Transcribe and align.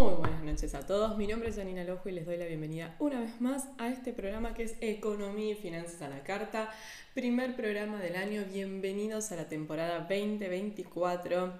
Muy 0.00 0.14
buenas 0.14 0.42
noches 0.42 0.74
a 0.74 0.86
todos, 0.86 1.18
mi 1.18 1.26
nombre 1.26 1.50
es 1.50 1.56
Janina 1.56 1.84
Lojo 1.84 2.08
y 2.08 2.12
les 2.12 2.24
doy 2.24 2.38
la 2.38 2.46
bienvenida 2.46 2.96
una 3.00 3.20
vez 3.20 3.38
más 3.38 3.68
a 3.76 3.90
este 3.90 4.14
programa 4.14 4.54
que 4.54 4.62
es 4.62 4.76
Economía 4.80 5.52
y 5.52 5.56
Finanzas 5.56 6.00
a 6.00 6.08
la 6.08 6.22
Carta, 6.22 6.70
primer 7.12 7.54
programa 7.54 8.00
del 8.00 8.16
año, 8.16 8.42
bienvenidos 8.50 9.30
a 9.30 9.36
la 9.36 9.50
temporada 9.50 9.98
2024. 10.08 11.52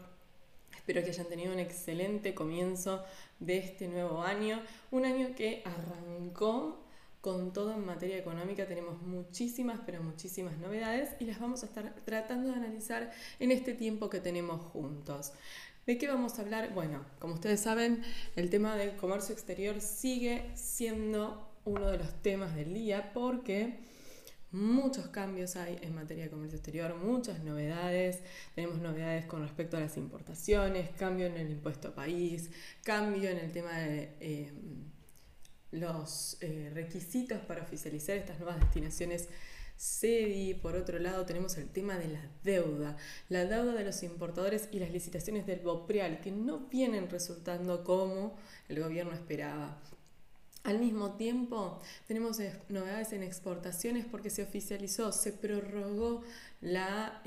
Espero 0.74 1.02
que 1.02 1.10
hayan 1.10 1.28
tenido 1.28 1.52
un 1.52 1.58
excelente 1.58 2.34
comienzo 2.34 3.04
de 3.40 3.58
este 3.58 3.88
nuevo 3.88 4.22
año, 4.22 4.62
un 4.90 5.04
año 5.04 5.34
que 5.36 5.62
arrancó 5.66 6.78
con 7.20 7.52
todo 7.52 7.74
en 7.74 7.84
materia 7.84 8.16
económica. 8.16 8.66
Tenemos 8.66 9.02
muchísimas, 9.02 9.80
pero 9.84 10.02
muchísimas 10.02 10.56
novedades 10.56 11.10
y 11.20 11.26
las 11.26 11.38
vamos 11.38 11.62
a 11.62 11.66
estar 11.66 11.94
tratando 12.06 12.50
de 12.50 12.56
analizar 12.56 13.12
en 13.38 13.50
este 13.50 13.74
tiempo 13.74 14.08
que 14.08 14.20
tenemos 14.20 14.62
juntos. 14.62 15.32
¿De 15.86 15.96
qué 15.96 16.06
vamos 16.08 16.38
a 16.38 16.42
hablar? 16.42 16.74
Bueno, 16.74 17.04
como 17.18 17.34
ustedes 17.34 17.60
saben, 17.60 18.02
el 18.36 18.50
tema 18.50 18.76
del 18.76 18.96
comercio 18.96 19.32
exterior 19.32 19.80
sigue 19.80 20.50
siendo 20.54 21.50
uno 21.64 21.90
de 21.90 21.98
los 21.98 22.22
temas 22.22 22.54
del 22.54 22.74
día 22.74 23.12
porque 23.14 23.80
muchos 24.52 25.08
cambios 25.08 25.56
hay 25.56 25.78
en 25.80 25.94
materia 25.94 26.24
de 26.24 26.30
comercio 26.30 26.56
exterior, 26.56 26.94
muchas 26.96 27.42
novedades. 27.42 28.20
Tenemos 28.54 28.78
novedades 28.78 29.24
con 29.24 29.42
respecto 29.42 29.78
a 29.78 29.80
las 29.80 29.96
importaciones, 29.96 30.90
cambio 30.90 31.26
en 31.26 31.38
el 31.38 31.50
impuesto 31.50 31.94
país, 31.94 32.50
cambio 32.84 33.30
en 33.30 33.38
el 33.38 33.50
tema 33.50 33.78
de 33.78 34.16
eh, 34.20 34.52
los 35.70 36.36
eh, 36.42 36.70
requisitos 36.74 37.38
para 37.40 37.62
oficializar 37.62 38.16
estas 38.16 38.38
nuevas 38.38 38.60
destinaciones 38.60 39.28
CEDI, 39.80 40.52
por 40.54 40.76
otro 40.76 40.98
lado 40.98 41.24
tenemos 41.24 41.56
el 41.56 41.66
tema 41.70 41.96
de 41.96 42.08
la 42.08 42.20
deuda, 42.44 42.98
la 43.30 43.46
deuda 43.46 43.72
de 43.72 43.82
los 43.82 44.02
importadores 44.02 44.68
y 44.72 44.78
las 44.78 44.90
licitaciones 44.90 45.46
del 45.46 45.60
BOPREAL, 45.60 46.20
que 46.20 46.30
no 46.30 46.66
vienen 46.68 47.08
resultando 47.08 47.82
como 47.82 48.36
el 48.68 48.78
gobierno 48.82 49.14
esperaba. 49.14 49.80
Al 50.64 50.78
mismo 50.78 51.14
tiempo, 51.16 51.80
tenemos 52.06 52.38
novedades 52.68 53.14
en 53.14 53.22
exportaciones 53.22 54.04
porque 54.04 54.28
se 54.28 54.42
oficializó, 54.42 55.12
se 55.12 55.32
prorrogó 55.32 56.22
la... 56.60 57.22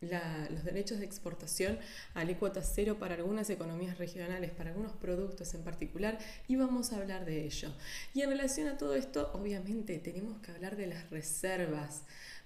Em, 0.00 0.54
los 0.54 0.64
derechos 0.64 0.98
de 0.98 1.06
exportación 1.06 1.78
a 2.14 2.20
alícuota 2.20 2.62
cero 2.62 2.98
para 2.98 3.14
algunas 3.14 3.48
economías 3.50 3.98
regionales, 3.98 4.50
para 4.50 4.70
algunos 4.70 4.92
productos 4.92 5.54
en 5.54 5.62
particular, 5.62 6.18
y 6.48 6.56
vamos 6.56 6.92
a 6.92 6.98
hablar 6.98 7.24
de 7.24 7.44
ello. 7.44 7.72
Y 8.14 8.22
en 8.22 8.30
relación 8.30 8.68
a 8.68 8.76
todo 8.76 8.94
esto, 8.94 9.30
obviamente 9.34 9.98
tenemos 9.98 10.40
que 10.40 10.52
hablar 10.52 10.76
de 10.76 10.86
las 10.86 11.08
reservas. 11.10 12.02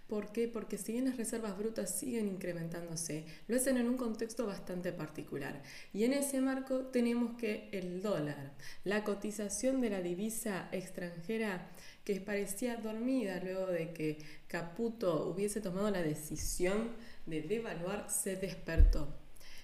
¿Por 0.09 0.33
qué? 0.33 0.48
Porque 0.48 0.77
si 0.77 0.92
bien 0.92 1.05
las 1.05 1.17
reservas 1.17 1.57
brutas 1.57 1.97
siguen 1.97 2.27
incrementándose, 2.27 3.25
lo 3.47 3.57
hacen 3.57 3.77
en 3.77 3.89
un 3.89 3.97
contexto 3.97 4.45
bastante 4.45 4.92
particular. 4.92 5.62
Y 5.92 6.03
en 6.03 6.14
ese 6.14 6.41
marco 6.41 6.87
tenemos 6.87 7.37
que 7.37 7.69
el 7.70 8.03
dólar, 8.03 8.53
la 8.83 9.05
cotización 9.05 9.81
de 9.81 9.91
la 9.91 10.03
divisa 10.03 10.69
extranjera 10.73 11.69
que 12.05 12.20
parecía 12.20 12.77
dormida 12.77 13.41
luego 13.41 13.67
de 13.67 13.92
que 13.92 14.19
Caputo 14.48 15.29
hubiese 15.29 15.61
tomado 15.61 15.91
la 15.92 16.03
decisión 16.03 16.91
de 17.31 17.42
devaluar 17.42 18.11
se 18.11 18.36
despertó. 18.36 19.17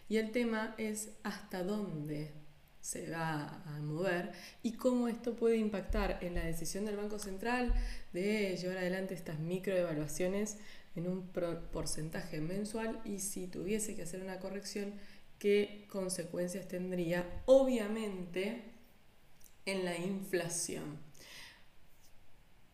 Y 0.09 0.17
el 0.19 0.31
tema 0.31 0.75
es 0.78 1.11
hasta 1.25 1.62
dónde 1.62 2.33
se 2.81 3.11
va 3.11 3.62
a 3.67 3.81
mover 3.81 4.31
y 4.62 4.75
cómo 4.75 5.09
esto 5.09 5.34
puede 5.34 5.56
impactar 5.56 6.19
en 6.22 6.37
la 6.37 6.44
decisión 6.44 6.84
del 6.84 6.97
Banco 6.97 7.19
Central 7.19 7.75
de 8.12 8.56
llevar 8.56 8.78
adelante 8.78 9.14
estas 9.14 9.41
microevaluaciones 9.41 10.59
en 10.94 11.09
un 11.09 11.27
porcentaje 11.27 12.41
mensual 12.41 13.00
y 13.05 13.19
si 13.19 13.48
tuviese 13.48 13.97
que 13.97 14.03
hacer 14.03 14.22
una 14.22 14.39
corrección, 14.39 14.94
qué 15.39 15.87
consecuencias 15.91 16.69
tendría, 16.69 17.42
obviamente, 17.47 18.62
en 19.67 19.84
la 19.84 19.97
inflación. 19.97 20.98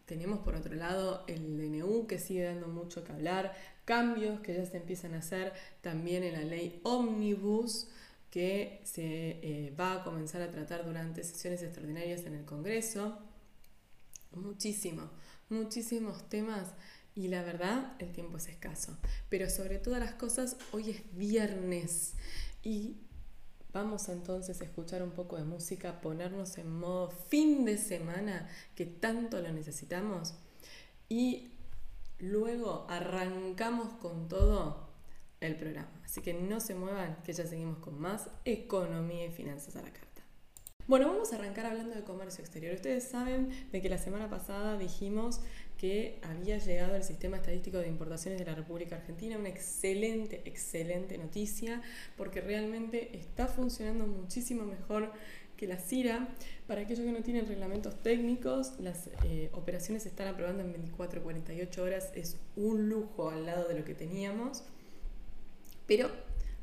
Tenemos 0.05 0.41
por 0.41 0.55
otro 0.55 0.75
lado 0.75 1.25
el 1.27 1.57
DNU 1.57 2.07
que 2.07 2.19
sigue 2.19 2.45
dando 2.45 2.69
mucho 2.69 3.03
que 3.03 3.13
hablar, 3.13 3.55
cambios 3.93 4.41
que 4.41 4.55
ya 4.55 4.65
se 4.65 4.79
empiezan 4.79 5.13
a 5.13 5.19
hacer 5.19 5.53
también 5.83 6.25
en 6.25 6.33
la 6.33 6.41
ley 6.41 6.81
Omnibus 6.83 7.89
que 8.31 8.81
se 8.85 9.03
eh, 9.03 9.75
va 9.79 9.93
a 10.01 10.03
comenzar 10.03 10.41
a 10.41 10.51
tratar 10.51 10.87
durante 10.87 11.23
sesiones 11.23 11.63
extraordinarias 11.63 12.25
en 12.25 12.35
el 12.35 12.47
Congreso. 12.47 13.19
Muchísimo, 14.35 15.11
muchísimos 15.51 16.27
temas 16.31 16.69
y 17.15 17.29
la 17.29 17.43
verdad 17.43 17.93
el 17.99 18.13
tiempo 18.13 18.39
es 18.39 18.49
escaso. 18.49 18.97
Pero 19.29 19.51
sobre 19.51 19.77
todas 19.77 20.01
las 20.01 20.15
cosas, 20.15 20.57
hoy 20.73 20.89
es 20.89 21.03
viernes 21.15 22.15
y 22.63 22.97
vamos 23.75 24.09
entonces 24.09 24.59
a 24.63 24.65
escuchar 24.65 25.03
un 25.03 25.11
poco 25.11 25.37
de 25.37 25.45
música, 25.45 26.01
ponernos 26.01 26.57
en 26.57 26.75
modo 26.79 27.11
fin 27.11 27.67
de 27.67 27.77
semana 27.77 28.49
que 28.75 28.87
tanto 28.87 29.43
lo 29.43 29.53
necesitamos 29.53 30.33
y 31.11 31.52
Luego 32.23 32.87
arrancamos 32.89 33.95
con 33.95 34.29
todo 34.29 34.89
el 35.41 35.57
programa. 35.57 35.91
Así 36.05 36.21
que 36.21 36.33
no 36.33 36.61
se 36.61 36.77
muevan, 36.77 37.21
que 37.25 37.33
ya 37.33 37.45
seguimos 37.45 37.79
con 37.79 38.01
más 38.01 38.29
economía 38.45 39.27
y 39.27 39.31
finanzas 39.33 39.75
a 39.75 39.83
la 39.83 39.93
carta. 39.93 40.23
Bueno, 40.87 41.09
vamos 41.09 41.33
a 41.33 41.37
arrancar 41.37 41.67
hablando 41.67 41.97
de 41.97 42.05
comercio 42.05 42.45
exterior. 42.45 42.75
Ustedes 42.75 43.09
saben 43.09 43.51
de 43.73 43.83
que 43.83 43.89
la 43.89 43.99
semana 43.99 44.31
pasada 44.31 44.79
dijimos 44.79 45.41
que 45.79 46.21
había 46.23 46.59
llegado 46.59 46.95
el 46.95 47.03
sistema 47.03 47.39
estadístico 47.39 47.79
de 47.79 47.89
importaciones 47.89 48.39
de 48.39 48.47
la 48.47 48.55
República 48.55 48.95
Argentina, 48.95 49.37
una 49.37 49.49
excelente, 49.49 50.43
excelente 50.45 51.19
noticia, 51.19 51.83
porque 52.17 52.41
realmente 52.41 53.17
está 53.17 53.49
funcionando 53.49 54.07
muchísimo 54.07 54.63
mejor 54.63 55.13
que 55.63 55.69
la 55.69 55.79
CIRA, 55.79 56.29
para 56.67 56.81
aquellos 56.81 57.07
que 57.07 57.13
no 57.13 57.23
tienen 57.23 57.47
reglamentos 57.47 57.95
técnicos, 58.03 58.73
las 58.81 59.11
eh, 59.23 59.49
operaciones 59.53 60.03
se 60.03 60.09
están 60.09 60.27
aprobando 60.27 60.65
en 60.65 60.73
24 60.73 61.23
48 61.23 61.83
horas, 61.85 62.11
es 62.17 62.37
un 62.57 62.89
lujo 62.89 63.31
al 63.31 63.47
lado 63.47 63.69
de 63.69 63.79
lo 63.79 63.85
que 63.85 63.95
teníamos, 63.95 64.65
pero 65.87 66.11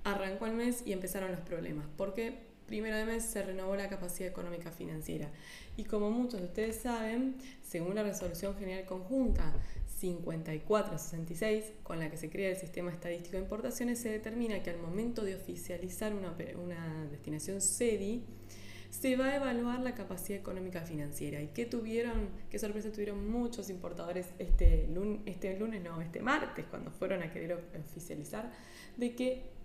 arrancó 0.04 0.48
el 0.48 0.54
mes 0.56 0.84
y 0.86 0.92
empezaron 0.92 1.32
los 1.32 1.40
problemas, 1.40 1.86
porque 1.96 2.40
primero 2.68 2.98
de 2.98 3.06
mes 3.06 3.24
se 3.24 3.42
renovó 3.42 3.78
la 3.78 3.88
capacidad 3.88 4.28
económica 4.28 4.70
financiera. 4.70 5.30
Y 5.78 5.86
como 5.86 6.12
muchos 6.12 6.42
de 6.42 6.48
ustedes 6.48 6.76
saben, 6.76 7.36
según 7.66 7.96
la 7.96 8.04
resolución 8.04 8.54
general 8.58 8.84
conjunta 8.84 9.54
5466, 10.00 11.72
con 11.84 12.00
la 12.00 12.12
que 12.12 12.18
se 12.18 12.30
crea 12.30 12.50
el 12.50 12.58
sistema 12.58 12.92
estadístico 12.92 13.38
de 13.38 13.44
importaciones, 13.44 14.00
se 14.00 14.10
determina 14.10 14.62
que 14.62 14.72
al 14.72 14.80
momento 14.80 15.24
de 15.24 15.36
oficializar 15.36 16.14
una, 16.14 16.36
una 16.62 17.06
destinación 17.10 17.62
SEDI, 17.62 18.26
se 18.90 19.16
va 19.16 19.28
a 19.28 19.36
evaluar 19.36 19.80
la 19.82 19.94
capacidad 19.94 20.40
económica 20.40 20.82
financiera. 20.82 21.42
¿Y 21.42 21.48
qué 21.48 21.66
tuvieron, 21.66 22.30
qué 22.50 22.60
sorpresa 22.60 22.92
tuvieron 22.92 23.30
muchos 23.30 23.70
importadores 23.70 24.28
este 24.40 24.88
lunes, 24.88 25.22
este 25.26 25.58
lunes, 25.58 25.84
no, 25.84 26.02
este 26.02 26.22
martes, 26.22 26.66
cuando 26.70 26.92
fueron 26.92 27.22
a 27.24 27.32
querer 27.32 27.54
oficializar, 27.78 28.52
de 28.98 29.16
que 29.16 29.60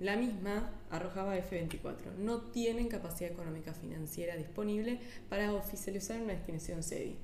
la 0.00 0.16
misma 0.16 0.72
arrojaba 0.90 1.36
F24. 1.36 2.14
No 2.18 2.40
tienen 2.50 2.88
capacidad 2.88 3.30
económica 3.30 3.74
financiera 3.74 4.34
disponible 4.34 4.98
para 5.28 5.52
oficializar 5.52 6.20
una 6.20 6.32
destinación 6.32 6.82
SEDI. 6.82 7.16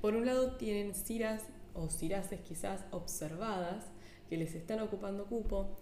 Por 0.00 0.14
un 0.14 0.26
lado 0.26 0.56
tienen 0.56 0.94
CIRAS 0.94 1.42
o 1.74 1.88
CIRASES 1.88 2.40
quizás 2.40 2.84
observadas 2.90 3.86
que 4.28 4.36
les 4.36 4.54
están 4.54 4.80
ocupando 4.80 5.26
cupo, 5.26 5.76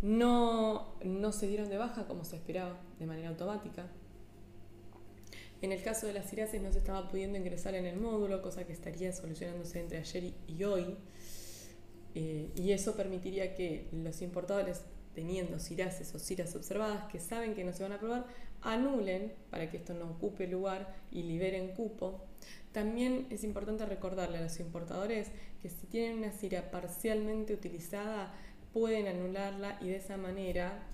no, 0.00 0.96
no 1.04 1.30
se 1.30 1.46
dieron 1.46 1.68
de 1.68 1.76
baja 1.76 2.06
como 2.06 2.24
se 2.24 2.36
esperaba 2.36 2.80
de 2.98 3.06
manera 3.06 3.28
automática, 3.28 3.86
en 5.62 5.70
el 5.70 5.80
caso 5.82 6.08
de 6.08 6.12
las 6.12 6.28
CIRASES 6.28 6.60
no 6.60 6.72
se 6.72 6.78
estaba 6.78 7.08
pudiendo 7.08 7.38
ingresar 7.38 7.76
en 7.76 7.86
el 7.86 7.96
módulo, 7.96 8.42
cosa 8.42 8.64
que 8.64 8.72
estaría 8.72 9.12
solucionándose 9.12 9.80
entre 9.80 9.98
ayer 9.98 10.34
y 10.48 10.64
hoy. 10.64 10.96
Eh, 12.16 12.50
y 12.56 12.72
eso 12.72 12.96
permitiría 12.96 13.54
que 13.54 13.88
los 13.92 14.20
importadores, 14.22 14.82
teniendo 15.14 15.60
CIRASES 15.60 16.14
o 16.16 16.18
CIRAS 16.18 16.56
observadas 16.56 17.04
que 17.10 17.20
saben 17.20 17.54
que 17.54 17.62
no 17.62 17.72
se 17.72 17.84
van 17.84 17.92
a 17.92 17.94
aprobar, 17.94 18.26
anulen 18.60 19.32
para 19.50 19.70
que 19.70 19.76
esto 19.76 19.94
no 19.94 20.10
ocupe 20.10 20.48
lugar 20.48 20.94
y 21.12 21.22
liberen 21.22 21.68
cupo. 21.74 22.24
También 22.72 23.28
es 23.30 23.44
importante 23.44 23.86
recordarle 23.86 24.38
a 24.38 24.42
los 24.42 24.58
importadores 24.58 25.28
que 25.60 25.70
si 25.70 25.86
tienen 25.86 26.18
una 26.18 26.32
CIRA 26.32 26.72
parcialmente 26.72 27.54
utilizada, 27.54 28.34
pueden 28.72 29.06
anularla 29.06 29.78
y 29.80 29.88
de 29.88 29.96
esa 29.96 30.16
manera 30.16 30.88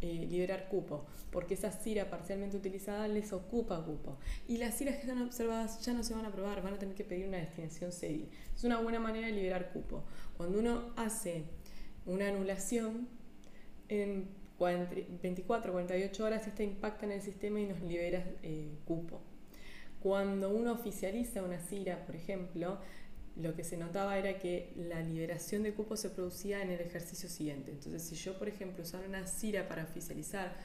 eh, 0.00 0.26
liberar 0.30 0.68
cupo, 0.68 1.06
porque 1.30 1.54
esa 1.54 1.70
CIRA 1.70 2.08
parcialmente 2.08 2.56
utilizada 2.56 3.06
les 3.08 3.32
ocupa 3.32 3.84
cupo. 3.84 4.18
Y 4.48 4.56
las 4.56 4.78
CIRAs 4.78 4.96
que 4.96 5.02
están 5.02 5.22
observadas 5.22 5.84
ya 5.84 5.92
no 5.92 6.02
se 6.02 6.14
van 6.14 6.24
a 6.24 6.28
aprobar, 6.28 6.62
van 6.62 6.74
a 6.74 6.78
tener 6.78 6.94
que 6.94 7.04
pedir 7.04 7.26
una 7.28 7.38
destinación 7.38 7.92
CEDI. 7.92 8.28
Es 8.54 8.64
una 8.64 8.80
buena 8.80 8.98
manera 8.98 9.26
de 9.26 9.32
liberar 9.32 9.72
cupo. 9.72 10.04
Cuando 10.36 10.58
uno 10.58 10.92
hace 10.96 11.44
una 12.06 12.28
anulación, 12.28 13.08
en 13.90 14.28
24 15.22 15.72
48 15.72 16.24
horas 16.24 16.46
esta 16.46 16.62
impacta 16.62 17.06
en 17.06 17.12
el 17.12 17.22
sistema 17.22 17.60
y 17.60 17.66
nos 17.66 17.80
libera 17.80 18.24
eh, 18.42 18.70
cupo. 18.84 19.20
Cuando 20.00 20.50
uno 20.50 20.72
oficializa 20.72 21.42
una 21.42 21.58
CIRA, 21.58 22.06
por 22.06 22.16
ejemplo, 22.16 22.78
lo 23.36 23.54
que 23.54 23.64
se 23.64 23.76
notaba 23.76 24.18
era 24.18 24.38
que 24.38 24.72
la 24.76 25.00
liberación 25.00 25.62
de 25.62 25.72
cupo 25.72 25.96
se 25.96 26.10
producía 26.10 26.62
en 26.62 26.70
el 26.70 26.80
ejercicio 26.80 27.28
siguiente. 27.28 27.70
Entonces, 27.70 28.02
si 28.02 28.14
yo, 28.14 28.38
por 28.38 28.48
ejemplo, 28.48 28.82
usara 28.82 29.06
una 29.06 29.26
CIRA 29.26 29.68
para 29.68 29.84
oficializar 29.84 30.56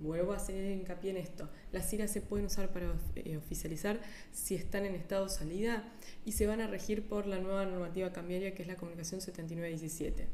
vuelvo 0.00 0.32
a 0.32 0.36
hacer 0.36 0.64
hincapié 0.72 1.10
en 1.10 1.18
esto, 1.18 1.48
las 1.72 1.92
IRA 1.92 2.08
se 2.08 2.22
pueden 2.22 2.46
usar 2.46 2.72
para 2.72 2.94
eh, 3.16 3.36
oficializar 3.36 4.00
si 4.32 4.54
están 4.54 4.86
en 4.86 4.94
estado 4.94 5.24
de 5.24 5.30
salida 5.30 5.84
y 6.24 6.32
se 6.32 6.46
van 6.46 6.60
a 6.60 6.66
regir 6.66 7.06
por 7.06 7.26
la 7.26 7.38
nueva 7.38 7.66
normativa 7.66 8.12
cambiaria 8.12 8.54
que 8.54 8.62
es 8.62 8.68
la 8.68 8.76
comunicación 8.76 9.20
7917. 9.20 10.26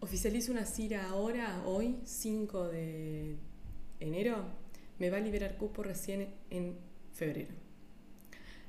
Oficializo 0.00 0.50
una 0.50 0.66
CIRA 0.66 1.08
ahora, 1.08 1.62
hoy, 1.64 1.96
5 2.04 2.68
de 2.68 3.36
enero, 4.00 4.46
me 4.98 5.10
va 5.10 5.18
a 5.18 5.20
liberar 5.20 5.56
cupo 5.56 5.84
recién 5.84 6.34
en 6.50 6.76
febrero. 7.12 7.61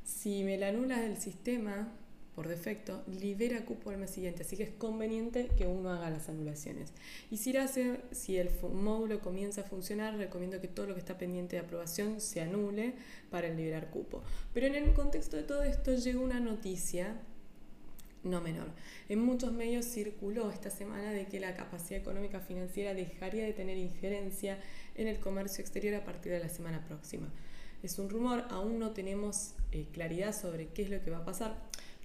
Si 0.03 0.43
me 0.43 0.57
la 0.57 0.69
anula 0.69 0.99
del 0.99 1.17
sistema, 1.17 1.91
por 2.35 2.47
defecto, 2.47 3.03
libera 3.07 3.63
cupo 3.63 3.91
al 3.91 3.97
mes 3.97 4.09
siguiente, 4.09 4.41
así 4.41 4.57
que 4.57 4.63
es 4.63 4.71
conveniente 4.71 5.49
que 5.55 5.67
uno 5.67 5.91
haga 5.91 6.09
las 6.09 6.29
anulaciones. 6.29 6.91
Y 7.29 7.37
si, 7.37 7.55
hace, 7.55 7.99
si 8.11 8.37
el 8.37 8.49
módulo 8.73 9.21
comienza 9.21 9.61
a 9.61 9.63
funcionar, 9.65 10.15
recomiendo 10.15 10.59
que 10.59 10.67
todo 10.67 10.87
lo 10.87 10.93
que 10.95 10.99
está 10.99 11.17
pendiente 11.17 11.55
de 11.55 11.61
aprobación 11.61 12.19
se 12.21 12.41
anule 12.41 12.93
para 13.29 13.49
liberar 13.49 13.91
cupo. 13.91 14.23
Pero 14.53 14.65
en 14.67 14.75
el 14.75 14.93
contexto 14.93 15.37
de 15.37 15.43
todo 15.43 15.63
esto 15.63 15.93
llegó 15.95 16.23
una 16.23 16.39
noticia 16.39 17.15
no 18.23 18.41
menor. 18.41 18.67
En 19.09 19.19
muchos 19.19 19.51
medios 19.51 19.85
circuló 19.85 20.49
esta 20.49 20.69
semana 20.69 21.11
de 21.11 21.25
que 21.27 21.39
la 21.39 21.55
capacidad 21.55 21.99
económica 21.99 22.39
financiera 22.39 22.93
dejaría 22.93 23.43
de 23.43 23.53
tener 23.53 23.77
injerencia 23.77 24.57
en 24.95 25.07
el 25.07 25.19
comercio 25.19 25.61
exterior 25.61 25.95
a 25.95 26.05
partir 26.05 26.31
de 26.31 26.39
la 26.39 26.49
semana 26.49 26.83
próxima. 26.85 27.27
Es 27.83 27.99
un 27.99 28.09
rumor, 28.09 28.45
aún 28.49 28.79
no 28.79 28.91
tenemos 28.91 29.55
eh, 29.73 29.87
claridad 29.91 30.33
sobre 30.33 30.69
qué 30.69 30.83
es 30.83 30.89
lo 30.89 31.03
que 31.03 31.11
va 31.11 31.17
a 31.17 31.25
pasar. 31.25 31.53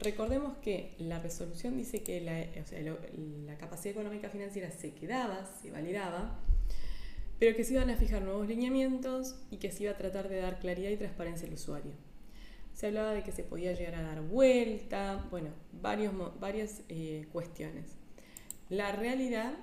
Recordemos 0.01 0.57
que 0.59 0.97
la 0.99 1.21
resolución 1.21 1.77
dice 1.77 2.03
que 2.03 2.21
la, 2.21 3.57
capacidad 3.59 3.93
económica 3.93 4.29
financiera 4.29 4.73
se 4.73 4.93
quedaba, 4.93 5.47
se 5.63 5.71
validaba, 5.71 6.41
pero 7.39 7.57
que 7.57 7.63
se 7.63 7.75
iban 7.75 7.91
a 7.91 7.97
fijar 7.97 8.23
nuevos 8.23 8.49
lineamientos 8.49 9.37
y 9.53 9.59
que 9.59 9.71
se 9.71 9.85
iba 9.85 9.93
a 9.93 9.97
tratar 9.97 10.29
de 10.29 10.41
dar 10.41 10.59
claridad 10.59 10.91
y 10.91 10.97
transparencia 10.97 11.47
al 11.47 11.55
usuario. 11.55 11.93
Se 12.75 12.89
hablaba 12.89 13.13
de 13.13 13.23
que 13.23 13.31
se 13.31 13.45
podía 13.45 13.73
llegar 13.73 13.95
a 13.95 14.03
dar 14.03 14.21
vuelta, 14.23 15.27
bueno, 15.31 15.51
varios, 15.81 16.13
varias 16.41 16.83
eh, 16.89 17.27
cuestiones. 17.33 17.87
La 18.69 18.91
realidad 18.91 19.55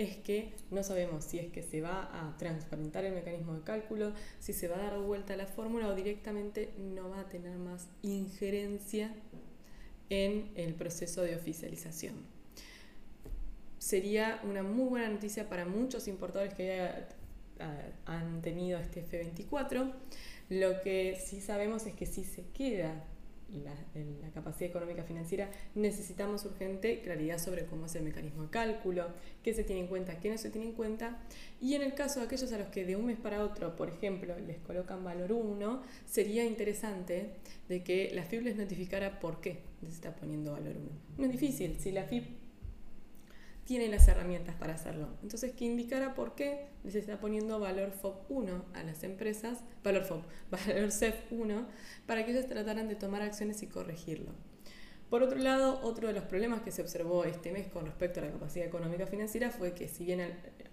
es 0.00 0.16
que 0.16 0.54
no 0.70 0.82
sabemos 0.82 1.24
si 1.24 1.38
es 1.38 1.52
que 1.52 1.62
se 1.62 1.82
va 1.82 2.08
a 2.12 2.34
transparentar 2.38 3.04
el 3.04 3.12
mecanismo 3.12 3.52
de 3.52 3.60
cálculo, 3.60 4.14
si 4.38 4.54
se 4.54 4.66
va 4.66 4.76
a 4.76 4.90
dar 4.90 4.98
vuelta 4.98 5.34
a 5.34 5.36
la 5.36 5.46
fórmula 5.46 5.88
o 5.88 5.94
directamente 5.94 6.72
no 6.78 7.10
va 7.10 7.20
a 7.20 7.28
tener 7.28 7.58
más 7.58 7.86
injerencia 8.00 9.14
en 10.08 10.52
el 10.54 10.72
proceso 10.74 11.20
de 11.20 11.36
oficialización. 11.36 12.14
Sería 13.78 14.40
una 14.44 14.62
muy 14.62 14.88
buena 14.88 15.10
noticia 15.10 15.50
para 15.50 15.66
muchos 15.66 16.08
importadores 16.08 16.54
que 16.54 16.90
han 18.06 18.40
tenido 18.40 18.78
este 18.78 19.04
F24. 19.04 19.92
Lo 20.48 20.80
que 20.80 21.20
sí 21.22 21.42
sabemos 21.42 21.84
es 21.84 21.92
que 21.92 22.06
si 22.06 22.24
se 22.24 22.44
queda 22.54 23.04
la, 23.58 23.74
la, 24.22 24.30
capacidad 24.30 24.70
económica 24.70 25.02
financiera, 25.04 25.50
necesitamos 25.74 26.44
urgente 26.44 27.00
claridad 27.00 27.38
sobre 27.38 27.66
cómo 27.66 27.86
es 27.86 27.94
el 27.94 28.02
mecanismo 28.02 28.44
de 28.44 28.50
cálculo, 28.50 29.08
qué 29.42 29.52
se 29.54 29.64
tiene 29.64 29.82
en 29.82 29.86
cuenta, 29.88 30.20
qué 30.20 30.30
no 30.30 30.38
se 30.38 30.50
tiene 30.50 30.68
en 30.68 30.72
cuenta. 30.72 31.18
Y 31.60 31.74
en 31.74 31.82
el 31.82 31.94
caso 31.94 32.20
de 32.20 32.26
aquellos 32.26 32.52
a 32.52 32.58
los 32.58 32.68
que 32.68 32.84
de 32.84 32.96
un 32.96 33.06
mes 33.06 33.18
para 33.18 33.44
otro, 33.44 33.76
por 33.76 33.88
ejemplo, 33.88 34.34
les 34.38 34.58
colocan 34.58 35.04
valor 35.04 35.32
1, 35.32 35.82
sería 36.06 36.44
interesante 36.44 37.30
de 37.68 37.82
que 37.82 38.10
la 38.14 38.24
FIB 38.24 38.42
les 38.42 38.56
notificara 38.56 39.20
por 39.20 39.40
qué 39.40 39.58
les 39.82 39.94
está 39.94 40.14
poniendo 40.14 40.52
valor 40.52 40.76
1. 40.76 40.88
No 41.18 41.24
es 41.24 41.32
difícil, 41.32 41.76
si 41.78 41.92
la 41.92 42.04
FIB 42.04 42.39
tiene 43.70 43.86
las 43.86 44.08
herramientas 44.08 44.56
para 44.56 44.74
hacerlo. 44.74 45.06
Entonces, 45.22 45.52
que 45.52 45.64
indicara 45.64 46.12
por 46.14 46.34
qué 46.34 46.66
les 46.82 46.96
está 46.96 47.20
poniendo 47.20 47.60
valor 47.60 47.92
FOB 47.92 48.16
1 48.28 48.64
a 48.74 48.82
las 48.82 49.04
empresas, 49.04 49.60
valor 49.84 50.02
FOB, 50.02 50.22
valor 50.50 50.90
CEF 50.90 51.14
1, 51.30 51.68
para 52.04 52.26
que 52.26 52.32
ellos 52.32 52.48
trataran 52.48 52.88
de 52.88 52.96
tomar 52.96 53.22
acciones 53.22 53.62
y 53.62 53.68
corregirlo. 53.68 54.32
Por 55.08 55.22
otro 55.22 55.38
lado, 55.38 55.78
otro 55.84 56.08
de 56.08 56.14
los 56.14 56.24
problemas 56.24 56.62
que 56.62 56.72
se 56.72 56.82
observó 56.82 57.22
este 57.22 57.52
mes 57.52 57.68
con 57.68 57.86
respecto 57.86 58.18
a 58.18 58.24
la 58.24 58.32
capacidad 58.32 58.66
económica 58.66 59.06
financiera 59.06 59.52
fue 59.52 59.72
que 59.72 59.86
si 59.86 60.04
bien 60.04 60.20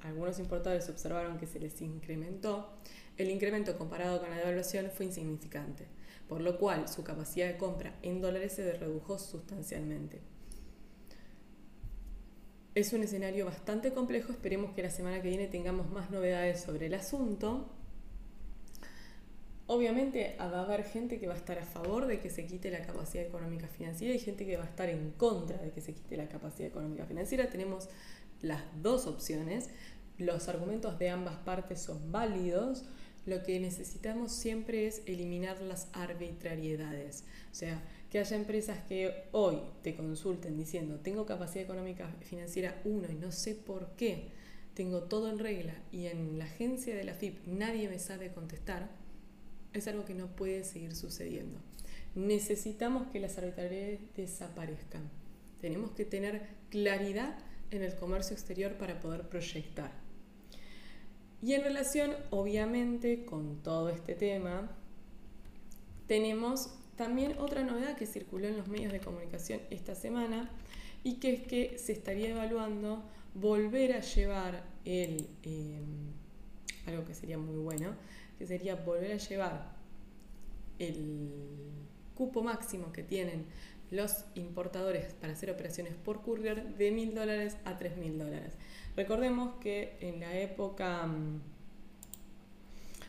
algunos 0.01 0.39
importadores 0.39 0.89
observaron 0.89 1.37
que 1.37 1.45
se 1.45 1.59
les 1.59 1.79
incrementó, 1.83 2.79
el 3.17 3.29
incremento 3.29 3.77
comparado 3.77 4.19
con 4.19 4.31
la 4.31 4.37
devaluación 4.37 4.89
fue 4.89 5.05
insignificante, 5.05 5.85
por 6.27 6.41
lo 6.41 6.57
cual 6.57 6.87
su 6.87 7.03
capacidad 7.03 7.45
de 7.45 7.57
compra 7.57 7.93
en 8.01 8.21
dólares 8.21 8.53
se 8.53 8.73
redujo 8.73 9.19
sustancialmente. 9.19 10.19
Es 12.77 12.93
un 12.93 13.01
escenario 13.01 13.43
bastante 13.43 13.91
complejo, 13.91 14.31
esperemos 14.31 14.69
que 14.75 14.83
la 14.83 14.91
semana 14.91 15.19
que 15.19 15.29
viene 15.29 15.47
tengamos 15.47 15.89
más 15.89 16.11
novedades 16.11 16.61
sobre 16.61 16.85
el 16.85 16.93
asunto. 16.93 17.67
Obviamente 19.65 20.35
va 20.39 20.59
a 20.59 20.61
haber 20.61 20.83
gente 20.83 21.19
que 21.19 21.25
va 21.25 21.33
a 21.33 21.37
estar 21.37 21.57
a 21.57 21.65
favor 21.65 22.05
de 22.05 22.19
que 22.19 22.29
se 22.29 22.45
quite 22.45 22.69
la 22.69 22.83
capacidad 22.83 23.25
económica 23.25 23.67
financiera 23.67 24.13
y 24.13 24.19
gente 24.19 24.45
que 24.45 24.57
va 24.57 24.63
a 24.65 24.67
estar 24.67 24.89
en 24.89 25.09
contra 25.13 25.57
de 25.57 25.71
que 25.71 25.81
se 25.81 25.95
quite 25.95 26.17
la 26.17 26.29
capacidad 26.29 26.67
económica 26.67 27.07
financiera. 27.07 27.49
Tenemos 27.49 27.89
las 28.43 28.61
dos 28.83 29.07
opciones. 29.07 29.71
Los 30.19 30.47
argumentos 30.47 30.99
de 30.99 31.09
ambas 31.09 31.37
partes 31.37 31.81
son 31.81 32.11
válidos. 32.11 32.85
Lo 33.25 33.41
que 33.41 33.59
necesitamos 33.59 34.33
siempre 34.33 34.85
es 34.85 35.01
eliminar 35.07 35.59
las 35.61 35.87
arbitrariedades. 35.93 37.23
O 37.51 37.55
sea, 37.55 37.81
que 38.09 38.19
haya 38.19 38.37
empresas 38.37 38.79
que 38.87 39.25
hoy 39.31 39.57
te 39.83 39.95
consulten 39.95 40.57
diciendo, 40.57 40.99
tengo 40.99 41.25
capacidad 41.25 41.65
económica 41.65 42.07
financiera 42.21 42.81
1 42.85 43.11
y 43.11 43.15
no 43.15 43.31
sé 43.31 43.55
por 43.55 43.89
qué, 43.97 44.29
tengo 44.73 45.03
todo 45.03 45.29
en 45.29 45.39
regla 45.39 45.73
y 45.91 46.05
en 46.05 46.37
la 46.37 46.45
agencia 46.45 46.95
de 46.95 47.03
la 47.03 47.13
FIP 47.13 47.47
nadie 47.47 47.89
me 47.89 47.99
sabe 47.99 48.31
contestar, 48.31 48.89
es 49.73 49.87
algo 49.87 50.05
que 50.05 50.13
no 50.13 50.27
puede 50.27 50.63
seguir 50.63 50.95
sucediendo. 50.95 51.59
Necesitamos 52.15 53.07
que 53.07 53.19
las 53.19 53.37
arbitrariedades 53.37 53.99
desaparezcan. 54.15 55.09
Tenemos 55.61 55.91
que 55.91 56.05
tener 56.05 56.47
claridad 56.69 57.37
en 57.71 57.83
el 57.83 57.95
comercio 57.95 58.33
exterior 58.33 58.73
para 58.73 58.99
poder 58.99 59.27
proyectar. 59.29 59.91
Y 61.41 61.53
en 61.53 61.63
relación, 61.63 62.15
obviamente, 62.31 63.25
con 63.25 63.61
todo 63.61 63.89
este 63.89 64.15
tema, 64.15 64.71
tenemos 66.07 66.71
también 66.97 67.37
otra 67.37 67.63
novedad 67.63 67.95
que 67.95 68.05
circuló 68.05 68.47
en 68.47 68.57
los 68.57 68.67
medios 68.67 68.91
de 68.91 68.99
comunicación 68.99 69.61
esta 69.69 69.95
semana 69.95 70.49
y 71.03 71.15
que 71.15 71.33
es 71.33 71.41
que 71.41 71.77
se 71.77 71.93
estaría 71.93 72.29
evaluando 72.31 73.03
volver 73.35 73.93
a 73.93 74.01
llevar 74.01 74.63
el, 74.83 75.29
em, 75.43 76.11
algo 76.87 77.05
que 77.05 77.13
sería 77.13 77.37
muy 77.37 77.57
bueno, 77.57 77.93
que 78.37 78.47
sería 78.47 78.75
volver 78.75 79.13
a 79.13 79.17
llevar 79.17 79.75
el 80.79 81.29
cupo 82.15 82.43
máximo 82.43 82.91
que 82.91 83.03
tienen 83.03 83.45
los 83.91 84.25
importadores 84.35 85.13
para 85.13 85.33
hacer 85.33 85.49
operaciones 85.51 85.93
por 85.93 86.21
courier 86.21 86.75
de 86.77 86.91
mil 86.91 87.13
dólares 87.13 87.57
a 87.63 87.77
tres 87.77 87.95
mil 87.95 88.17
dólares. 88.17 88.53
Recordemos 88.95 89.55
que 89.61 89.97
en 90.01 90.19
la 90.19 90.37
época 90.37 91.05
mm, 91.05 91.41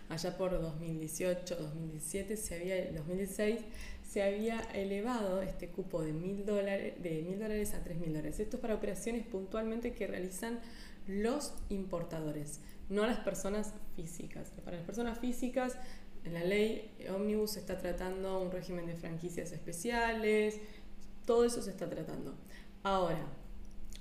allá 0.09 0.37
por 0.37 0.61
2018, 0.61 1.57
2017, 1.57 2.37
se 2.37 2.55
había, 2.55 2.93
2016, 2.93 3.61
se 4.09 4.23
había 4.23 4.61
elevado 4.73 5.43
este 5.43 5.69
cupo 5.69 6.03
de 6.03 6.13
mil 6.13 6.47
dólares, 6.47 6.95
dólares 7.39 7.75
a 7.75 7.83
tres 7.85 7.99
mil 7.99 8.11
dólares. 8.11 8.41
Esto 8.41 8.57
es 8.57 8.63
para 8.63 8.75
operaciones 8.75 9.27
puntualmente 9.27 9.93
que 9.93 10.07
realizan 10.07 10.61
los 11.07 11.55
importadores, 11.69 12.61
no 12.89 13.07
las 13.07 13.21
personas 13.21 13.75
físicas. 13.97 14.51
Para 14.65 14.79
las 14.79 14.87
personas 14.87 15.19
físicas, 15.19 15.77
la 16.25 16.45
ley 16.45 16.91
Omnibus 17.15 17.57
está 17.57 17.79
tratando 17.79 18.41
un 18.41 18.51
régimen 18.51 18.87
de 18.87 18.95
franquicias 18.95 19.53
especiales, 19.53 20.59
todo 21.25 21.45
eso 21.45 21.63
se 21.63 21.71
está 21.71 21.89
tratando. 21.89 22.35
Ahora, 22.83 23.27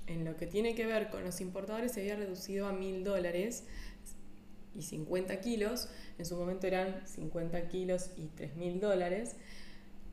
en 0.06 0.24
lo 0.24 0.36
que 0.36 0.46
tiene 0.46 0.74
que 0.74 0.86
ver 0.86 1.10
con 1.10 1.22
los 1.24 1.40
importadores, 1.40 1.92
se 1.92 2.00
había 2.00 2.16
reducido 2.16 2.66
a 2.66 2.72
mil 2.72 3.04
dólares 3.04 3.64
y 4.78 4.82
50 4.82 5.40
kilos, 5.40 5.88
en 6.18 6.24
su 6.24 6.36
momento 6.36 6.66
eran 6.66 7.06
50 7.06 7.68
kilos 7.68 8.10
y 8.16 8.28
3 8.28 8.56
mil 8.56 8.80
dólares, 8.80 9.36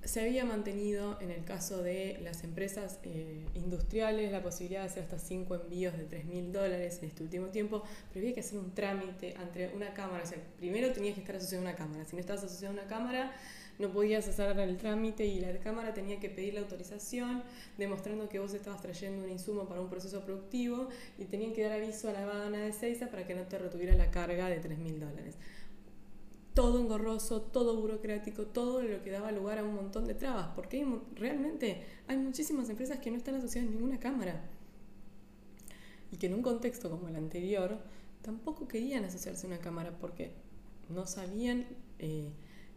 se 0.06 0.22
había 0.22 0.46
mantenido 0.46 1.18
en 1.20 1.32
el 1.32 1.44
caso 1.44 1.82
de 1.82 2.20
las 2.22 2.44
empresas 2.44 3.00
eh, 3.04 3.44
industriales 3.56 4.32
la 4.32 4.44
posibilidad 4.44 4.82
de 4.82 4.88
hacer 4.88 5.04
hasta 5.04 5.18
5 5.18 5.56
envíos 5.56 5.98
de 5.98 6.04
3 6.04 6.26
mil 6.26 6.52
dólares 6.52 7.00
en 7.02 7.10
este 7.10 7.24
último 7.24 7.48
tiempo, 7.48 7.84
pero 8.10 8.24
había 8.24 8.34
que 8.36 8.42
hacer 8.42 8.60
un 8.60 8.74
trámite 8.74 9.34
ante 9.38 9.72
una 9.76 9.94
cámara. 9.94 10.24
O 10.24 10.28
sea, 10.28 10.38
primero 10.58 10.92
tenías 10.94 11.16
que 11.16 11.22
estar 11.22 11.36
asociado 11.36 11.66
a 11.66 11.70
una 11.70 11.76
cámara. 11.76 12.06
Si 12.06 12.16
no 12.16 12.20
estabas 12.20 12.44
asociado 12.44 12.78
a 12.78 12.82
una 12.82 12.88
cámara, 12.88 13.34
no 13.80 13.90
podías 13.90 14.28
hacer 14.28 14.58
el 14.60 14.78
trámite 14.78 15.26
y 15.26 15.40
la 15.40 15.58
cámara 15.60 15.94
tenía 15.94 16.20
que 16.20 16.30
pedir 16.30 16.54
la 16.54 16.62
autorización 16.62 17.44
demostrando 17.78 18.30
que 18.30 18.40
vos 18.40 18.54
estabas 18.54 18.82
trayendo 18.82 19.26
un 19.26 19.32
insumo 19.32 19.68
para 19.68 19.82
un 19.82 19.90
proceso 19.90 20.22
productivo 20.22 20.90
y 21.18 21.26
tenían 21.26 21.54
que 21.54 21.64
dar 21.64 21.74
aviso 21.74 22.10
a 22.10 22.14
la 22.14 22.22
aduana 22.22 22.60
de 22.60 22.74
Seiza 22.74 23.10
para 23.10 23.26
que 23.26 23.36
no 23.36 23.44
te 23.44 23.58
retuviera 23.58 23.96
la 23.96 24.12
carga 24.12 24.50
de 24.50 24.60
3 24.60 24.78
mil 24.78 25.00
dólares. 25.00 25.36
Todo 26.54 26.80
engorroso, 26.80 27.42
todo 27.42 27.76
burocrático, 27.76 28.46
todo 28.46 28.82
lo 28.82 29.04
que 29.04 29.12
daba 29.12 29.32
lugar 29.32 29.60
a 29.60 29.64
un 29.64 29.76
montón 29.76 30.06
de 30.06 30.14
trabas, 30.14 30.48
porque 30.56 30.88
realmente 31.16 31.84
hay 32.08 32.16
muchísimas 32.16 32.70
empresas 32.70 33.00
que 33.00 33.12
no 33.12 33.18
están 33.18 33.36
asociadas 33.36 33.70
a 33.70 33.74
ninguna 33.74 34.00
cámara 34.00 34.42
y 36.12 36.18
que 36.18 36.28
en 36.28 36.34
un 36.34 36.42
contexto 36.42 36.90
como 36.90 37.10
el 37.10 37.16
anterior, 37.18 37.78
tampoco 38.22 38.68
querían 38.68 39.04
asociarse 39.04 39.46
a 39.46 39.50
una 39.50 39.60
cámara 39.60 39.98
porque 40.00 40.32
no 40.90 41.06
sabían 41.06 41.66
eh, 42.00 42.32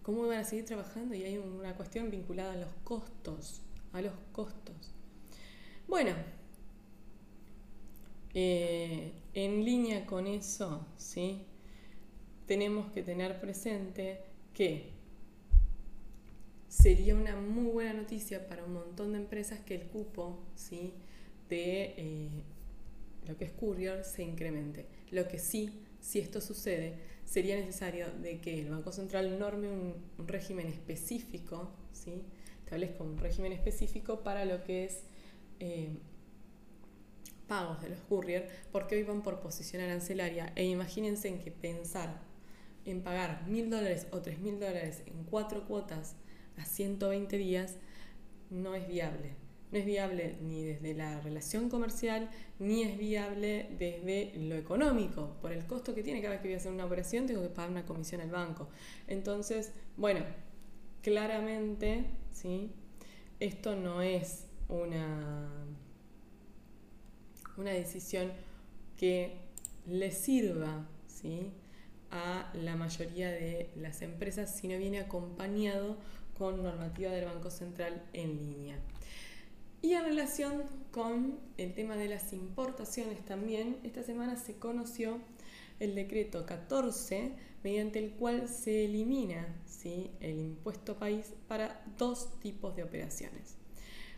cómo 0.09 0.25
iban 0.25 0.39
a 0.39 0.45
seguir 0.45 0.65
trabajando 0.65 1.15
y 1.15 1.23
hay 1.23 1.37
una 1.37 1.75
cuestión 1.75 2.11
vinculada 2.11 2.55
a 2.55 2.57
los 2.57 2.73
costos, 2.83 3.61
a 3.93 4.01
los 4.01 4.15
costos. 4.33 4.95
Bueno, 5.87 6.13
eh, 8.33 9.13
en 9.35 9.67
línea 9.67 10.07
con 10.07 10.27
eso, 10.27 10.87
¿sí? 10.97 11.43
tenemos 12.47 12.91
que 12.93 13.03
tener 13.03 13.39
presente 13.39 14.23
que 14.55 14.93
sería 16.71 17.15
una 17.15 17.37
muy 17.37 17.71
buena 17.71 17.93
noticia 17.93 18.49
para 18.49 18.65
un 18.65 18.73
montón 18.73 19.13
de 19.13 19.19
empresas 19.19 19.61
que 19.61 19.75
el 19.75 19.89
cupo 19.89 20.39
¿sí? 20.55 20.95
de 21.51 21.95
eh, 21.99 22.29
lo 23.27 23.37
que 23.37 23.45
es 23.45 23.53
courier 23.53 24.03
se 24.05 24.23
incremente. 24.23 24.87
Lo 25.11 25.29
que 25.29 25.39
sí, 25.39 25.83
si 26.01 26.19
esto 26.19 26.41
sucede, 26.41 27.18
sería 27.29 27.57
necesario 27.57 28.11
de 28.23 28.41
que 28.41 28.59
el 28.59 28.71
Banco 28.71 28.91
Central 28.91 29.39
norme 29.39 29.69
un, 29.69 29.95
régimen 30.27 30.67
específico, 30.67 31.71
¿sí? 31.93 32.23
establezca 32.65 33.05
un 33.05 33.19
régimen 33.19 33.53
específico 33.53 34.23
para 34.23 34.47
lo 34.47 34.65
que 34.65 34.87
es 34.87 35.03
eh, 35.61 35.91
pagos 37.47 37.83
de 37.83 37.91
los 37.91 37.99
courier, 38.01 38.49
porque 38.73 38.97
hoy 38.97 39.03
van 39.03 39.23
por 39.23 39.41
posición 39.41 39.83
arancelaria. 39.83 40.53
E 40.57 40.65
imagínense 40.65 41.29
en 41.29 41.39
que 41.39 41.51
pensar 41.51 42.23
en 42.87 43.03
pagar 43.03 43.47
mil 43.47 43.69
dólares 43.69 44.07
o 44.11 44.21
tres 44.21 44.39
mil 44.39 44.59
dólares 44.59 45.03
en 45.07 45.25
cuatro 45.25 45.67
cuotas 45.67 46.17
a 46.57 46.65
120 46.65 47.37
días 47.37 47.77
no 48.49 48.75
es 48.75 48.89
viable. 48.89 49.38
No 49.71 49.79
es 49.79 49.85
viable 49.85 50.37
ni 50.41 50.65
desde 50.65 50.95
la 50.95 51.21
relación 51.21 51.69
comercial, 51.69 52.31
ni 52.59 52.83
es 52.83 52.97
viable 52.97 53.69
desde 53.79 54.33
lo 54.37 54.55
económico. 54.55 55.37
Por 55.43 55.53
el 55.53 55.67
costo 55.67 55.95
que 55.95 56.03
tiene 56.03 56.21
cada 56.23 56.35
vez 56.35 56.41
que 56.41 56.49
voy 56.49 56.55
a 56.55 56.59
hacer 56.59 56.73
una 56.73 56.87
operación, 56.87 57.27
tengo 57.27 57.43
que 57.43 57.51
pagar 57.51 57.71
una 57.71 57.85
comisión 57.85 58.21
al 58.21 58.31
banco. 58.31 58.69
Entonces, 59.07 59.73
bueno, 59.97 60.21
claramente, 61.03 62.07
¿sí? 62.33 62.71
esto 63.41 63.77
no 63.77 64.03
es 64.03 64.47
una, 64.69 65.49
una 67.57 67.71
decisión 67.71 68.33
que 68.97 69.37
le 69.87 70.11
sirva 70.11 70.87
¿sí? 71.07 71.51
a 72.11 72.51
la 72.55 72.77
mayoría 72.77 73.31
de 73.31 73.71
las 73.77 74.03
empresas, 74.03 74.57
sino 74.57 74.79
viene 74.79 75.01
acompañado 75.01 75.97
con 76.37 76.63
normativa 76.63 77.11
del 77.11 77.27
Banco 77.27 77.51
Central 77.51 78.03
en 78.13 78.39
línea. 78.39 78.79
Y 79.81 79.93
en 79.93 80.05
relación 80.05 80.65
con 80.91 81.39
el 81.57 81.73
tema 81.73 81.97
de 81.97 82.09
las 82.09 82.33
importaciones 82.33 83.25
también, 83.25 83.79
esta 83.85 84.03
semana 84.03 84.37
se 84.37 84.57
conoció 84.57 85.19
el 85.79 85.95
decreto 85.95 86.45
14, 86.45 87.33
mediante 87.63 88.01
el 88.01 88.11
cual 88.11 88.49
se 88.49 88.87
elimina 88.87 89.47
¿sí? 89.67 90.11
el 90.21 90.41
impuesto 90.41 90.99
país 90.99 91.33
para 91.47 91.81
dos 91.97 92.41
tipos 92.41 92.75
de 92.75 92.83
operaciones. 92.83 93.55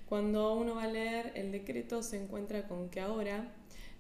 Cuando 0.09 0.55
uno 0.55 0.77
va 0.77 0.85
a 0.85 0.89
leer 0.89 1.33
el 1.35 1.53
decreto 1.53 2.03
se 2.03 2.23
encuentra 2.23 2.67
con 2.67 2.89
que 2.89 3.01
ahora 3.01 3.53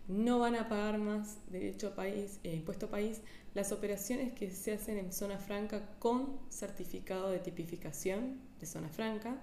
no 0.08 0.38
van 0.38 0.56
a 0.56 0.68
pagar 0.68 0.98
más 0.98 1.38
derecho 1.50 1.94
país, 1.94 2.40
eh, 2.42 2.54
impuesto 2.56 2.88
país 2.88 3.20
las 3.54 3.70
operaciones 3.70 4.32
que 4.32 4.50
se 4.50 4.72
hacen 4.72 4.98
en 4.98 5.12
zona 5.12 5.38
franca 5.38 5.88
con 5.98 6.40
certificado 6.48 7.30
de 7.30 7.38
tipificación 7.38 8.40
de 8.58 8.66
zona 8.66 8.88
franca 8.88 9.36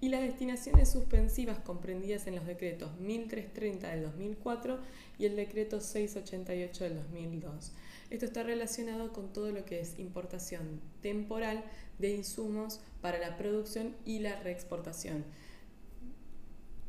y 0.00 0.08
las 0.08 0.22
destinaciones 0.22 0.88
suspensivas 0.90 1.58
comprendidas 1.58 2.26
en 2.26 2.36
los 2.36 2.46
decretos 2.46 2.96
1330 2.98 3.88
del 3.88 4.02
2004 4.04 4.78
y 5.18 5.26
el 5.26 5.36
decreto 5.36 5.80
688 5.80 6.84
del 6.84 6.96
2002. 6.96 7.72
Esto 8.08 8.24
está 8.24 8.42
relacionado 8.42 9.12
con 9.12 9.32
todo 9.32 9.52
lo 9.52 9.64
que 9.64 9.80
es 9.80 9.98
importación 9.98 10.80
temporal 11.02 11.62
de 11.98 12.10
insumos 12.10 12.80
para 13.00 13.18
la 13.18 13.36
producción 13.36 13.94
y 14.04 14.20
la 14.20 14.40
reexportación. 14.40 15.24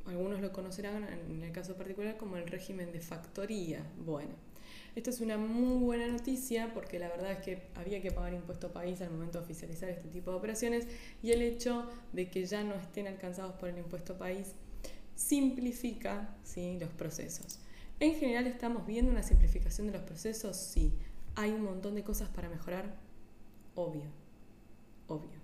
Algunos 0.06 0.42
lo 0.42 0.52
conocerán 0.52 1.08
en 1.30 1.44
el 1.44 1.52
caso 1.52 1.76
particular 1.76 2.18
como 2.18 2.38
el 2.38 2.48
régimen 2.48 2.92
de 2.92 3.02
factoría. 3.02 3.84
Bueno, 4.04 4.32
esto 4.96 5.10
es 5.10 5.22
una 5.22 5.38
muy 5.38 5.84
buena 5.84 6.08
noticia 6.08 6.74
porque 6.74 7.00
la 7.00 7.08
verdad 7.08 7.32
es 7.32 7.40
que 7.40 7.64
había 7.76 8.02
que 8.02 8.12
pagar 8.12 8.34
impuesto 8.34 8.72
país 8.72 9.02
al 9.02 9.12
momento 9.12 9.38
de 9.38 9.46
oficializar 9.46 9.90
este 9.90 10.10
tipo 10.10 10.32
de 10.32 10.38
operaciones 10.38 10.88
y 11.24 11.32
el 11.32 11.42
hecho 11.42 11.90
de 12.12 12.30
que 12.30 12.46
ya 12.46 12.64
no 12.64 12.76
estén 12.76 13.08
alcanzados 13.08 13.54
por 13.56 13.70
el 13.70 13.78
impuesto 13.78 14.18
país 14.18 14.54
simplifica 15.16 16.36
¿sí? 16.44 16.78
los 16.80 16.90
procesos. 16.90 17.60
En 18.00 18.16
general 18.16 18.48
estamos 18.48 18.86
viendo 18.86 19.12
una 19.12 19.24
simplificación 19.24 19.88
de 19.88 19.94
los 19.94 20.02
procesos, 20.02 20.58
sí. 20.58 20.92
Hay 21.36 21.52
un 21.52 21.64
montón 21.64 21.96
de 21.96 22.04
cosas 22.04 22.30
para 22.30 22.50
mejorar, 22.50 22.96
obvio, 23.76 24.10
obvio. 25.08 25.40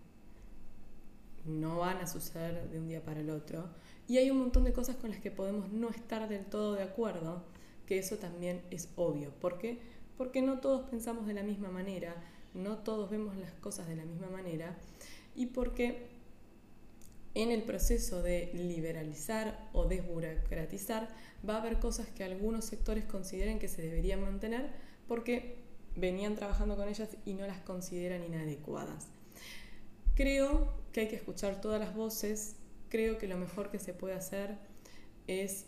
No 1.45 1.77
van 1.77 1.97
a 1.97 2.07
suceder 2.07 2.67
de 2.69 2.79
un 2.79 2.87
día 2.89 3.01
para 3.01 3.21
el 3.21 3.29
otro. 3.29 3.69
Y 4.07 4.17
hay 4.17 4.31
un 4.31 4.39
montón 4.39 4.63
de 4.63 4.73
cosas 4.73 4.95
con 4.97 5.11
las 5.11 5.19
que 5.19 5.31
podemos 5.31 5.71
no 5.71 5.89
estar 5.89 6.27
del 6.27 6.45
todo 6.45 6.73
de 6.73 6.83
acuerdo 6.83 7.43
que 7.87 7.97
eso 7.97 8.17
también 8.17 8.61
es 8.69 8.89
obvio. 8.95 9.31
¿Por 9.31 9.57
qué? 9.57 9.79
Porque 10.17 10.41
no 10.41 10.59
todos 10.59 10.89
pensamos 10.89 11.25
de 11.25 11.33
la 11.33 11.43
misma 11.43 11.69
manera, 11.69 12.15
no 12.53 12.77
todos 12.79 13.09
vemos 13.09 13.35
las 13.37 13.53
cosas 13.53 13.87
de 13.87 13.95
la 13.95 14.05
misma 14.05 14.29
manera 14.29 14.75
y 15.35 15.47
porque 15.47 16.07
en 17.33 17.51
el 17.51 17.63
proceso 17.63 18.23
de 18.23 18.51
liberalizar 18.53 19.69
o 19.73 19.85
desburocratizar 19.85 21.07
va 21.47 21.55
a 21.55 21.59
haber 21.59 21.79
cosas 21.79 22.07
que 22.07 22.23
algunos 22.23 22.65
sectores 22.65 23.05
consideren 23.05 23.59
que 23.59 23.67
se 23.67 23.83
deberían 23.83 24.21
mantener 24.21 24.71
porque 25.07 25.57
venían 25.95 26.35
trabajando 26.35 26.75
con 26.75 26.89
ellas 26.89 27.15
y 27.25 27.33
no 27.33 27.45
las 27.45 27.61
consideran 27.61 28.23
inadecuadas. 28.23 29.07
Creo 30.15 30.73
que 30.91 31.01
hay 31.01 31.07
que 31.07 31.15
escuchar 31.15 31.61
todas 31.61 31.79
las 31.79 31.95
voces, 31.95 32.55
creo 32.89 33.19
que 33.19 33.27
lo 33.27 33.37
mejor 33.37 33.69
que 33.69 33.77
se 33.77 33.93
puede 33.93 34.15
hacer 34.15 34.57
es 35.27 35.67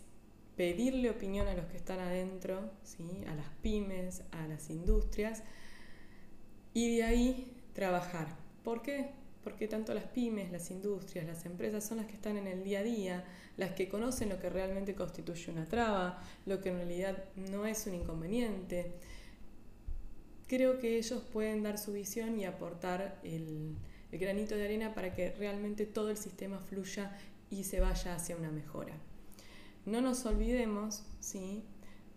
pedirle 0.60 1.08
opinión 1.08 1.48
a 1.48 1.54
los 1.54 1.64
que 1.68 1.78
están 1.78 2.00
adentro, 2.00 2.70
¿sí? 2.82 3.24
a 3.26 3.34
las 3.34 3.46
pymes, 3.62 4.24
a 4.30 4.46
las 4.46 4.68
industrias, 4.68 5.42
y 6.74 6.96
de 6.96 7.02
ahí 7.02 7.56
trabajar. 7.72 8.36
¿Por 8.62 8.82
qué? 8.82 9.08
Porque 9.42 9.68
tanto 9.68 9.94
las 9.94 10.04
pymes, 10.04 10.52
las 10.52 10.70
industrias, 10.70 11.24
las 11.24 11.46
empresas 11.46 11.82
son 11.82 11.96
las 11.96 12.06
que 12.06 12.12
están 12.12 12.36
en 12.36 12.46
el 12.46 12.62
día 12.62 12.80
a 12.80 12.82
día, 12.82 13.24
las 13.56 13.70
que 13.70 13.88
conocen 13.88 14.28
lo 14.28 14.38
que 14.38 14.50
realmente 14.50 14.94
constituye 14.94 15.50
una 15.50 15.64
traba, 15.64 16.22
lo 16.44 16.60
que 16.60 16.68
en 16.68 16.76
realidad 16.76 17.24
no 17.36 17.64
es 17.64 17.86
un 17.86 17.94
inconveniente. 17.94 18.92
Creo 20.46 20.78
que 20.78 20.98
ellos 20.98 21.22
pueden 21.32 21.62
dar 21.62 21.78
su 21.78 21.94
visión 21.94 22.38
y 22.38 22.44
aportar 22.44 23.18
el, 23.24 23.78
el 24.12 24.18
granito 24.18 24.56
de 24.56 24.66
arena 24.66 24.92
para 24.92 25.14
que 25.14 25.30
realmente 25.30 25.86
todo 25.86 26.10
el 26.10 26.18
sistema 26.18 26.58
fluya 26.58 27.16
y 27.48 27.64
se 27.64 27.80
vaya 27.80 28.14
hacia 28.14 28.36
una 28.36 28.50
mejora. 28.50 28.92
No 29.86 30.00
nos 30.00 30.24
olvidemos 30.26 31.04
¿sí? 31.20 31.64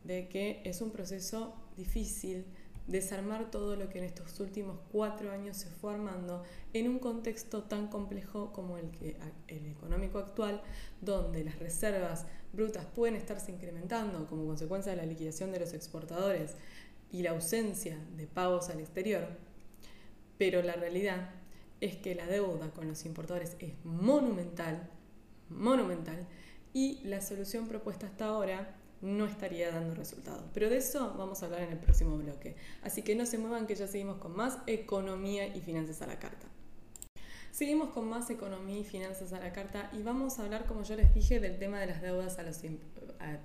de 0.04 0.28
que 0.28 0.62
es 0.66 0.82
un 0.82 0.92
proceso 0.92 1.56
difícil 1.78 2.46
desarmar 2.88 3.50
todo 3.50 3.76
lo 3.76 3.90
que 3.90 4.00
en 4.00 4.04
estos 4.04 4.40
últimos 4.40 4.78
cuatro 4.92 5.32
años 5.32 5.56
se 5.56 5.70
fue 5.70 5.94
armando 5.94 6.44
en 6.74 6.90
un 6.90 7.00
contexto 7.00 7.64
tan 7.64 7.88
complejo 7.88 8.52
como 8.52 8.78
el, 8.78 8.92
que, 8.92 9.16
el 9.48 9.66
económico 9.68 10.20
actual, 10.20 10.62
donde 11.00 11.46
las 11.46 11.60
reservas 11.60 12.26
brutas 12.52 12.86
pueden 12.86 13.16
estarse 13.16 13.52
incrementando 13.52 14.28
como 14.28 14.46
consecuencia 14.46 14.92
de 14.92 14.98
la 14.98 15.06
liquidación 15.06 15.52
de 15.52 15.62
los 15.62 15.74
exportadores 15.74 16.56
y 17.12 17.22
la 17.22 17.32
ausencia 17.32 17.98
de 18.18 18.28
pagos 18.28 18.70
al 18.70 18.82
exterior, 18.82 19.28
pero 20.38 20.62
la 20.62 20.74
realidad 20.74 21.30
es 21.80 21.96
que 21.96 22.16
la 22.16 22.28
deuda 22.28 22.72
con 22.72 22.88
los 22.88 23.06
importadores 23.06 23.56
es 23.60 23.74
monumental, 23.86 24.90
monumental, 25.50 26.28
y 26.74 27.00
la 27.04 27.22
solución 27.22 27.68
propuesta 27.68 28.08
hasta 28.08 28.26
ahora 28.26 28.76
no 29.02 29.26
estaría 29.26 29.70
dando 29.72 29.94
resultados. 29.94 30.44
Pero 30.54 30.70
de 30.70 30.78
eso 30.78 31.14
vamos 31.18 31.44
a 31.44 31.46
hablar 31.46 31.62
en 31.62 31.74
el 31.74 31.78
próximo 31.78 32.18
bloque. 32.18 32.56
Así 32.82 33.02
que 33.02 33.16
no 33.16 33.26
se 33.26 33.38
muevan 33.38 33.68
que 33.68 33.76
ya 33.76 33.88
seguimos 33.88 34.18
con 34.18 34.36
más 34.36 34.58
economía 34.66 35.46
y 35.48 35.62
finanzas 35.62 36.02
a 36.02 36.08
la 36.08 36.20
carta. 36.20 36.48
Seguimos 37.52 37.90
con 37.90 38.10
más 38.10 38.30
economía 38.30 38.80
y 38.80 38.84
finanzas 38.84 39.32
a 39.34 39.40
la 39.40 39.54
carta 39.54 39.90
y 39.94 40.02
vamos 40.02 40.40
a 40.40 40.44
hablar, 40.44 40.66
como 40.66 40.84
yo 40.84 40.96
les 40.96 41.14
dije, 41.14 41.40
del 41.40 41.60
tema 41.60 41.80
de 41.80 41.86
las 41.86 42.02
deudas 42.02 42.38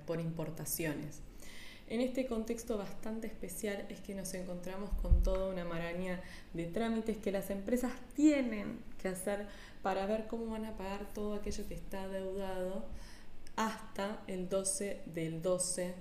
por 0.07 0.19
importaciones. 0.19 1.21
En 1.87 2.01
este 2.01 2.25
contexto 2.25 2.77
bastante 2.77 3.27
especial 3.27 3.85
es 3.89 3.99
que 3.99 4.15
nos 4.15 4.33
encontramos 4.33 4.91
con 5.01 5.23
toda 5.23 5.51
una 5.51 5.65
maraña 5.65 6.21
de 6.53 6.65
trámites 6.65 7.17
que 7.17 7.31
las 7.31 7.49
empresas 7.49 7.91
tienen 8.15 8.79
que 9.01 9.09
hacer 9.09 9.47
para 9.81 10.05
ver 10.05 10.27
cómo 10.27 10.47
van 10.51 10.65
a 10.65 10.77
pagar 10.77 11.11
todo 11.13 11.33
aquello 11.33 11.67
que 11.67 11.73
está 11.73 12.03
adeudado 12.03 12.85
hasta 13.59 14.23
el 14.27 14.47
12 14.47 15.01
del 15.05 15.41
12 15.41 15.93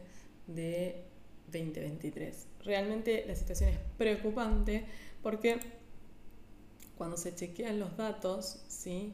de 0.46 1.02
2023. 1.46 2.46
Realmente 2.64 3.24
la 3.26 3.34
situación 3.34 3.70
es 3.70 3.78
preocupante 3.96 4.84
porque 5.24 5.58
cuando 6.96 7.16
se 7.16 7.34
chequean 7.34 7.80
los 7.80 7.96
datos, 7.96 8.62
¿sí? 8.68 9.12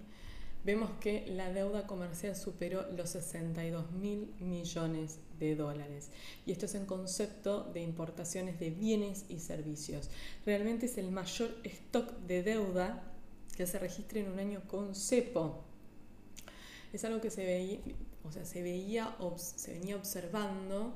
vemos 0.63 0.91
que 1.01 1.25
la 1.27 1.51
deuda 1.55 1.87
comercial 1.87 2.37
superó 2.37 2.87
los 2.93 3.11
62 3.11 3.93
mil 3.93 4.35
millones 4.41 5.21
de 5.39 5.57
dólares. 5.57 6.11
Y 6.45 6.53
esto 6.53 6.67
es 6.67 6.75
en 6.75 6.85
concepto 6.85 7.65
de 7.73 7.81
importaciones 7.81 8.61
de 8.61 8.69
bienes 8.69 9.25
y 9.31 9.41
servicios. 9.41 10.11
Realmente 10.45 10.85
es 10.85 10.99
el 10.99 11.11
mayor 11.11 11.57
stock 11.65 12.13
de 12.27 12.43
deuda 12.43 13.11
que 13.57 13.67
se 13.67 13.79
registra 13.79 14.21
en 14.21 14.31
un 14.31 14.39
año 14.39 14.61
con 14.69 14.95
cepo. 14.95 15.65
Es 16.93 17.07
algo 17.07 17.23
que 17.23 17.31
se 17.31 17.45
veía, 17.45 17.81
o 18.25 18.33
sea, 18.33 18.45
se 18.45 18.63
veía, 18.63 19.17
se 19.37 19.73
venía 19.73 19.97
observando 19.97 20.95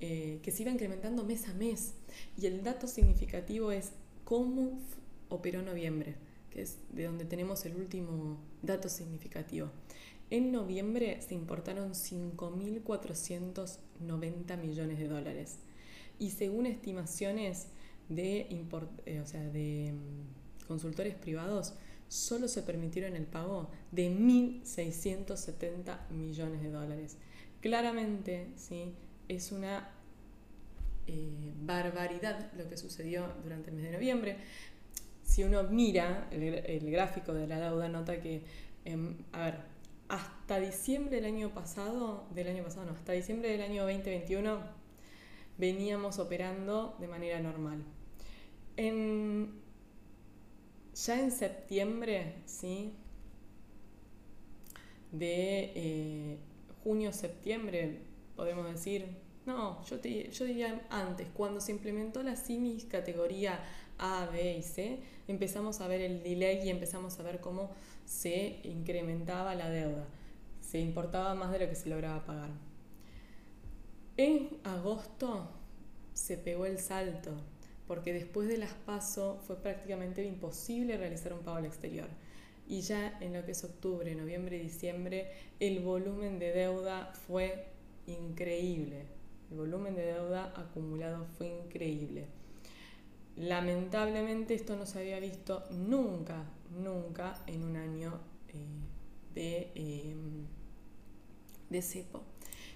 eh, 0.00 0.38
que 0.42 0.52
se 0.52 0.62
iba 0.62 0.70
incrementando 0.70 1.24
mes 1.24 1.48
a 1.48 1.54
mes. 1.54 1.94
Y 2.36 2.46
el 2.46 2.62
dato 2.62 2.86
significativo 2.86 3.72
es 3.72 3.90
cómo 4.24 4.78
operó 5.28 5.62
noviembre, 5.62 6.14
que 6.50 6.62
es 6.62 6.78
de 6.92 7.04
donde 7.04 7.24
tenemos 7.24 7.64
el 7.66 7.74
último 7.76 8.38
dato 8.62 8.88
significativo. 8.88 9.70
En 10.30 10.52
noviembre 10.52 11.20
se 11.22 11.34
importaron 11.34 11.94
5.490 11.94 14.58
millones 14.58 14.98
de 14.98 15.08
dólares. 15.08 15.56
Y 16.18 16.30
según 16.30 16.66
estimaciones 16.66 17.68
de, 18.08 18.46
eh, 19.06 19.20
o 19.20 19.26
sea, 19.26 19.48
de 19.48 19.94
mm, 19.94 20.66
consultores 20.66 21.14
privados, 21.14 21.74
solo 22.08 22.48
se 22.48 22.62
permitieron 22.62 23.16
el 23.16 23.24
pago 23.24 23.70
de 23.92 24.10
1.670 24.10 26.08
millones 26.10 26.62
de 26.62 26.70
dólares. 26.70 27.16
Claramente, 27.60 28.48
¿sí? 28.56 28.94
es 29.28 29.52
una 29.52 29.90
eh, 31.06 31.52
barbaridad 31.60 32.52
lo 32.54 32.68
que 32.68 32.76
sucedió 32.76 33.32
durante 33.42 33.70
el 33.70 33.76
mes 33.76 33.84
de 33.86 33.92
noviembre. 33.92 34.36
Si 35.22 35.44
uno 35.44 35.62
mira 35.64 36.28
el, 36.30 36.90
gráfico 36.90 37.34
de 37.34 37.46
la 37.46 37.60
deuda, 37.60 37.88
nota 37.88 38.20
que, 38.20 38.42
em, 38.84 39.16
a 39.32 39.44
ver, 39.44 39.54
hasta 40.08 40.58
diciembre 40.58 41.16
del 41.16 41.26
año 41.26 41.52
pasado, 41.52 42.26
del 42.34 42.48
año 42.48 42.64
pasado 42.64 42.86
no, 42.86 42.92
hasta 42.92 43.12
diciembre 43.12 43.50
del 43.50 43.60
año 43.60 43.82
2021 43.82 44.58
veníamos 45.58 46.18
operando 46.18 46.96
de 46.98 47.08
manera 47.08 47.40
normal. 47.40 47.84
Ya 51.06 51.20
en 51.20 51.30
septiembre, 51.30 52.34
¿sí? 52.46 52.92
De 55.12 55.72
eh, 55.74 56.38
junio-septiembre, 56.82 58.00
podemos 58.36 58.70
decir, 58.70 59.06
no, 59.46 59.82
yo, 59.84 59.96
yo 59.96 60.44
diría 60.44 60.86
antes, 60.90 61.28
cuando 61.32 61.60
se 61.60 61.72
implementó 61.72 62.22
la 62.22 62.36
CIMIS 62.36 62.84
categoría 62.84 63.60
A, 63.98 64.28
B 64.30 64.58
y 64.58 64.62
C, 64.62 65.00
empezamos 65.28 65.80
a 65.80 65.88
ver 65.88 66.00
el 66.00 66.22
delay 66.22 66.66
y 66.66 66.70
empezamos 66.70 67.18
a 67.18 67.22
ver 67.22 67.40
cómo 67.40 67.70
se 68.04 68.60
incrementaba 68.64 69.54
la 69.54 69.70
deuda. 69.70 70.06
Se 70.60 70.78
importaba 70.78 71.34
más 71.34 71.50
de 71.52 71.60
lo 71.60 71.68
que 71.68 71.74
se 71.74 71.88
lograba 71.88 72.26
pagar. 72.26 72.50
En 74.16 74.58
agosto 74.64 75.48
se 76.12 76.36
pegó 76.36 76.66
el 76.66 76.78
salto, 76.78 77.30
porque 77.88 78.12
después 78.12 78.46
de 78.48 78.58
las 78.58 78.72
PASO 78.74 79.40
fue 79.46 79.56
prácticamente 79.56 80.22
imposible 80.22 80.98
realizar 80.98 81.32
un 81.32 81.40
pago 81.40 81.56
al 81.56 81.64
exterior. 81.64 82.06
Y 82.68 82.82
ya 82.82 83.18
en 83.20 83.32
lo 83.32 83.44
que 83.46 83.52
es 83.52 83.64
octubre, 83.64 84.14
noviembre 84.14 84.58
y 84.58 84.60
diciembre, 84.60 85.32
el 85.58 85.80
volumen 85.80 86.38
de 86.38 86.52
deuda 86.52 87.12
fue 87.26 87.64
increíble. 88.06 89.06
El 89.50 89.56
volumen 89.56 89.96
de 89.96 90.04
deuda 90.04 90.52
acumulado 90.54 91.24
fue 91.38 91.48
increíble. 91.48 92.26
Lamentablemente 93.36 94.54
esto 94.54 94.76
no 94.76 94.84
se 94.84 94.98
había 94.98 95.18
visto 95.18 95.64
nunca, 95.70 96.44
nunca 96.78 97.42
en 97.46 97.64
un 97.64 97.76
año 97.76 98.20
eh, 98.48 99.32
de, 99.34 99.72
em, 99.74 100.44
de 101.70 101.80
cepo. 101.80 102.22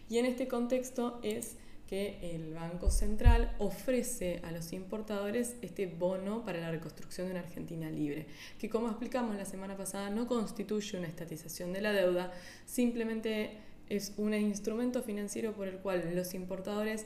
Y 0.08 0.16
en 0.18 0.24
este 0.24 0.48
contexto 0.48 1.20
es 1.22 1.56
que 1.92 2.16
el 2.22 2.54
Banco 2.54 2.90
Central 2.90 3.54
ofrece 3.58 4.40
a 4.44 4.50
los 4.50 4.72
importadores 4.72 5.56
este 5.60 5.84
bono 5.84 6.42
para 6.42 6.58
la 6.58 6.70
reconstrucción 6.70 7.26
de 7.26 7.32
una 7.34 7.42
Argentina 7.42 7.90
libre, 7.90 8.24
que 8.58 8.70
como 8.70 8.88
explicamos 8.88 9.36
la 9.36 9.44
semana 9.44 9.76
pasada 9.76 10.08
no 10.08 10.26
constituye 10.26 10.96
una 10.96 11.06
estatización 11.06 11.74
de 11.74 11.82
la 11.82 11.92
deuda, 11.92 12.32
simplemente 12.64 13.58
es 13.90 14.14
un 14.16 14.32
instrumento 14.32 15.02
financiero 15.02 15.52
por 15.52 15.68
el 15.68 15.80
cual 15.80 16.16
los 16.16 16.32
importadores 16.32 17.04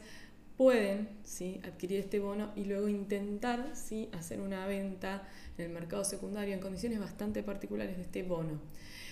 pueden 0.56 1.08
¿sí? 1.24 1.60
adquirir 1.64 1.98
este 1.98 2.20
bono 2.20 2.52
y 2.54 2.62
luego 2.62 2.88
intentar 2.88 3.72
¿sí? 3.74 4.08
hacer 4.12 4.40
una 4.40 4.68
venta 4.68 5.26
en 5.58 5.64
el 5.64 5.72
mercado 5.72 6.04
secundario 6.04 6.54
en 6.54 6.60
condiciones 6.60 7.00
bastante 7.00 7.42
particulares 7.42 7.96
de 7.96 8.02
este 8.04 8.22
bono. 8.22 8.60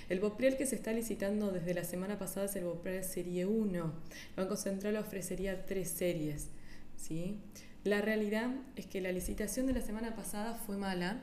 El 0.09 0.21
BOPREL 0.21 0.57
que 0.57 0.67
se 0.67 0.77
está 0.77 0.93
licitando 0.93 1.51
desde 1.51 1.75
la 1.75 1.85
semana 1.85 2.19
pasada 2.19 2.47
es 2.47 2.57
el 2.57 2.65
BOPREL 2.65 3.05
Serie 3.05 3.47
1. 3.47 3.79
El 3.79 4.37
Banco 4.37 4.57
Central 4.57 4.97
ofrecería 4.97 5.67
tres 5.67 5.91
series. 5.91 6.49
¿sí? 6.97 7.39
La 7.85 8.01
realidad 8.01 8.51
es 8.77 8.87
que 8.87 9.01
la 9.01 9.13
licitación 9.13 9.67
de 9.67 9.75
la 9.75 9.81
semana 9.81 10.15
pasada 10.15 10.55
fue 10.55 10.77
mala 10.77 11.23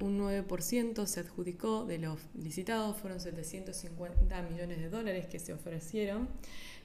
un 0.00 0.20
9% 0.20 1.06
se 1.06 1.20
adjudicó 1.20 1.84
de 1.84 1.98
los 1.98 2.20
licitados, 2.34 2.96
fueron 2.96 3.20
750 3.20 4.42
millones 4.42 4.78
de 4.78 4.88
dólares 4.88 5.26
que 5.26 5.38
se 5.38 5.52
ofrecieron. 5.52 6.28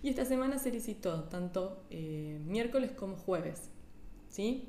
Y 0.01 0.09
esta 0.09 0.25
semana 0.25 0.57
se 0.57 0.71
licitó 0.71 1.25
tanto 1.25 1.83
eh, 1.89 2.39
miércoles 2.45 2.91
como 2.91 3.15
jueves. 3.15 3.69
¿sí? 4.29 4.67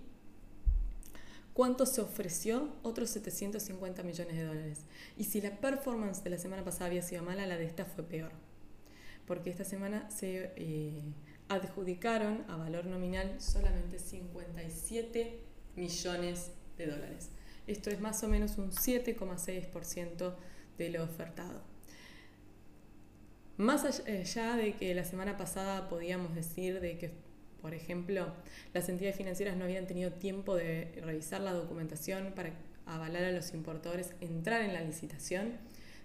¿Cuánto 1.54 1.86
se 1.86 2.00
ofreció? 2.00 2.68
Otros 2.82 3.10
750 3.10 4.02
millones 4.02 4.36
de 4.36 4.44
dólares. 4.44 4.80
Y 5.16 5.24
si 5.24 5.40
la 5.40 5.60
performance 5.60 6.22
de 6.22 6.30
la 6.30 6.38
semana 6.38 6.64
pasada 6.64 6.86
había 6.86 7.02
sido 7.02 7.22
mala, 7.22 7.46
la 7.46 7.56
de 7.56 7.64
esta 7.64 7.84
fue 7.84 8.04
peor. 8.04 8.32
Porque 9.24 9.50
esta 9.50 9.64
semana 9.64 10.10
se 10.10 10.52
eh, 10.56 11.00
adjudicaron 11.48 12.44
a 12.48 12.56
valor 12.56 12.86
nominal 12.86 13.40
solamente 13.40 14.00
57 14.00 15.38
millones 15.76 16.50
de 16.76 16.86
dólares. 16.86 17.30
Esto 17.66 17.90
es 17.90 18.00
más 18.00 18.22
o 18.24 18.28
menos 18.28 18.58
un 18.58 18.72
7,6% 18.72 20.34
de 20.76 20.90
lo 20.90 21.04
ofertado. 21.04 21.62
Más 23.56 23.84
allá 23.84 24.56
de 24.56 24.74
que 24.74 24.94
la 24.94 25.04
semana 25.04 25.36
pasada 25.36 25.88
podíamos 25.88 26.34
decir 26.34 26.80
de 26.80 26.98
que, 26.98 27.12
por 27.64 27.72
ejemplo, 27.72 28.26
las 28.74 28.90
entidades 28.90 29.16
financieras 29.16 29.56
no 29.56 29.64
habían 29.64 29.86
tenido 29.86 30.12
tiempo 30.12 30.54
de 30.54 31.00
revisar 31.02 31.40
la 31.40 31.54
documentación 31.54 32.34
para 32.36 32.50
avalar 32.84 33.24
a 33.24 33.32
los 33.32 33.54
importadores 33.54 34.12
entrar 34.20 34.60
en 34.60 34.74
la 34.74 34.82
licitación, 34.82 35.52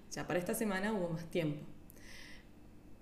ya 0.09 0.25
para 0.25 0.39
esta 0.39 0.53
semana 0.53 0.93
hubo 0.93 1.09
más 1.09 1.25
tiempo 1.25 1.65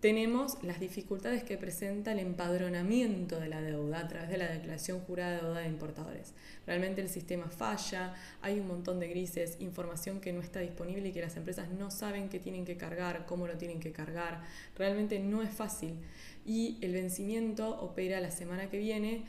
tenemos 0.07 0.63
las 0.63 0.79
dificultades 0.79 1.43
que 1.43 1.57
presenta 1.57 2.13
el 2.13 2.19
empadronamiento 2.19 3.41
de 3.41 3.49
la 3.49 3.61
deuda 3.61 3.99
a 3.99 4.07
través 4.07 4.29
de 4.29 4.37
la 4.37 4.47
declaración 4.47 5.01
jurada 5.01 5.35
de 5.35 5.41
deuda 5.41 5.59
de 5.59 5.67
importadores. 5.67 6.33
Realmente 6.65 7.01
el 7.01 7.09
sistema 7.09 7.49
falla, 7.49 8.15
hay 8.41 8.57
un 8.57 8.69
montón 8.69 9.01
de 9.01 9.09
grises, 9.09 9.57
información 9.59 10.21
que 10.21 10.31
no 10.31 10.39
está 10.39 10.61
disponible 10.61 11.09
y 11.09 11.11
que 11.11 11.19
las 11.19 11.35
empresas 11.35 11.67
no 11.71 11.91
saben 11.91 12.29
qué 12.29 12.39
tienen 12.39 12.63
que 12.63 12.77
cargar, 12.77 13.25
cómo 13.25 13.47
lo 13.47 13.57
tienen 13.57 13.81
que 13.81 13.91
cargar. 13.91 14.45
Realmente 14.77 15.19
no 15.19 15.43
es 15.43 15.49
fácil. 15.49 15.99
Y 16.45 16.77
el 16.79 16.93
vencimiento 16.93 17.77
opera 17.81 18.21
la 18.21 18.31
semana 18.31 18.69
que 18.69 18.77
viene. 18.77 19.25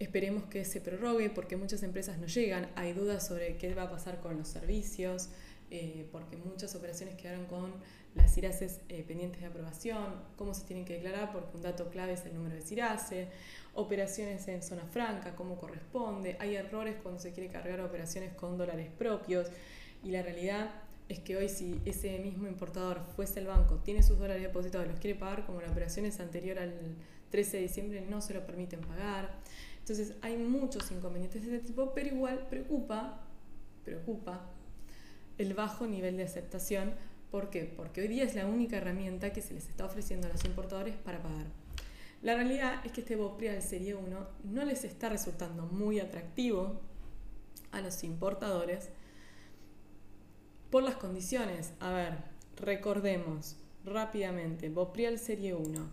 Esperemos 0.00 0.42
que 0.46 0.64
se 0.64 0.80
prorrogue 0.80 1.30
porque 1.30 1.56
muchas 1.56 1.84
empresas 1.84 2.18
no 2.18 2.26
llegan. 2.26 2.68
Hay 2.74 2.92
dudas 2.92 3.24
sobre 3.24 3.56
qué 3.56 3.72
va 3.72 3.84
a 3.84 3.90
pasar 3.92 4.18
con 4.18 4.36
los 4.36 4.48
servicios, 4.48 5.28
eh, 5.70 6.08
porque 6.10 6.36
muchas 6.36 6.74
operaciones 6.74 7.14
quedaron 7.14 7.46
con 7.46 7.72
las 8.14 8.34
CIRASES 8.34 8.80
eh, 8.88 9.04
pendientes 9.06 9.40
de 9.40 9.46
aprobación, 9.46 10.04
cómo 10.36 10.54
se 10.54 10.64
tienen 10.64 10.84
que 10.84 10.94
declarar, 10.94 11.32
porque 11.32 11.56
un 11.56 11.62
dato 11.62 11.88
clave 11.90 12.12
es 12.12 12.24
el 12.26 12.34
número 12.34 12.54
de 12.56 12.62
CIRASE, 12.62 13.28
operaciones 13.74 14.46
en 14.48 14.62
zona 14.62 14.84
franca, 14.84 15.34
cómo 15.34 15.56
corresponde, 15.56 16.36
hay 16.38 16.56
errores 16.56 16.96
cuando 17.02 17.20
se 17.20 17.32
quiere 17.32 17.48
cargar 17.48 17.80
operaciones 17.80 18.34
con 18.34 18.58
dólares 18.58 18.90
propios, 18.98 19.48
y 20.04 20.10
la 20.10 20.22
realidad 20.22 20.70
es 21.08 21.20
que 21.20 21.36
hoy 21.36 21.48
si 21.48 21.80
ese 21.84 22.18
mismo 22.18 22.46
importador 22.46 23.02
fuese 23.16 23.40
el 23.40 23.46
banco, 23.46 23.76
tiene 23.76 24.02
sus 24.02 24.18
dólares 24.18 24.42
depositados, 24.42 24.88
los 24.88 24.98
quiere 24.98 25.18
pagar 25.18 25.46
como 25.46 25.60
la 25.60 25.70
operación 25.70 26.06
es 26.06 26.20
anterior 26.20 26.58
al 26.58 26.74
13 27.30 27.56
de 27.56 27.62
diciembre, 27.62 28.06
no 28.08 28.20
se 28.20 28.34
lo 28.34 28.46
permiten 28.46 28.80
pagar. 28.80 29.30
Entonces 29.78 30.14
hay 30.22 30.36
muchos 30.36 30.90
inconvenientes 30.90 31.44
de 31.44 31.56
este 31.56 31.68
tipo, 31.68 31.92
pero 31.92 32.08
igual 32.08 32.46
preocupa, 32.48 33.20
preocupa 33.84 34.48
el 35.38 35.54
bajo 35.54 35.86
nivel 35.86 36.16
de 36.16 36.24
aceptación 36.24 36.92
¿Por 37.32 37.48
qué? 37.48 37.64
Porque 37.64 38.02
hoy 38.02 38.08
día 38.08 38.24
es 38.24 38.34
la 38.34 38.46
única 38.46 38.76
herramienta 38.76 39.32
que 39.32 39.40
se 39.40 39.54
les 39.54 39.66
está 39.66 39.86
ofreciendo 39.86 40.26
a 40.26 40.30
los 40.30 40.44
importadores 40.44 40.94
para 40.96 41.22
pagar. 41.22 41.46
La 42.20 42.34
realidad 42.34 42.84
es 42.84 42.92
que 42.92 43.00
este 43.00 43.16
BOPRIAL 43.16 43.62
Serie 43.62 43.94
1 43.94 44.28
no 44.44 44.64
les 44.66 44.84
está 44.84 45.08
resultando 45.08 45.64
muy 45.64 45.98
atractivo 45.98 46.78
a 47.70 47.80
los 47.80 48.04
importadores 48.04 48.90
por 50.70 50.82
las 50.82 50.96
condiciones. 50.96 51.72
A 51.80 51.92
ver, 51.92 52.18
recordemos 52.56 53.56
rápidamente, 53.82 54.68
BOPRIAL 54.68 55.18
Serie 55.18 55.54
1 55.54 55.88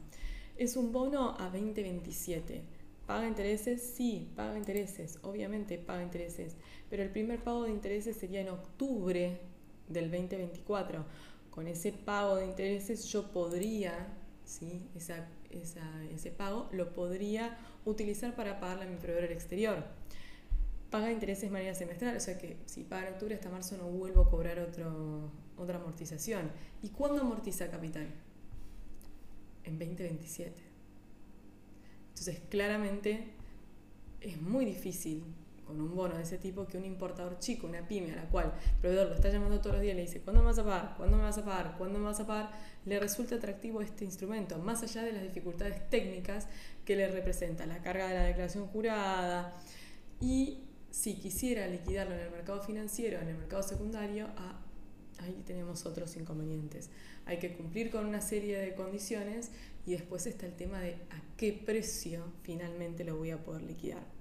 es 0.58 0.76
un 0.76 0.92
bono 0.92 1.38
a 1.40 1.46
2027. 1.46 2.64
¿Paga 3.08 3.26
intereses? 3.26 3.82
Sí, 3.82 4.30
paga 4.36 4.58
intereses, 4.58 5.20
obviamente 5.22 5.78
paga 5.78 6.04
intereses, 6.04 6.58
pero 6.90 7.02
el 7.02 7.12
primer 7.12 7.42
pago 7.42 7.64
de 7.64 7.72
intereses 7.72 8.18
sería 8.18 8.42
en 8.42 8.50
octubre 8.50 9.40
del 9.88 10.12
2024 10.12 11.06
con 11.52 11.68
ese 11.68 11.92
pago 11.92 12.38
de 12.38 12.46
intereses 12.46 13.06
yo 13.06 13.32
podría, 13.32 14.08
¿sí? 14.46 14.90
ese 14.96 16.32
pago 16.32 16.70
lo 16.72 16.94
podría 16.94 17.58
utilizar 17.86 18.36
para 18.36 18.60
pagarle 18.60 18.86
a 18.86 18.88
mi 18.88 18.98
proveedor 18.98 19.32
exterior. 19.32 19.84
Paga 20.90 21.12
intereses 21.12 21.44
de 21.44 21.50
manera 21.52 21.76
semestral, 21.76 22.18
o 22.18 22.20
sea 22.20 22.38
que 22.38 22.58
si 22.66 22.84
paga 22.84 23.08
en 23.08 23.14
octubre 23.14 23.36
hasta 23.36 23.50
marzo 23.50 23.78
no 23.78 23.86
vuelvo 23.86 24.24
a 24.24 24.30
cobrar 24.30 24.60
otro, 24.60 25.32
otra 25.58 25.78
amortización. 25.78 26.52
¿Y 26.82 26.90
cuándo 26.90 27.22
amortiza 27.22 27.70
capital? 27.70 28.08
En 29.64 29.78
2027. 29.78 30.70
Entonces, 32.10 32.42
claramente 32.50 33.28
es 34.22 34.42
muy 34.42 34.66
difícil 34.66 35.24
con 35.70 35.80
un 35.80 35.96
bono 35.96 36.16
de 36.16 36.24
ese 36.24 36.40
tipo 36.40 36.66
que 36.66 36.80
un 36.80 36.86
importador 36.86 37.38
chico, 37.38 37.68
una 37.68 37.88
pyme 37.88 38.12
a 38.14 38.16
la 38.16 38.24
cual 38.24 38.52
el 38.74 38.82
proveedor 38.82 39.10
lo 39.10 39.14
está 39.14 39.30
llamando 39.30 39.60
todos 39.60 39.76
los 39.76 39.84
días 39.84 39.94
y 39.94 39.98
le 39.98 40.02
dice, 40.02 40.20
¿cuándo 40.22 40.42
me 40.42 40.48
vas 40.48 40.58
a 40.58 40.64
pagar? 40.64 40.96
¿Cuándo 40.98 41.16
me 41.16 41.22
vas 41.22 41.38
a 41.38 41.46
pagar? 41.46 41.76
¿Cuándo 41.78 42.00
me 42.00 42.06
vas 42.06 42.20
a 42.20 42.26
pagar? 42.26 42.52
Le 42.86 43.00
resulta 43.00 43.36
atractivo 43.36 43.80
este 43.84 44.04
instrumento, 44.04 44.58
más 44.58 44.82
allá 44.82 45.04
de 45.04 45.14
las 45.14 45.22
dificultades 45.22 45.88
técnicas 45.92 46.48
que 46.86 46.96
le 46.96 47.08
representa 47.08 47.68
la 47.68 47.84
carga 47.84 48.08
de 48.08 48.16
la 48.16 48.24
declaración 48.24 48.66
jurada 48.66 49.56
y 50.20 50.64
si 50.90 51.14
quisiera 51.14 51.68
liquidarlo 51.68 52.16
en 52.16 52.22
el 52.22 52.32
mercado 52.32 52.64
financiero, 52.64 53.20
en 53.20 53.28
el 53.28 53.38
mercado 53.38 53.62
secundario, 53.62 54.28
ah, 54.38 54.60
ahí 55.20 55.44
tenemos 55.46 55.86
otros 55.86 56.16
inconvenientes. 56.18 56.90
Hay 57.28 57.38
que 57.38 57.54
cumplir 57.54 57.92
con 57.92 58.08
una 58.08 58.22
serie 58.22 58.58
de 58.58 58.74
condiciones 58.74 59.52
y 59.86 59.92
después 59.92 60.26
está 60.26 60.48
el 60.48 60.56
tema 60.56 60.80
de 60.80 60.94
a 61.12 61.22
qué 61.38 61.54
precio 61.54 62.24
finalmente 62.42 63.04
lo 63.04 63.18
voy 63.18 63.30
a 63.30 63.38
poder 63.38 63.62
liquidar. 63.62 64.19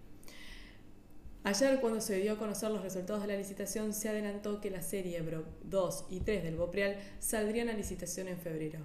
Ayer, 1.45 1.81
cuando 1.81 2.01
se 2.01 2.17
dio 2.17 2.33
a 2.33 2.39
conocer 2.39 2.71
los 2.71 2.83
resultados 2.83 3.23
de 3.23 3.29
la 3.29 3.37
licitación, 3.37 3.93
se 3.93 4.09
adelantó 4.09 4.61
que 4.61 4.71
la 4.71 4.83
serie 4.83 5.23
2 5.65 6.07
y 6.11 6.21
3 6.21 6.43
del 6.43 6.57
Bopreal 6.57 6.97
saldrían 7.21 7.69
a 7.69 7.75
licitación 7.75 8.29
en 8.29 8.39
febrero. 8.39 8.81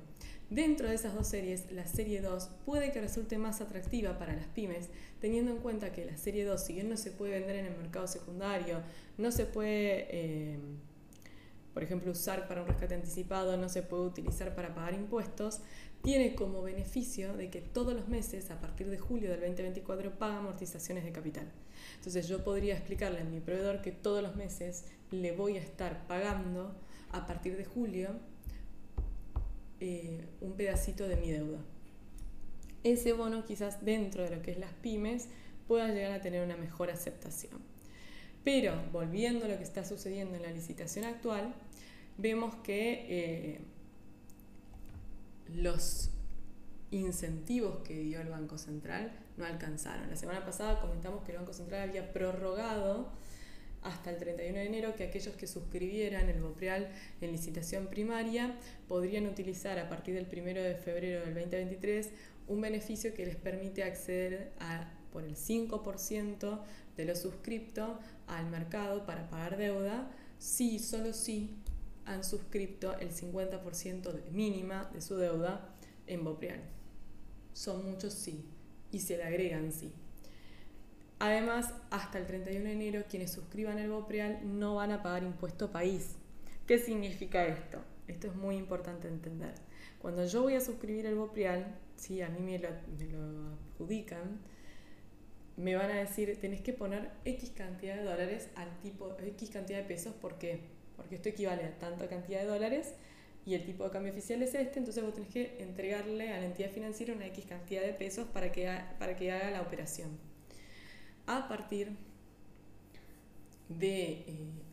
Dentro 0.50 0.88
de 0.88 0.94
esas 0.94 1.16
dos 1.16 1.28
series, 1.28 1.72
la 1.72 1.88
serie 1.88 2.22
2 2.22 2.50
puede 2.64 2.92
que 2.92 3.02
resulte 3.02 3.40
más 3.40 3.60
atractiva 3.60 4.20
para 4.20 4.36
las 4.36 4.46
pymes, 4.46 4.90
teniendo 5.20 5.52
en 5.52 5.58
cuenta 5.58 5.92
que 5.92 6.06
la 6.06 6.16
serie 6.16 6.46
2, 6.46 6.64
si 6.64 6.74
bien 6.74 6.90
no 6.90 6.96
se 6.96 7.10
puede 7.10 7.40
vender 7.40 7.56
en 7.56 7.66
el 7.66 7.76
mercado 7.76 8.06
secundario, 8.06 8.82
no 9.18 9.32
se 9.32 9.46
puede, 9.46 10.08
eh, 10.12 10.60
por 11.74 11.82
ejemplo, 11.82 12.12
usar 12.12 12.48
para 12.48 12.62
un 12.62 12.68
rescate 12.68 12.94
anticipado, 12.94 13.58
no 13.58 13.68
se 13.68 13.82
puede 13.82 14.04
utilizar 14.04 14.54
para 14.54 14.76
pagar 14.76 14.94
impuestos, 14.94 15.62
tiene 16.04 16.36
como 16.36 16.62
beneficio 16.62 17.34
de 17.34 17.50
que 17.50 17.62
todos 17.62 17.94
los 17.94 18.10
meses, 18.10 18.52
a 18.52 18.60
partir 18.60 18.90
de 18.90 19.00
julio 19.00 19.32
del 19.32 19.40
2024, 19.40 20.20
paga 20.20 20.38
amortizaciones 20.40 21.06
de 21.06 21.14
capital. 21.14 21.50
Entonces 21.96 22.28
yo 22.28 22.44
podría 22.44 22.74
explicarle 22.74 23.22
a 23.22 23.24
mi 23.24 23.40
proveedor 23.40 23.82
que 23.82 23.94
todos 23.94 24.22
los 24.22 24.36
meses 24.36 24.84
le 25.12 25.32
voy 25.32 25.58
a 25.58 25.62
estar 25.62 26.06
pagando 26.06 26.76
a 27.12 27.26
partir 27.26 27.56
de 27.56 27.64
julio 27.64 28.10
eh, 29.80 30.28
un 30.42 30.54
pedacito 30.54 31.08
de 31.08 31.16
mi 31.16 31.32
deuda. 31.32 31.60
Ese 32.84 33.14
bono 33.14 33.46
quizás 33.46 33.86
dentro 33.86 34.24
de 34.24 34.36
lo 34.36 34.42
que 34.42 34.52
es 34.52 34.60
las 34.60 34.74
pymes 34.74 35.30
pueda 35.70 35.88
llegar 35.88 36.12
a 36.12 36.22
tener 36.22 36.44
una 36.44 36.58
mejor 36.58 36.92
aceptación. 36.92 37.62
Pero 38.44 38.74
volviendo 38.92 39.46
a 39.46 39.48
lo 39.48 39.58
que 39.58 39.64
está 39.64 39.86
sucediendo 39.86 40.36
en 40.36 40.42
la 40.42 40.52
licitación 40.52 41.06
actual, 41.06 41.56
vemos 42.18 42.56
que 42.56 43.06
eh, 43.08 43.62
los 45.50 46.10
incentivos 46.92 47.80
que 47.84 47.98
dio 48.00 48.22
el 48.22 48.30
Banco 48.30 48.58
Central 48.58 49.12
no 49.38 49.46
alcanzaron. 49.46 50.10
La 50.10 50.16
semana 50.16 50.46
pasada 50.46 50.80
comentamos 50.80 51.24
que 51.24 51.32
el 51.32 51.40
Banco 51.40 51.54
Central 51.54 51.90
había 51.90 52.14
prorrogado 52.14 53.12
hasta 53.82 54.12
el 54.12 54.18
31 54.18 54.58
de 54.58 54.66
enero 54.66 54.96
que 54.96 55.04
aquellos 55.04 55.36
que 55.36 55.48
suscribieran 55.48 56.30
el 56.30 56.42
BOPREAL 56.42 56.88
en 57.22 57.32
licitación 57.32 57.88
primaria 57.88 58.56
podrían 58.88 59.26
utilizar 59.26 59.78
a 59.78 59.90
partir 59.90 60.16
del 60.16 60.28
1 60.32 60.62
de 60.62 60.76
febrero 60.76 61.26
del 61.26 61.34
2023 61.34 62.10
un 62.48 62.62
beneficio 62.62 63.14
que 63.14 63.26
les 63.26 63.36
permite 63.36 63.84
acceder 63.84 64.54
a, 64.60 64.90
por 65.12 65.24
el 65.24 65.36
5% 65.36 66.60
de 66.96 67.06
los 67.06 67.20
suscriptos 67.20 67.98
al 68.28 68.50
mercado 68.50 69.06
para 69.06 69.30
pagar 69.30 69.58
deuda 69.58 70.10
si, 70.38 70.80
solo 70.80 71.14
si 71.14 71.56
han 72.06 72.24
suscrito 72.24 72.98
el 73.00 73.12
50% 73.12 74.32
mínima 74.32 74.90
de 74.94 75.02
su 75.02 75.16
deuda 75.18 75.74
en 76.08 76.24
BOPREAL. 76.24 76.62
Son 77.54 77.90
muchos 77.90 78.14
sí 78.14 78.46
y 78.92 79.00
se 79.00 79.18
le 79.18 79.24
agregan 79.24 79.72
sí. 79.72 79.94
Además, 81.20 81.74
hasta 81.90 82.20
el 82.20 82.26
31 82.28 82.66
de 82.66 82.74
enero, 82.74 83.04
quienes 83.10 83.32
suscriban 83.32 83.80
el 83.80 83.90
BOPREAL 83.90 84.60
no 84.60 84.76
van 84.76 84.92
a 84.92 85.02
pagar 85.02 85.24
impuesto 85.24 85.72
país. 85.72 86.16
¿Qué 86.68 86.80
significa 86.80 87.46
esto? 87.46 87.80
Esto 88.08 88.28
es 88.28 88.36
muy 88.36 88.58
importante 88.58 89.08
entender. 89.08 89.54
Cuando 90.00 90.26
yo 90.26 90.42
voy 90.42 90.56
a 90.56 90.62
suscribir 90.62 91.06
el 91.06 91.16
BOPREAL, 91.16 91.78
si 91.96 92.22
a 92.22 92.28
mí 92.28 92.40
me 92.42 92.60
lo, 92.60 92.68
adjudican, 92.68 94.42
me 95.56 95.76
van 95.76 95.92
a 95.92 95.96
decir, 95.96 96.38
tenés 96.42 96.60
que 96.62 96.74
poner 96.74 97.12
X 97.24 97.52
cantidad 97.52 97.96
de 97.96 98.04
dólares 98.04 98.50
al 98.56 98.78
tipo, 98.80 99.16
X 99.18 99.50
cantidad 99.50 99.80
de 99.80 99.86
pesos, 99.86 100.14
¿por 100.16 100.38
qué? 100.38 100.73
Porque 100.96 101.16
esto 101.16 101.30
equivale 101.30 101.64
a 101.64 101.72
tanta 101.80 102.08
cantidad 102.08 102.42
de 102.42 102.48
dólares 102.48 102.94
y 103.46 103.56
el 103.56 103.66
tipo 103.66 103.84
de 103.84 103.90
cambio 103.90 104.12
oficial 104.12 104.42
es 104.42 104.54
este, 104.54 104.80
entonces 104.80 105.04
vos 105.04 105.14
tenés 105.14 105.30
que 105.30 105.58
entregarle 105.60 106.32
a 106.32 106.40
la 106.40 106.46
entidad 106.46 106.70
financiera 106.72 107.14
una 107.14 107.28
X 107.28 107.46
cantidad 107.46 107.82
de 107.82 107.94
pesos 107.94 108.28
para 108.28 108.52
que, 108.52 108.72
para 109.00 109.16
que 109.18 109.32
haga 109.32 109.52
la 109.52 109.62
operación. 109.62 110.18
A 111.26 111.48
partir 111.48 111.90
de 113.68 114.24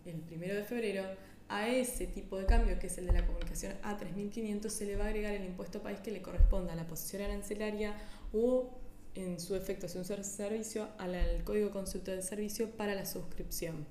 eh, 0.04 0.14
primero 0.26 0.54
de 0.54 0.64
febrero, 0.64 1.04
a 1.48 1.68
ese 1.68 2.06
tipo 2.06 2.38
de 2.38 2.46
cambio, 2.46 2.78
que 2.78 2.87
es 2.87 2.98
el 2.98 3.06
de 3.06 3.12
la 3.12 3.26
comunicación 3.26 3.72
A3500, 3.83 4.68
se 4.68 4.87
le 4.87 4.94
va 4.94 5.06
a 5.06 5.09
agregar 5.09 5.35
el 5.35 5.44
impuesto 5.44 5.83
país 5.83 5.98
que 5.98 6.12
le 6.12 6.22
corresponda 6.22 6.72
a 6.72 6.76
la 6.76 6.87
posición 6.87 7.22
arancelaria 7.22 7.96
o, 8.33 8.70
en 9.16 9.40
su 9.40 9.56
efecto, 9.56 9.88
si 9.88 9.98
un 9.98 10.04
servicio, 10.04 10.88
al 10.98 11.42
código 11.42 11.66
de 11.66 11.72
consulta 11.72 12.12
del 12.12 12.22
servicio 12.22 12.70
para 12.70 12.94
la 12.94 13.04
suscripción. 13.04 13.85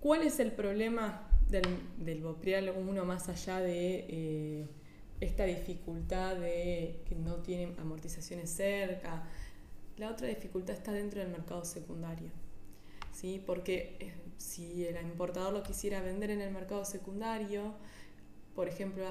¿Cuál 0.00 0.22
es 0.22 0.40
el 0.40 0.52
problema 0.52 1.28
del, 1.50 1.62
del 1.98 2.22
Boprial 2.22 2.72
uno 2.74 3.04
más 3.04 3.28
allá 3.28 3.60
de 3.60 4.06
eh, 4.08 4.66
esta 5.20 5.44
dificultad 5.44 6.36
de 6.36 7.02
que 7.06 7.14
no 7.16 7.36
tienen 7.36 7.78
amortizaciones 7.78 8.48
cerca? 8.48 9.24
La 9.98 10.10
otra 10.10 10.26
dificultad 10.26 10.74
está 10.74 10.92
dentro 10.92 11.20
del 11.20 11.28
mercado 11.28 11.66
secundario. 11.66 12.30
¿sí? 13.12 13.42
Porque 13.44 13.98
eh, 14.00 14.14
si 14.38 14.86
el 14.86 14.96
importador 15.06 15.52
lo 15.52 15.62
quisiera 15.62 16.00
vender 16.00 16.30
en 16.30 16.40
el 16.40 16.50
mercado 16.50 16.86
secundario, 16.86 17.74
por 18.54 18.68
ejemplo, 18.68 19.04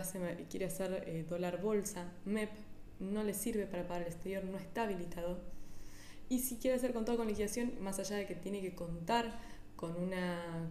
quiere 0.50 0.66
hacer 0.66 1.04
eh, 1.06 1.24
dólar 1.30 1.62
bolsa, 1.62 2.12
MEP, 2.26 2.50
no 3.00 3.24
le 3.24 3.36
sirve 3.36 3.68
para 3.68 3.84
pagar 3.84 4.02
el 4.02 4.08
exterior, 4.08 4.44
no 4.44 4.58
está 4.58 4.84
habilitado. 4.84 5.38
Y 6.30 6.40
si 6.40 6.58
quiere 6.58 6.78
hacer 6.78 6.94
contado 6.94 7.20
con 7.20 7.28
liquidación, 7.28 7.74
más 7.80 8.00
allá 8.00 8.16
de 8.16 8.26
que 8.26 8.36
tiene 8.36 8.60
que 8.62 8.74
contar 8.74 9.40
con 9.80 9.96
una 9.96 10.70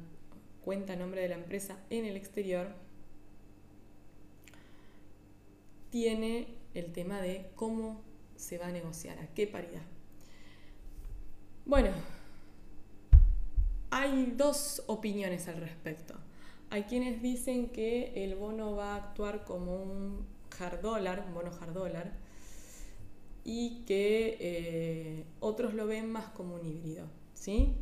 cuenta 0.63 0.95
nombre 0.95 1.23
de 1.23 1.29
la 1.29 1.37
empresa 1.37 1.79
en 1.89 2.05
el 2.05 2.15
exterior, 2.15 2.69
tiene 5.89 6.49
el 6.75 6.93
tema 6.93 7.23
de 7.23 7.47
cómo 7.57 8.03
se 8.37 8.59
va 8.59 8.67
a 8.67 8.71
negociar, 8.71 9.19
a 9.19 9.27
qué 9.29 9.47
paridad. 9.47 9.81
Bueno, 11.65 11.89
hay 13.89 14.35
dos 14.37 14.83
opiniones 14.89 15.49
al 15.49 15.57
respecto. 15.57 16.13
Hay 16.69 16.83
quienes 16.83 17.23
dicen 17.23 17.71
que 17.71 18.13
el 18.15 18.35
bono 18.35 18.77
va 18.77 18.93
a 18.93 18.97
actuar 18.97 19.47
como 19.47 19.75
un 19.83 20.27
hard 20.61 20.83
dólar, 20.83 21.25
un 21.27 21.33
bono 21.33 21.51
hard 21.59 21.73
dólar, 21.73 22.13
y 23.43 23.85
que 23.87 24.37
eh, 24.39 25.25
otros 25.41 25.73
lo 25.73 25.87
ven 25.87 26.13
más 26.13 26.29
como 26.29 26.57
un 26.57 26.67
híbrido. 26.67 27.07
¿sí? 27.33 27.75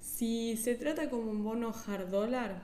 Si 0.00 0.56
se 0.56 0.74
trata 0.74 1.10
como 1.10 1.30
un 1.30 1.44
bono 1.44 1.72
hard 1.86 2.08
dólar, 2.08 2.62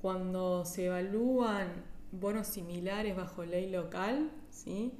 cuando 0.00 0.64
se 0.64 0.86
evalúan 0.86 1.68
bonos 2.12 2.46
similares 2.46 3.16
bajo 3.16 3.44
ley 3.44 3.70
local, 3.70 4.30
¿sí? 4.50 4.92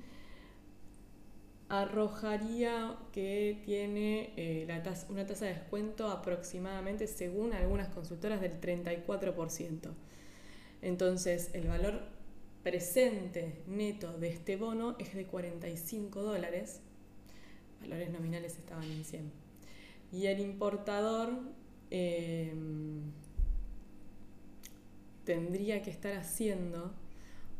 arrojaría 1.70 2.96
que 3.12 3.62
tiene 3.64 4.32
eh, 4.36 4.64
una 5.08 5.26
tasa 5.26 5.44
de 5.46 5.54
descuento 5.54 6.08
aproximadamente, 6.08 7.06
según 7.06 7.52
algunas 7.52 7.88
consultoras, 7.88 8.40
del 8.40 8.60
34%. 8.60 9.90
Entonces, 10.82 11.50
el 11.52 11.68
valor 11.68 12.02
presente 12.64 13.62
neto 13.66 14.18
de 14.18 14.30
este 14.30 14.56
bono 14.56 14.96
es 14.98 15.14
de 15.14 15.26
45 15.26 16.22
dólares. 16.22 16.80
Valores 17.80 18.10
nominales 18.10 18.58
estaban 18.58 18.84
en 18.84 19.04
100. 19.04 19.49
Y 20.12 20.26
el 20.26 20.40
importador 20.40 21.30
eh, 21.90 22.52
tendría 25.24 25.82
que 25.82 25.90
estar 25.90 26.14
haciendo 26.14 26.92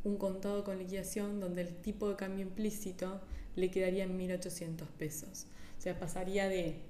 un 0.03 0.17
contado 0.17 0.65
con 0.65 0.79
liquidación 0.79 1.41
donde 1.41 1.63
el 1.63 1.75
tipo 1.77 2.09
de 2.09 2.17
cambio 2.17 2.43
implícito 2.43 3.21
le 3.57 3.71
quedaría 3.71 4.05
en 4.05 4.19
1.800 4.19 4.87
pesos. 4.99 5.47
O 5.79 5.81
sea, 5.81 5.99
pasaría 5.99 6.49
de 6.49 6.81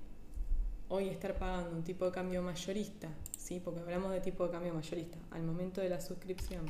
hoy 0.89 1.09
estar 1.09 1.39
pagando 1.39 1.77
un 1.77 1.85
tipo 1.85 2.05
de 2.05 2.13
cambio 2.13 2.43
mayorista, 2.43 3.09
¿sí? 3.39 3.61
porque 3.65 3.81
hablamos 3.81 4.13
de 4.13 4.21
tipo 4.21 4.45
de 4.47 4.51
cambio 4.51 4.75
mayorista, 4.75 5.19
al 5.31 5.43
momento 5.43 5.81
de 5.81 5.89
la 5.89 6.01
suscripción, 6.01 6.67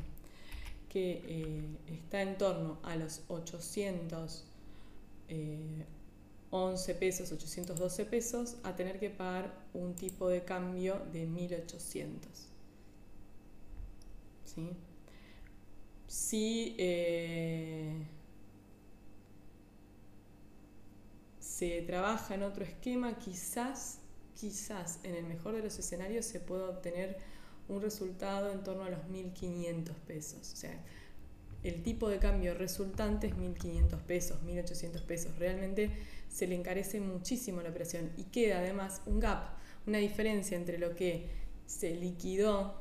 que 0.88 1.22
eh, 1.24 1.62
está 1.87 2.22
en 2.22 2.37
torno 2.37 2.79
a 2.83 2.96
los 2.96 3.22
811 3.29 4.44
eh, 5.29 5.85
pesos, 6.99 7.33
812 7.33 8.05
pesos, 8.07 8.57
a 8.65 8.75
tener 8.75 8.99
que 8.99 9.11
pagar 9.11 9.55
un 9.73 9.95
tipo 9.95 10.29
de 10.29 10.45
cambio 10.45 11.01
de 11.13 11.27
1800. 11.27 12.31
¿Sí? 14.45 14.71
Si 16.09 16.75
eh, 16.79 17.95
se 21.39 21.83
trabaja 21.83 22.35
en 22.35 22.43
otro 22.43 22.65
esquema, 22.65 23.17
quizás 23.19 24.01
quizás 24.41 25.01
en 25.03 25.15
el 25.15 25.25
mejor 25.25 25.55
de 25.55 25.63
los 25.63 25.79
escenarios 25.79 26.25
se 26.25 26.41
pueda 26.41 26.71
obtener 26.71 27.19
un 27.69 27.83
resultado 27.83 28.51
en 28.51 28.65
torno 28.65 28.85
a 28.85 28.91
los 28.91 29.01
1.500 29.01 29.93
pesos. 30.07 30.53
O 30.53 30.57
sea, 30.57 30.81
el 31.63 31.83
tipo 31.83 32.09
de 32.09 32.19
cambio 32.19 32.55
resultante 32.55 33.27
es 33.27 33.35
1.500 33.35 33.99
pesos, 34.01 34.39
1.800 34.45 35.03
pesos. 35.03 35.39
Realmente 35.39 35.91
se 36.31 36.47
le 36.47 36.55
encarece 36.55 37.01
muchísimo 37.01 37.61
la 37.61 37.71
operación 37.71 38.12
y 38.16 38.25
queda 38.25 38.61
además 38.61 39.03
un 39.05 39.19
gap, 39.21 39.59
una 39.87 39.99
diferencia 39.99 40.57
entre 40.57 40.79
lo 40.79 40.95
que 40.95 41.29
se 41.66 41.95
liquidó, 41.97 42.81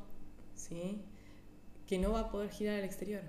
¿sí? 0.55 1.01
que 1.87 1.97
no 1.97 2.11
va 2.11 2.21
a 2.21 2.31
poder 2.31 2.51
girar 2.51 2.77
al 2.77 2.85
exterior. 2.85 3.23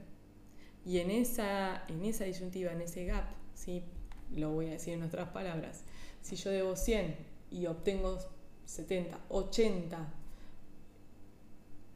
Y 0.85 0.99
en 0.99 1.11
esa, 1.11 1.85
en 1.89 2.05
esa 2.05 2.25
disyuntiva, 2.25 2.73
en 2.73 2.83
ese 2.83 3.07
gap, 3.07 3.25
¿sí? 3.55 3.83
lo 4.31 4.51
voy 4.51 4.67
a 4.67 4.73
decir 4.73 4.95
en 4.95 5.03
otras 5.03 5.31
palabras, 5.31 5.85
si 6.21 6.37
yo 6.37 6.51
debo 6.51 6.77
100 6.77 7.17
y 7.51 7.67
obtengo 7.67 8.19
70, 8.67 9.19
80, 9.31 10.15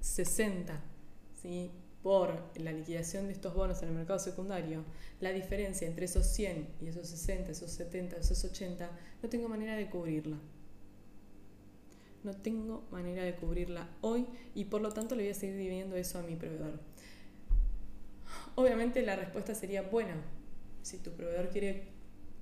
60, 0.00 0.82
¿sí? 1.40 1.70
Por 2.04 2.38
la 2.56 2.70
liquidación 2.70 3.26
de 3.26 3.32
estos 3.32 3.54
bonos 3.54 3.82
en 3.82 3.88
el 3.88 3.94
mercado 3.94 4.18
secundario, 4.18 4.84
la 5.20 5.32
diferencia 5.32 5.88
entre 5.88 6.04
esos 6.04 6.26
100 6.26 6.68
y 6.82 6.88
esos 6.88 7.08
60, 7.08 7.50
esos 7.50 7.70
70, 7.70 8.18
esos 8.18 8.44
80, 8.44 8.90
no 9.22 9.28
tengo 9.28 9.48
manera 9.48 9.74
de 9.74 9.88
cubrirla. 9.88 10.36
No 12.22 12.36
tengo 12.36 12.84
manera 12.90 13.24
de 13.24 13.34
cubrirla 13.34 13.88
hoy 14.02 14.26
y 14.54 14.66
por 14.66 14.82
lo 14.82 14.92
tanto 14.92 15.16
le 15.16 15.24
voy 15.24 15.32
a 15.32 15.34
seguir 15.34 15.56
dividiendo 15.56 15.96
eso 15.96 16.18
a 16.18 16.22
mi 16.22 16.36
proveedor. 16.36 16.78
Obviamente 18.54 19.02
la 19.02 19.16
respuesta 19.16 19.54
sería, 19.54 19.82
bueno, 19.82 20.12
si 20.82 20.98
tu 20.98 21.10
proveedor 21.10 21.48
quiere 21.48 21.88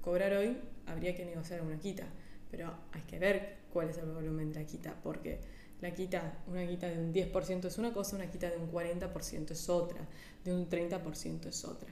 cobrar 0.03 0.35
hoy, 0.35 0.59
habría 0.87 1.15
que 1.15 1.25
negociar 1.25 1.63
una 1.63 1.79
quita 1.79 2.07
pero 2.53 2.71
hay 2.93 3.01
que 3.03 3.19
ver 3.19 3.57
cuál 3.73 3.89
es 3.89 3.97
el 3.97 4.13
volumen 4.13 4.53
de 4.53 4.61
la 4.61 4.67
quita, 4.67 4.95
porque 5.03 5.41
la 5.83 5.93
quita, 5.93 6.39
una 6.47 6.67
quita 6.67 6.89
de 6.89 6.99
un 6.99 7.13
10% 7.13 7.67
es 7.67 7.77
una 7.77 7.93
cosa, 7.93 8.15
una 8.17 8.31
quita 8.31 8.49
de 8.49 8.57
un 8.57 8.71
40% 8.71 9.51
es 9.51 9.69
otra, 9.69 10.01
de 10.45 10.55
un 10.55 10.71
30% 10.71 11.47
es 11.47 11.65
otra. 11.65 11.91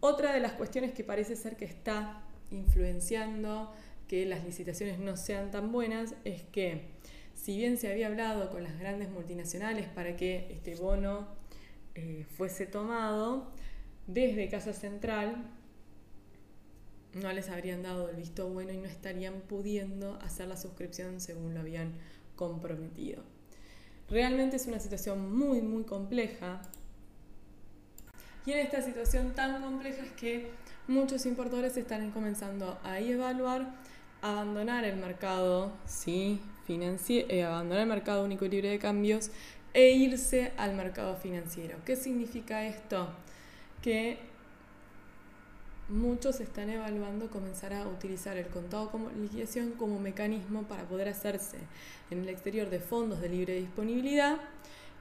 Otra 0.00 0.32
de 0.32 0.40
las 0.40 0.52
cuestiones 0.52 0.92
que 0.92 1.04
parece 1.04 1.36
ser 1.36 1.56
que 1.56 1.66
está 1.66 2.22
influenciando 2.50 3.72
que 4.08 4.24
las 4.24 4.42
licitaciones 4.44 4.98
no 4.98 5.16
sean 5.16 5.50
tan 5.50 5.70
buenas 5.70 6.14
es 6.24 6.42
que 6.44 6.88
si 7.34 7.58
bien 7.58 7.76
se 7.76 7.90
había 7.90 8.06
hablado 8.06 8.50
con 8.50 8.62
las 8.62 8.78
grandes 8.78 9.10
multinacionales 9.10 9.88
para 9.88 10.16
que 10.16 10.48
este 10.50 10.76
bono 10.76 11.28
eh, 11.94 12.24
fuese 12.36 12.66
tomado, 12.66 13.52
desde 14.06 14.48
Casa 14.48 14.72
Central 14.72 15.44
no 17.12 17.32
les 17.32 17.50
habrían 17.50 17.82
dado 17.82 18.08
el 18.08 18.16
visto 18.16 18.48
bueno 18.48 18.72
y 18.72 18.78
no 18.78 18.86
estarían 18.86 19.40
pudiendo 19.42 20.18
hacer 20.22 20.48
la 20.48 20.56
suscripción 20.56 21.20
según 21.20 21.54
lo 21.54 21.60
habían 21.60 21.92
comprometido. 22.36 23.22
Realmente 24.08 24.56
es 24.56 24.66
una 24.66 24.78
situación 24.78 25.36
muy, 25.36 25.60
muy 25.62 25.82
compleja. 25.82 26.62
Y 28.44 28.52
en 28.52 28.58
esta 28.58 28.80
situación 28.82 29.34
tan 29.34 29.60
compleja 29.60 30.04
es 30.04 30.12
que 30.12 30.50
muchos 30.86 31.26
importadores 31.26 31.76
están 31.76 32.12
comenzando 32.12 32.78
a 32.84 33.00
evaluar 33.00 33.74
abandonar 34.22 34.84
el 34.84 34.96
mercado, 34.96 35.72
¿sí? 35.86 36.40
Financiero, 36.66 37.28
eh, 37.30 37.44
abandonar 37.44 37.82
el 37.82 37.88
mercado 37.88 38.24
único 38.24 38.44
y 38.44 38.48
libre 38.48 38.70
de 38.70 38.78
cambios 38.78 39.30
e 39.72 39.90
irse 39.90 40.52
al 40.56 40.74
mercado 40.74 41.16
financiero. 41.16 41.78
¿Qué 41.84 41.96
significa 41.96 42.66
esto? 42.66 43.08
Que 43.82 44.18
muchos 45.88 46.40
están 46.40 46.70
evaluando 46.70 47.30
comenzar 47.30 47.72
a 47.72 47.86
utilizar 47.86 48.36
el 48.36 48.48
contado 48.48 48.90
como 48.90 49.10
liquidación 49.10 49.72
como 49.72 50.00
mecanismo 50.00 50.64
para 50.64 50.84
poder 50.84 51.08
hacerse 51.08 51.58
en 52.10 52.20
el 52.20 52.28
exterior 52.28 52.70
de 52.70 52.80
fondos 52.80 53.20
de 53.20 53.28
libre 53.28 53.54
disponibilidad 53.54 54.38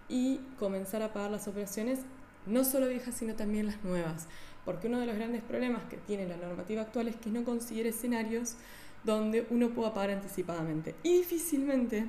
y 0.07 0.39
comenzar 0.59 1.01
a 1.01 1.11
pagar 1.11 1.31
las 1.31 1.47
operaciones 1.47 1.99
no 2.45 2.63
solo 2.63 2.87
viejas 2.87 3.15
sino 3.15 3.33
también 3.33 3.65
las 3.65 3.83
nuevas. 3.83 4.27
Porque 4.63 4.87
uno 4.87 4.99
de 4.99 5.05
los 5.05 5.15
grandes 5.15 5.41
problemas 5.43 5.83
que 5.89 5.97
tiene 5.97 6.27
la 6.27 6.37
normativa 6.37 6.81
actual 6.81 7.07
es 7.07 7.15
que 7.15 7.29
no 7.29 7.43
considera 7.43 7.89
escenarios 7.89 8.55
donde 9.03 9.45
uno 9.49 9.69
pueda 9.69 9.93
pagar 9.93 10.11
anticipadamente. 10.11 10.95
Y 11.03 11.17
difícilmente 11.17 12.05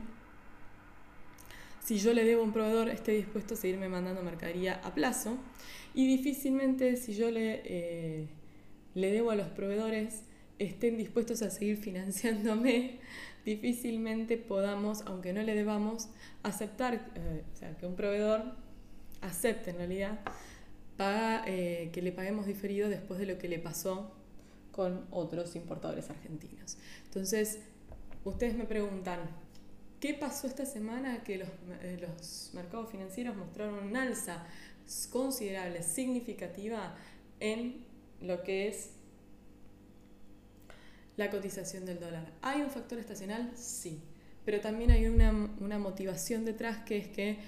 si 1.83 1.99
yo 1.99 2.13
le 2.13 2.25
debo 2.25 2.43
a 2.43 2.45
un 2.45 2.53
proveedor 2.53 2.89
esté 2.89 3.13
dispuesto 3.13 3.55
a 3.55 3.57
seguirme 3.57 3.89
mandando 3.89 4.23
mercadería 4.23 4.81
a 4.83 4.93
plazo. 4.93 5.39
Y 5.95 6.07
difícilmente 6.07 6.97
si 6.97 7.15
yo 7.15 7.31
le 7.31 7.63
eh, 7.65 8.29
le 8.97 9.13
debo 9.13 9.31
a 9.31 9.37
los 9.37 9.49
proveedores 9.49 10.23
estén 10.59 10.97
dispuestos 10.97 11.43
a 11.43 11.51
seguir 11.51 11.77
financiándome, 11.77 12.99
difícilmente 13.45 14.39
podamos, 14.39 15.03
aunque 15.07 15.35
no 15.35 15.43
le 15.43 15.55
debamos, 15.55 16.09
aceptar, 16.43 16.95
eh, 17.15 17.45
o 17.53 17.57
sea, 17.57 17.77
que 17.77 17.87
un 17.87 17.95
proveedor 17.95 18.55
acepte 19.21 19.71
en 19.71 19.77
realidad 19.77 20.21
paga, 20.97 21.45
eh, 21.47 21.91
que 21.93 22.01
le 22.01 22.11
paguemos 22.11 22.47
diferido 22.47 22.89
después 22.89 23.21
de 23.21 23.27
lo 23.27 23.37
que 23.37 23.49
le 23.49 23.59
pasó 23.59 24.13
con 24.73 25.07
otros 25.11 25.57
importadores 25.57 26.09
argentinos. 26.09 26.79
Entonces, 27.05 27.59
ustedes 28.25 28.57
me 28.57 28.65
preguntan, 28.65 29.21
¿qué 30.01 30.15
pasó 30.15 30.47
esta 30.47 30.65
semana 30.65 31.23
que 31.23 31.37
los, 31.37 31.49
eh, 31.83 31.99
los 32.01 32.51
mercados 32.55 32.91
financieros 32.91 33.37
mostraron 33.37 33.87
una 33.87 34.05
alza 34.05 34.47
considerable, 35.11 35.83
significativa 35.83 36.97
en 37.41 37.86
lo 38.21 38.43
que 38.43 38.69
es 38.69 38.91
la 41.17 41.31
cotización 41.31 41.87
del 41.87 41.99
dólar. 41.99 42.33
¿Hay 42.43 42.61
un 42.61 42.71
factor 42.71 42.99
estacional? 42.99 43.51
Sí, 43.55 44.03
pero 44.45 44.61
también 44.61 44.91
hay 44.91 45.07
una, 45.07 45.33
motivación 45.79 46.45
detrás 46.45 46.79
que 46.79 46.99
es 46.99 47.09
que 47.09 47.39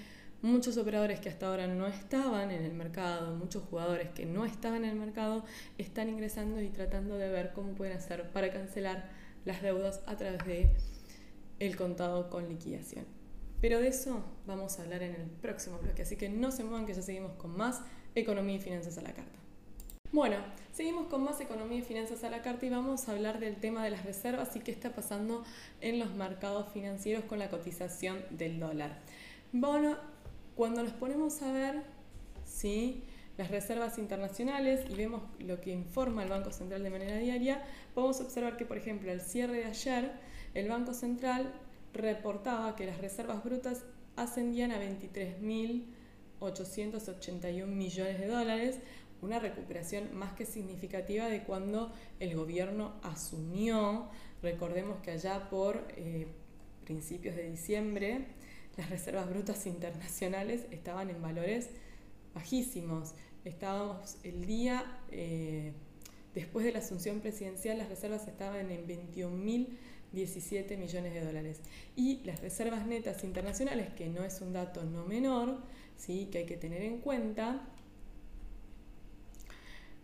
muchos 0.41 0.77
operadores 0.77 1.19
que 1.19 1.29
hasta 1.29 1.47
ahora 1.47 1.67
no 1.67 1.87
estaban 1.87 2.51
en 2.51 2.63
el 2.63 2.73
mercado, 2.73 3.35
muchos 3.35 3.63
jugadores 3.63 4.09
que 4.09 4.25
no 4.25 4.45
estaban 4.45 4.83
en 4.83 4.91
el 4.91 4.99
mercado, 4.99 5.45
están 5.77 6.09
ingresando 6.09 6.61
y 6.61 6.69
tratando 6.69 7.17
de 7.17 7.29
ver 7.29 7.51
cómo 7.53 7.73
pueden 7.73 7.97
hacer 7.97 8.29
para 8.31 8.51
cancelar 8.51 9.09
las 9.45 9.61
deudas 9.61 10.01
a 10.07 10.17
través 10.17 10.45
de 10.45 10.71
el 11.59 11.75
contado 11.75 12.29
con 12.29 12.49
liquidación. 12.49 13.05
Pero 13.61 13.79
de 13.79 13.89
eso 13.89 14.23
vamos 14.47 14.79
a 14.79 14.83
hablar 14.83 15.03
en 15.03 15.15
el 15.15 15.27
próximo 15.27 15.77
bloque, 15.79 16.03
así 16.03 16.15
que 16.15 16.29
no 16.29 16.51
se 16.51 16.63
muevan 16.63 16.85
que 16.85 16.93
ya 16.93 17.01
seguimos 17.01 17.33
con 17.33 17.55
más 17.55 17.81
economía 18.15 18.55
y 18.55 18.61
finanzas 18.61 18.97
a 18.97 19.01
la 19.01 19.13
carta. 19.13 19.38
Bueno, 20.11 20.37
seguimos 20.73 21.05
con 21.05 21.23
más 21.23 21.39
economía 21.39 21.77
y 21.77 21.83
finanzas 21.83 22.23
a 22.23 22.31
la 22.31 22.41
carta 22.41 22.65
y 22.65 22.71
vamos 22.71 23.07
a 23.07 23.11
hablar 23.11 23.39
del 23.39 23.57
tema 23.57 23.83
de 23.83 23.91
las 23.91 24.05
reservas 24.05 24.55
y 24.55 24.59
qué 24.59 24.71
está 24.71 24.89
pasando 24.89 25.43
en 25.81 25.99
los 25.99 26.15
mercados 26.15 26.65
financieros 26.73 27.25
con 27.25 27.37
la 27.37 27.51
cotización 27.51 28.17
del 28.31 28.59
dólar. 28.59 28.97
Bueno, 29.53 29.97
cuando 30.55 30.81
nos 30.81 30.93
ponemos 30.93 31.43
a 31.43 31.51
ver 31.51 31.83
¿sí? 32.43 33.03
las 33.37 33.51
reservas 33.51 33.99
internacionales 33.99 34.81
y 34.89 34.95
vemos 34.95 35.21
lo 35.37 35.61
que 35.61 35.71
informa 35.71 36.23
el 36.23 36.29
Banco 36.29 36.51
Central 36.51 36.81
de 36.81 36.89
manera 36.89 37.17
diaria, 37.17 37.63
podemos 37.93 38.19
observar 38.19 38.57
que, 38.57 38.65
por 38.65 38.77
ejemplo, 38.77 39.11
al 39.11 39.21
cierre 39.21 39.57
de 39.57 39.65
ayer, 39.65 40.11
el 40.55 40.69
Banco 40.69 40.95
Central 40.95 41.53
reportaba 41.93 42.75
que 42.75 42.87
las 42.87 42.97
reservas 42.97 43.43
brutas 43.43 43.83
ascendían 44.15 44.71
a 44.71 44.81
23.881 44.81 47.67
millones 47.67 48.19
de 48.19 48.27
dólares, 48.27 48.79
una 49.21 49.39
recuperación 49.39 50.17
más 50.17 50.33
que 50.33 50.45
significativa 50.45 51.27
de 51.27 51.43
cuando 51.43 51.91
el 52.19 52.35
gobierno 52.35 52.93
asumió, 53.03 54.07
recordemos 54.41 55.01
que 55.01 55.11
allá 55.11 55.49
por 55.49 55.87
eh, 55.95 56.27
principios 56.85 57.35
de 57.35 57.49
diciembre, 57.49 58.25
las 58.77 58.89
reservas 58.89 59.29
brutas 59.29 59.65
internacionales 59.65 60.65
estaban 60.71 61.09
en 61.09 61.21
valores 61.21 61.69
bajísimos. 62.33 63.13
Estábamos 63.43 64.17
el 64.23 64.45
día 64.45 64.99
eh, 65.11 65.73
después 66.33 66.65
de 66.65 66.71
la 66.71 66.79
asunción 66.79 67.19
presidencial, 67.19 67.77
las 67.77 67.89
reservas 67.89 68.27
estaban 68.27 68.71
en 68.71 68.87
21.017 68.87 70.77
millones 70.77 71.13
de 71.13 71.23
dólares. 71.23 71.59
Y 71.95 72.21
las 72.23 72.39
reservas 72.41 72.85
netas 72.87 73.23
internacionales, 73.23 73.89
que 73.95 74.07
no 74.07 74.23
es 74.23 74.41
un 74.41 74.53
dato 74.53 74.83
no 74.83 75.05
menor, 75.05 75.57
¿sí? 75.97 76.29
que 76.31 76.39
hay 76.39 76.45
que 76.45 76.57
tener 76.57 76.81
en 76.83 76.99
cuenta, 76.99 77.61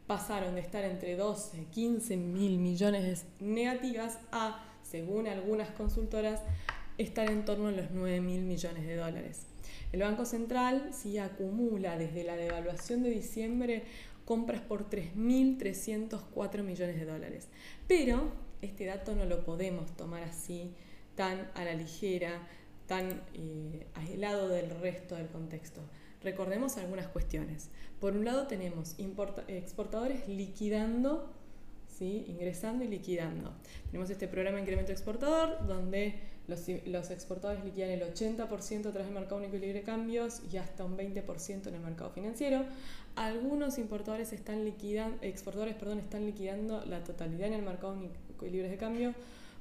pasaron 0.08 0.56
de 0.56 0.62
estar 0.62 0.84
entre 0.84 1.16
12 1.16 1.66
15 1.72 2.18
mil 2.18 2.60
millones 2.60 3.26
negativas 3.40 4.20
a, 4.32 4.64
según 4.84 5.28
algunas 5.28 5.70
consultoras, 5.72 6.42
estar 6.98 7.30
en 7.30 7.46
torno 7.46 7.68
a 7.68 7.72
los 7.72 7.92
9 7.92 8.22
mil 8.22 8.42
millones 8.44 8.86
de 8.86 8.96
dólares. 8.96 9.48
El 9.92 10.02
Banco 10.02 10.26
Central 10.26 10.90
sí 10.94 11.18
acumula 11.18 11.98
desde 11.98 12.24
la 12.24 12.36
devaluación 12.36 13.04
de 13.04 13.10
diciembre 13.10 13.84
compras 14.26 14.62
por 14.62 14.90
3.304 14.90 16.64
millones 16.64 17.00
de 17.00 17.06
dólares. 17.06 17.48
Pero 17.88 18.32
este 18.62 18.86
dato 18.86 19.16
no 19.16 19.26
lo 19.26 19.46
podemos 19.46 19.96
tomar 19.96 20.24
así, 20.24 20.74
tan 21.16 21.50
a 21.54 21.64
la 21.64 21.74
ligera, 21.74 22.48
tan 22.88 23.22
eh, 23.34 23.86
aislado 23.94 24.50
del 24.50 24.70
resto 24.82 25.16
del 25.16 25.28
contexto. 25.28 25.82
Recordemos 26.26 26.78
algunas 26.78 27.08
cuestiones. 27.08 27.70
Por 28.00 28.14
un 28.14 28.26
lado 28.26 28.48
tenemos 28.48 28.96
exportadores 29.48 30.28
liquidando, 30.28 31.32
¿sí? 31.88 32.26
ingresando 32.28 32.84
y 32.84 32.88
liquidando. 32.88 33.54
Tenemos 33.92 34.10
este 34.10 34.28
programa 34.28 34.60
incremento 34.60 34.92
exportador 34.92 35.68
donde 35.68 36.16
los, 36.48 36.62
los 36.88 37.12
exportadores 37.12 37.64
liquidan 37.64 37.92
el 37.92 38.02
80% 38.02 38.40
a 38.88 38.92
través 38.92 39.06
del 39.06 39.14
mercado 39.14 39.38
único 39.38 39.56
y 39.56 39.60
libre 39.60 39.80
de 39.80 39.84
cambios 39.84 40.42
y 40.52 40.58
hasta 40.58 40.84
un 40.84 40.98
20% 40.98 41.68
en 41.68 41.76
el 41.76 41.82
mercado 41.82 42.10
financiero. 42.10 42.66
Algunos 43.16 43.78
importadores 43.78 44.34
están 44.34 44.66
liquidando, 44.66 45.20
exportadores 45.22 45.76
perdón, 45.76 46.00
están 46.00 46.26
liquidando 46.26 46.84
la 46.88 47.04
totalidad 47.04 47.50
en 47.50 47.54
el 47.54 47.62
mercado 47.62 47.94
único 47.94 48.48
y 48.48 48.50
libre 48.50 48.70
de 48.70 48.78
cambio 48.78 49.14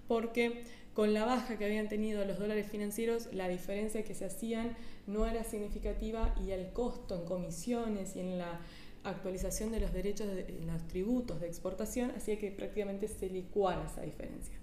porque 0.09 0.64
con 0.94 1.12
la 1.12 1.27
baja 1.27 1.59
que 1.59 1.64
habían 1.66 1.88
tenido 1.88 2.24
los 2.24 2.38
dólares 2.38 2.68
financieros, 2.70 3.29
la 3.33 3.48
diferencia 3.48 4.03
que 4.05 4.14
se 4.14 4.24
hacían 4.24 4.74
no 5.07 5.27
era 5.27 5.45
significativa 5.45 6.35
y 6.45 6.51
el 6.51 6.73
costo 6.73 7.17
en 7.17 7.25
comisiones 7.25 8.17
y 8.17 8.21
en 8.21 8.38
la 8.38 8.61
actualización 9.05 9.71
de 9.71 9.81
los 9.81 9.93
derechos, 9.93 10.27
de, 10.27 10.61
los 10.67 10.87
tributos 10.88 11.40
de 11.40 11.49
exportación, 11.49 12.11
hacía 12.12 12.38
que 12.38 12.51
prácticamente 12.51 13.09
se 13.09 13.29
licuara 13.29 13.87
esa 13.87 14.03
diferencia. 14.03 14.55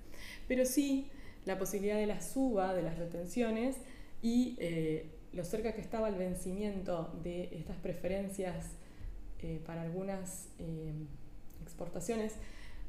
Pero 0.47 0.65
sí, 0.65 1.10
la 1.45 1.58
posibilidad 1.58 1.97
de 1.97 2.08
la 2.08 2.21
suba 2.21 2.73
de 2.73 2.82
las 2.82 2.97
retenciones 2.97 3.77
y 4.21 4.56
eh, 4.60 5.06
lo 5.34 5.43
cerca 5.43 5.73
que 5.73 5.82
estaba 5.82 6.10
el 6.10 6.15
vencimiento 6.15 7.13
de 7.23 7.49
estas 7.56 7.77
preferencias 7.77 8.65
eh, 9.41 9.60
para 9.65 9.82
algunas 9.82 10.49
eh, 10.60 10.91
exportaciones, 11.63 12.34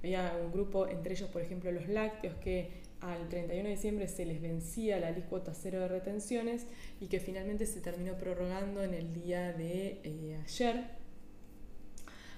había 0.02 0.36
un 0.44 0.52
grupo, 0.52 0.88
entre 0.88 1.14
ellos, 1.14 1.30
por 1.30 1.42
ejemplo, 1.42 1.70
los 1.70 1.88
lácteos, 1.88 2.34
que 2.36 2.81
al 3.02 3.28
31 3.28 3.64
de 3.64 3.74
diciembre 3.74 4.06
se 4.06 4.24
les 4.24 4.40
vencía 4.40 5.00
la 5.00 5.08
alícuota 5.08 5.52
cero 5.54 5.80
de 5.80 5.88
retenciones 5.88 6.66
y 7.00 7.08
que 7.08 7.18
finalmente 7.18 7.66
se 7.66 7.80
terminó 7.80 8.14
prorrogando 8.14 8.82
en 8.82 8.94
el 8.94 9.12
día 9.12 9.52
de 9.52 10.00
eh, 10.04 10.38
ayer. 10.42 10.84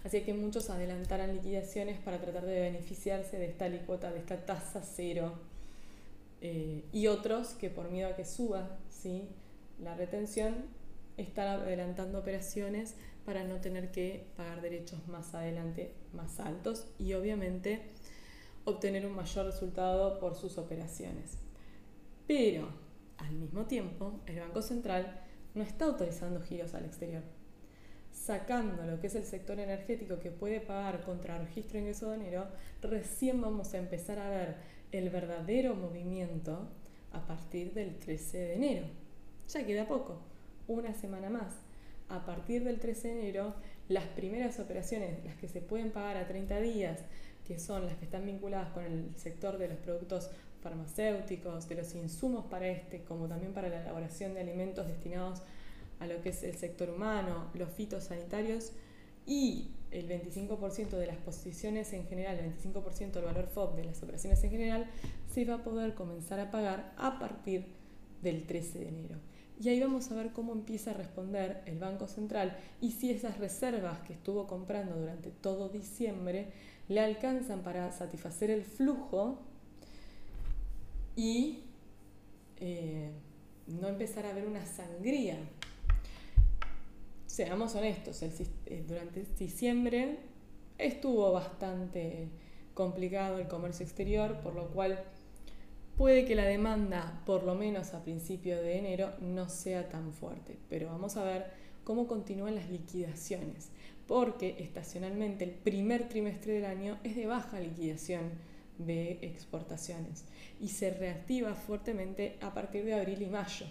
Así 0.05 0.23
que 0.23 0.33
muchos 0.33 0.71
adelantaran 0.71 1.35
liquidaciones 1.35 1.99
para 1.99 2.19
tratar 2.19 2.47
de 2.47 2.61
beneficiarse 2.61 3.39
de 3.39 3.47
esta 3.47 3.67
alícuota, 3.67 4.11
de 4.11 4.19
esta 4.19 4.45
tasa 4.45 4.83
cero. 4.83 5.35
Eh, 6.41 6.85
y 6.93 7.07
otros 7.09 7.49
que 7.55 7.69
por 7.71 7.91
miedo 7.91 8.09
a 8.09 8.17
que 8.17 8.25
suba 8.25 8.79
¿sí? 8.91 9.29
la 9.83 9.95
retención 9.95 10.55
están 11.17 11.61
adelantando 11.61 12.19
operaciones 12.19 12.95
para 13.25 13.45
no 13.45 13.61
tener 13.61 13.91
que 13.91 14.27
pagar 14.37 14.61
derechos 14.61 15.07
más 15.09 15.35
adelante 15.35 15.95
más 16.13 16.41
altos 16.41 16.87
y 16.99 17.15
obviamente 17.15 17.81
obtener 18.65 19.07
un 19.07 19.15
mayor 19.15 19.47
resultado 19.47 20.19
por 20.19 20.35
sus 20.35 20.59
operaciones. 20.59 21.39
Pero, 22.27 22.69
al 23.19 23.33
mismo 23.33 23.67
tiempo, 23.67 24.21
el 24.27 24.41
Banco 24.41 24.63
Central 24.63 25.21
no 25.55 25.63
está 25.63 25.85
autorizando 25.85 26.41
giros 26.41 26.75
al 26.75 26.85
exterior. 26.85 27.23
Sacando 28.11 28.85
lo 28.87 29.01
que 29.01 29.09
es 29.09 29.15
el 29.15 29.25
sector 29.25 29.59
energético 29.59 30.19
que 30.19 30.31
puede 30.31 30.61
pagar 30.61 31.03
contra 31.05 31.39
registro 31.39 31.75
de 31.75 31.81
ingreso 31.81 32.11
de 32.11 32.17
enero, 32.17 32.47
recién 32.81 33.41
vamos 33.41 33.75
a 33.75 33.79
empezar 33.79 34.19
a 34.19 34.31
ver 34.31 34.57
el 34.93 35.11
verdadero 35.11 35.75
movimiento 35.75 36.69
a 37.13 37.27
partir 37.27 37.75
del 37.75 37.99
13 37.99 38.39
de 38.39 38.55
enero. 38.55 38.87
Ya 39.49 39.67
queda 39.67 39.87
poco, 39.87 40.21
una 40.69 40.95
semana 40.95 41.29
más. 41.29 41.55
A 42.09 42.25
partir 42.25 42.65
del 42.65 42.79
13 42.79 43.09
de 43.09 43.21
enero, 43.21 43.55
las 43.89 44.05
primeras 44.05 44.59
operaciones, 44.61 45.25
las 45.25 45.37
que 45.37 45.49
se 45.49 45.61
pueden 45.61 45.91
pagar 45.91 46.17
a 46.17 46.27
30 46.27 46.61
días, 46.61 47.01
que 47.47 47.59
son 47.59 47.87
las 47.87 47.97
que 47.97 48.05
están 48.05 48.27
vinculadas 48.27 48.71
con 48.73 48.85
el 48.85 49.15
sector 49.17 49.59
de 49.59 49.69
los 49.69 49.79
productos 49.79 50.31
farmacéuticos, 50.63 51.69
de 51.69 51.75
los 51.75 51.95
insumos 51.95 52.47
para 52.47 52.69
este, 52.69 53.03
como 53.05 53.29
también 53.29 53.53
para 53.53 53.69
la 53.69 53.83
elaboración 53.83 54.35
de 54.35 54.41
alimentos 54.41 54.87
destinados 54.87 55.43
a 56.01 56.07
lo 56.07 56.21
que 56.23 56.31
es 56.31 56.43
el 56.43 56.55
sector 56.57 56.91
humano, 56.91 57.51
los 57.55 57.69
fitosanitarios 57.71 58.73
y 59.27 59.69
el 59.91 60.09
25% 60.09 60.91
de 60.91 61.07
las 61.07 61.19
posiciones 61.19 61.93
en 61.93 62.07
general, 62.07 62.39
el 62.39 62.53
25% 62.57 63.13
del 63.13 63.25
valor 63.25 63.47
FOB 63.47 63.77
de 63.77 63.85
las 63.85 64.03
operaciones 64.03 64.43
en 64.43 64.51
general, 64.51 64.87
se 65.33 65.45
va 65.45 65.57
a 65.57 65.65
poder 65.65 65.95
comenzar 65.95 66.41
a 66.41 66.51
pagar 66.51 66.93
a 66.97 67.19
partir 67.19 67.67
del 68.23 68.47
13 68.47 68.79
de 68.81 68.89
enero. 68.89 69.17
Y 69.61 69.69
ahí 69.69 69.81
vamos 69.81 70.11
a 70.11 70.15
ver 70.17 70.33
cómo 70.33 70.53
empieza 70.53 70.91
a 70.91 70.95
responder 70.95 71.63
el 71.67 71.79
Banco 71.79 72.09
Central 72.09 72.57
y 72.81 72.91
si 72.91 73.13
esas 73.13 73.39
reservas 73.39 74.01
que 74.01 74.15
estuvo 74.15 74.49
comprando 74.49 74.97
durante 74.97 75.31
todo 75.31 75.69
diciembre 75.69 76.49
le 76.89 77.01
alcanzan 77.01 77.63
para 77.63 77.91
satisfacer 77.93 78.51
el 78.51 78.65
flujo 78.65 79.39
y 81.17 81.65
eh, 82.57 83.11
no 83.67 83.89
empezar 83.89 84.27
a 84.27 84.33
ver 84.33 84.47
una 84.47 84.65
sangría. 84.67 85.39
Seamos 87.27 87.75
honestos, 87.75 88.23
eh, 88.23 88.85
durante 88.87 89.25
diciembre 89.39 90.19
estuvo 90.79 91.33
bastante 91.33 92.29
complicado 92.75 93.39
el 93.39 93.49
comercio 93.49 93.85
exterior, 93.85 94.41
por 94.41 94.55
lo 94.55 94.69
cual 94.69 95.03
puede 95.97 96.25
que 96.25 96.35
la 96.35 96.45
demanda, 96.45 97.23
por 97.25 97.45
lo 97.45 97.55
menos 97.55 97.95
a 97.95 98.03
principio 98.03 98.61
de 98.61 98.79
enero, 98.79 99.13
no 99.21 99.49
sea 99.49 99.89
tan 99.89 100.13
fuerte. 100.13 100.59
Pero 100.69 100.89
vamos 100.89 101.17
a 101.17 101.25
ver 101.25 101.64
cómo 101.85 102.07
continúan 102.07 102.55
las 102.55 102.71
liquidaciones 102.71 103.71
porque 104.07 104.57
estacionalmente 104.59 105.45
el 105.45 105.51
primer 105.51 106.09
trimestre 106.09 106.55
del 106.55 106.67
año 106.67 106.99
es 107.05 107.17
de 107.17 107.27
baja 107.27 107.61
liquidación 107.61 108.33
de 108.79 109.19
exportaciones 109.23 110.25
y 110.61 110.69
se 110.69 110.91
reactiva 110.91 111.55
fuertemente 111.55 112.37
a 112.41 112.53
partir 112.53 112.85
de 112.85 112.95
abril 112.95 113.23
y 113.23 113.27
mayo. 113.27 113.67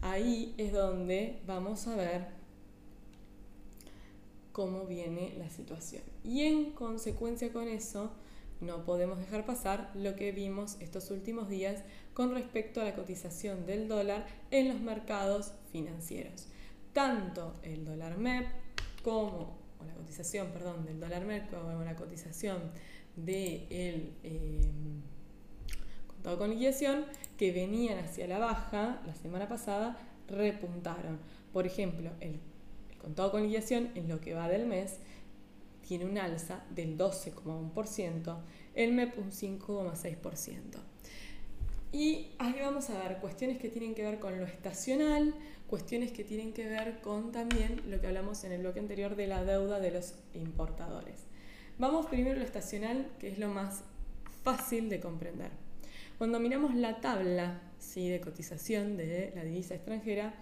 Ahí 0.00 0.54
es 0.56 0.72
donde 0.72 1.40
vamos 1.46 1.86
a 1.86 1.96
ver 1.96 2.26
cómo 4.52 4.86
viene 4.86 5.34
la 5.38 5.48
situación. 5.50 6.02
Y 6.24 6.42
en 6.42 6.72
consecuencia 6.72 7.52
con 7.52 7.68
eso, 7.68 8.10
no 8.60 8.84
podemos 8.84 9.18
dejar 9.18 9.44
pasar 9.44 9.90
lo 9.94 10.14
que 10.14 10.32
vimos 10.32 10.76
estos 10.80 11.10
últimos 11.10 11.48
días 11.48 11.82
con 12.14 12.34
respecto 12.34 12.80
a 12.80 12.84
la 12.84 12.94
cotización 12.94 13.66
del 13.66 13.88
dólar 13.88 14.26
en 14.50 14.68
los 14.68 14.80
mercados 14.80 15.52
financieros. 15.72 16.46
Tanto 16.92 17.56
el 17.62 17.84
dólar 17.84 18.18
MEP 18.18 18.46
como, 19.02 19.58
o 19.80 19.84
la 19.84 19.94
cotización, 19.94 20.48
perdón, 20.48 20.84
del 20.84 21.00
dólar 21.00 21.24
mercado 21.24 21.62
como 21.62 21.84
la 21.84 21.96
cotización 21.96 22.60
del 23.16 23.26
de 23.26 24.12
eh, 24.22 24.70
contado 26.06 26.38
con 26.38 26.50
liquidación, 26.50 27.04
que 27.36 27.52
venían 27.52 27.98
hacia 27.98 28.26
la 28.26 28.38
baja 28.38 29.02
la 29.06 29.14
semana 29.14 29.48
pasada, 29.48 29.98
repuntaron. 30.28 31.18
Por 31.52 31.66
ejemplo, 31.66 32.10
el, 32.20 32.40
el 32.90 32.98
contado 32.98 33.32
con 33.32 33.42
liquidación 33.42 33.90
en 33.94 34.08
lo 34.08 34.20
que 34.20 34.34
va 34.34 34.48
del 34.48 34.66
mes 34.66 34.98
tiene 35.86 36.04
un 36.04 36.16
alza 36.16 36.64
del 36.70 36.96
12,1%, 36.96 38.38
el 38.74 38.92
MEP 38.92 39.18
un 39.18 39.30
5,6%. 39.30 40.92
Y 41.92 42.28
ahí 42.38 42.56
vamos 42.60 42.88
a 42.88 42.98
ver 42.98 43.18
cuestiones 43.18 43.58
que 43.58 43.68
tienen 43.68 43.94
que 43.94 44.02
ver 44.02 44.18
con 44.18 44.38
lo 44.38 44.46
estacional, 44.46 45.34
cuestiones 45.72 46.12
que 46.12 46.22
tienen 46.22 46.52
que 46.52 46.66
ver 46.66 47.00
con 47.00 47.32
también 47.32 47.80
lo 47.88 47.98
que 47.98 48.06
hablamos 48.06 48.44
en 48.44 48.52
el 48.52 48.60
bloque 48.60 48.78
anterior 48.78 49.16
de 49.16 49.26
la 49.26 49.42
deuda 49.42 49.80
de 49.80 49.90
los 49.90 50.12
importadores. 50.34 51.14
Vamos 51.78 52.04
primero 52.04 52.36
a 52.36 52.40
lo 52.40 52.44
estacional, 52.44 53.08
que 53.18 53.30
es 53.30 53.38
lo 53.38 53.48
más 53.48 53.82
fácil 54.44 54.90
de 54.90 55.00
comprender. 55.00 55.48
Cuando 56.18 56.40
miramos 56.40 56.74
la 56.74 57.00
tabla 57.00 57.62
¿sí? 57.78 58.10
de 58.10 58.20
cotización 58.20 58.98
de 58.98 59.32
la 59.34 59.44
divisa 59.44 59.74
extranjera, 59.74 60.34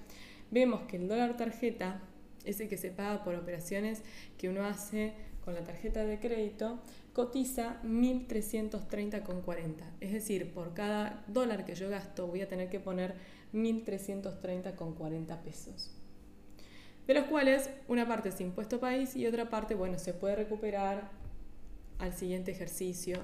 vemos 0.50 0.80
que 0.88 0.96
el 0.96 1.06
dólar 1.06 1.36
tarjeta, 1.36 2.00
ese 2.44 2.66
que 2.66 2.76
se 2.76 2.90
paga 2.90 3.22
por 3.22 3.36
operaciones 3.36 4.02
que 4.36 4.48
uno 4.48 4.64
hace 4.64 5.12
con 5.44 5.54
la 5.54 5.62
tarjeta 5.62 6.04
de 6.04 6.18
crédito, 6.18 6.80
cotiza 7.12 7.80
1.330,40. 7.84 9.74
Es 10.00 10.12
decir, 10.12 10.52
por 10.52 10.74
cada 10.74 11.22
dólar 11.28 11.64
que 11.64 11.76
yo 11.76 11.88
gasto 11.88 12.26
voy 12.26 12.40
a 12.40 12.48
tener 12.48 12.68
que 12.68 12.80
poner 12.80 13.14
1.330,40 13.52 15.38
pesos. 15.42 15.90
De 17.06 17.14
los 17.14 17.24
cuales 17.24 17.70
una 17.88 18.06
parte 18.06 18.28
es 18.28 18.40
impuesto 18.40 18.78
país 18.78 19.16
y 19.16 19.26
otra 19.26 19.50
parte, 19.50 19.74
bueno, 19.74 19.98
se 19.98 20.14
puede 20.14 20.36
recuperar 20.36 21.10
al 21.98 22.12
siguiente 22.12 22.52
ejercicio, 22.52 23.18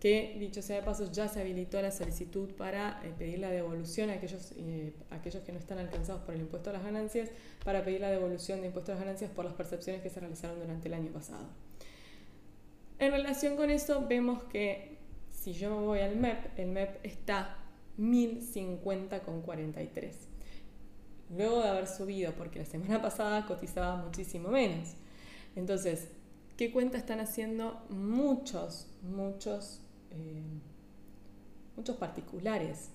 que 0.00 0.36
dicho 0.40 0.62
sea 0.62 0.76
de 0.76 0.82
paso 0.82 1.10
ya 1.12 1.28
se 1.28 1.40
habilitó 1.40 1.80
la 1.80 1.92
solicitud 1.92 2.50
para 2.54 3.00
eh, 3.04 3.12
pedir 3.16 3.38
la 3.38 3.50
devolución 3.50 4.10
a 4.10 4.14
aquellos, 4.14 4.52
eh, 4.56 4.92
aquellos 5.10 5.44
que 5.44 5.52
no 5.52 5.60
están 5.60 5.78
alcanzados 5.78 6.22
por 6.22 6.34
el 6.34 6.40
impuesto 6.40 6.70
a 6.70 6.72
las 6.72 6.82
ganancias, 6.82 7.30
para 7.64 7.84
pedir 7.84 8.00
la 8.00 8.10
devolución 8.10 8.60
de 8.60 8.66
impuestos 8.66 8.94
a 8.94 8.96
las 8.96 9.04
ganancias 9.04 9.30
por 9.30 9.44
las 9.44 9.54
percepciones 9.54 10.02
que 10.02 10.10
se 10.10 10.18
realizaron 10.18 10.58
durante 10.58 10.88
el 10.88 10.94
año 10.94 11.12
pasado. 11.12 11.46
En 12.98 13.12
relación 13.12 13.56
con 13.56 13.70
eso, 13.70 14.04
vemos 14.08 14.42
que 14.44 14.98
si 15.30 15.52
yo 15.52 15.70
me 15.70 15.86
voy 15.86 16.00
al 16.00 16.16
MEP, 16.16 16.58
el 16.58 16.68
MEP 16.68 17.04
está 17.04 17.61
1050,43. 17.98 20.12
Luego 21.36 21.62
de 21.62 21.68
haber 21.68 21.86
subido, 21.86 22.32
porque 22.32 22.58
la 22.58 22.66
semana 22.66 23.00
pasada 23.02 23.46
cotizaba 23.46 23.96
muchísimo 23.96 24.48
menos. 24.48 24.94
Entonces, 25.56 26.08
¿qué 26.56 26.72
cuenta 26.72 26.98
están 26.98 27.20
haciendo 27.20 27.84
muchos, 27.88 28.88
muchos, 29.02 29.80
eh, 30.10 30.42
muchos 31.76 31.96
particulares? 31.96 32.90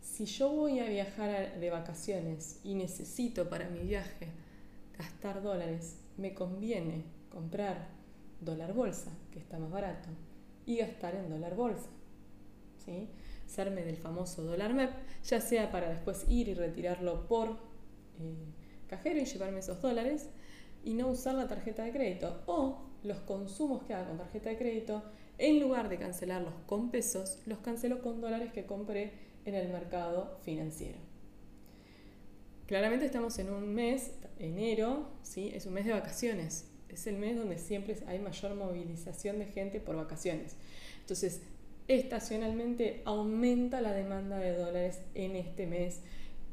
Si 0.00 0.26
yo 0.26 0.50
voy 0.50 0.80
a 0.80 0.88
viajar 0.88 1.58
de 1.58 1.70
vacaciones 1.70 2.60
y 2.62 2.74
necesito 2.74 3.48
para 3.48 3.70
mi 3.70 3.80
viaje 3.80 4.28
gastar 4.98 5.42
dólares, 5.42 5.96
me 6.16 6.34
conviene 6.34 7.04
comprar 7.30 7.88
dólar 8.40 8.72
bolsa, 8.72 9.10
que 9.32 9.38
está 9.38 9.58
más 9.58 9.70
barato, 9.70 10.08
y 10.64 10.78
gastar 10.78 11.14
en 11.14 11.28
dólar 11.28 11.54
bolsa. 11.54 11.88
¿Sí? 12.86 13.10
Serme 13.46 13.84
del 13.84 13.98
famoso 13.98 14.42
dólar 14.42 14.72
MEP, 14.72 14.90
ya 15.24 15.40
sea 15.40 15.70
para 15.70 15.90
después 15.90 16.24
ir 16.28 16.48
y 16.48 16.54
retirarlo 16.54 17.26
por 17.28 17.50
eh, 18.18 18.34
cajero 18.88 19.20
y 19.20 19.26
llevarme 19.26 19.58
esos 19.58 19.82
dólares 19.82 20.30
y 20.82 20.94
no 20.94 21.08
usar 21.08 21.34
la 21.34 21.46
tarjeta 21.46 21.84
de 21.84 21.92
crédito. 21.92 22.42
O 22.46 22.78
los 23.02 23.18
consumos 23.18 23.82
que 23.84 23.92
haga 23.92 24.08
con 24.08 24.16
tarjeta 24.16 24.48
de 24.48 24.56
crédito, 24.56 25.02
en 25.38 25.60
lugar 25.60 25.90
de 25.90 25.98
cancelarlos 25.98 26.54
con 26.66 26.90
pesos, 26.90 27.40
los 27.44 27.58
cancelo 27.58 28.00
con 28.00 28.22
dólares 28.22 28.52
que 28.52 28.64
compré 28.64 29.12
en 29.44 29.54
el 29.54 29.68
mercado 29.68 30.38
financiero. 30.42 30.98
Claramente 32.66 33.04
estamos 33.04 33.38
en 33.38 33.50
un 33.50 33.74
mes, 33.74 34.12
enero, 34.38 35.10
¿sí? 35.22 35.50
es 35.54 35.66
un 35.66 35.74
mes 35.74 35.84
de 35.84 35.92
vacaciones 35.92 36.70
es 36.88 37.06
el 37.06 37.18
mes 37.18 37.36
donde 37.36 37.58
siempre 37.58 37.96
hay 38.06 38.18
mayor 38.18 38.54
movilización 38.54 39.38
de 39.38 39.46
gente 39.46 39.80
por 39.80 39.96
vacaciones. 39.96 40.56
Entonces, 41.00 41.42
estacionalmente 41.88 43.02
aumenta 43.04 43.80
la 43.80 43.92
demanda 43.92 44.38
de 44.38 44.56
dólares 44.56 45.00
en 45.14 45.36
este 45.36 45.66
mes. 45.66 46.02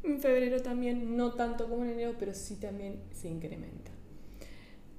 En 0.04 0.20
febrero 0.20 0.62
también, 0.62 1.16
no 1.16 1.34
tanto 1.34 1.70
como 1.70 1.84
en 1.84 1.92
enero, 1.92 2.16
pero 2.20 2.34
sí 2.34 2.58
también 2.58 3.02
se 3.12 3.30
incrementa. 3.30 3.92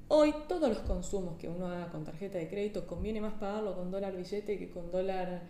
Hoy 0.09 0.35
todos 0.49 0.69
los 0.69 0.79
consumos 0.81 1.37
que 1.39 1.49
uno 1.49 1.67
haga 1.67 1.91
con 1.91 2.05
tarjeta 2.05 2.39
de 2.39 2.49
crédito 2.49 2.87
conviene 2.87 3.21
más 3.21 3.35
pagarlo 3.35 3.75
con 3.75 3.91
dólar 3.91 4.17
billete 4.17 4.59
que 4.59 4.71
con 4.71 4.91
dólar, 4.91 5.43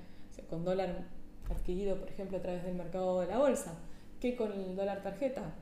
con 0.48 0.64
dólar 0.64 1.06
adquirido, 1.50 1.98
por 1.98 2.08
ejemplo, 2.08 2.38
a 2.38 2.42
través 2.42 2.64
del 2.64 2.74
mercado 2.74 3.20
de 3.20 3.26
la 3.26 3.38
bolsa, 3.38 3.78
que 4.20 4.36
con 4.36 4.52
el 4.52 4.76
dólar 4.76 5.02
tarjeta. 5.02 5.54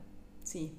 Sí, 0.43 0.77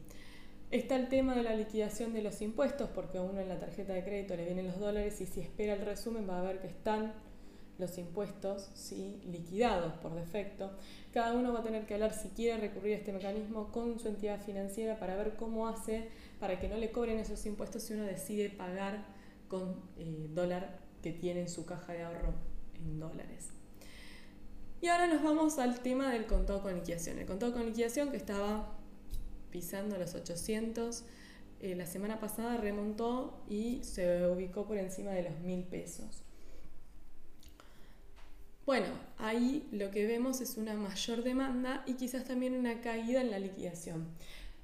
Está 0.75 0.97
el 0.97 1.09
tema 1.09 1.37
de 1.37 1.45
la 1.45 1.55
liquidación 1.55 2.13
de 2.13 2.21
los 2.21 2.43
impuestos, 2.43 2.91
porque 2.93 3.19
a 3.19 3.23
uno 3.23 3.41
en 3.41 3.49
la 3.49 3.61
tarjeta 3.61 3.93
de 3.93 4.03
crédito 4.03 4.35
le 4.35 4.45
vienen 4.45 4.67
los 4.67 4.81
dólares 4.81 5.21
y 5.21 5.27
si 5.27 5.41
espera 5.41 5.75
el 5.75 5.83
resumen 5.83 6.29
va 6.29 6.41
a 6.41 6.43
ver 6.43 6.59
que 6.59 6.67
están 6.67 7.13
los 7.79 7.99
impuestos 7.99 8.71
¿sí? 8.75 9.21
liquidados 9.25 9.95
por 9.95 10.15
defecto. 10.15 10.71
Cada 11.13 11.33
uno 11.35 11.53
va 11.53 11.61
a 11.61 11.63
tener 11.63 11.87
que 11.87 11.95
hablar 11.95 12.13
si 12.13 12.29
quiere 12.29 12.61
recurrir 12.61 12.95
a 12.95 12.99
este 12.99 13.13
mecanismo 13.13 13.71
con 13.73 13.99
su 13.99 14.09
entidad 14.09 14.41
financiera 14.41 14.99
para 14.99 15.17
ver 15.17 15.37
cómo 15.37 15.69
hace 15.69 16.09
para 16.41 16.59
que 16.61 16.69
no 16.69 16.77
le 16.77 16.91
cobren 16.91 17.19
esos 17.19 17.45
impuestos 17.47 17.83
si 17.83 17.95
uno 17.95 18.05
decide 18.05 18.51
pagar 18.51 19.05
con 19.49 19.77
eh, 19.99 20.29
dólar 20.35 20.79
que 21.03 21.13
tiene 21.13 21.41
en 21.41 21.49
su 21.49 21.65
caja 21.67 21.93
de 21.93 22.03
ahorro 22.03 22.35
en 22.77 22.99
dólares. 22.99 23.51
Y 24.81 24.89
ahora 24.89 25.07
nos 25.07 25.23
vamos 25.23 25.59
al 25.59 25.81
tema 25.81 26.13
del 26.13 26.27
contado 26.27 26.63
con 26.63 26.75
liquidación. 26.75 27.19
El 27.19 27.27
contado 27.27 27.55
con 27.55 27.65
liquidación 27.65 28.11
que 28.11 28.17
estaba 28.17 28.69
pisando 29.51 29.97
los 29.97 30.15
800. 30.15 31.05
Eh, 31.61 31.75
la 31.75 31.87
semana 31.87 32.21
pasada 32.21 32.57
remontó 32.59 33.43
y 33.49 33.83
se 33.83 34.27
ubicó 34.27 34.67
por 34.67 34.77
encima 34.77 35.13
de 35.13 35.23
los 35.23 35.39
1000 35.41 35.65
pesos. 35.65 36.24
Bueno, 38.67 38.87
ahí 39.19 39.69
lo 39.73 39.91
que 39.91 40.07
vemos 40.07 40.41
es 40.41 40.57
una 40.57 40.73
mayor 40.73 41.23
demanda 41.23 41.83
y 41.87 41.95
quizás 41.95 42.25
también 42.25 42.55
una 42.55 42.81
caída 42.81 43.21
en 43.21 43.31
la 43.31 43.39
liquidación. 43.39 44.09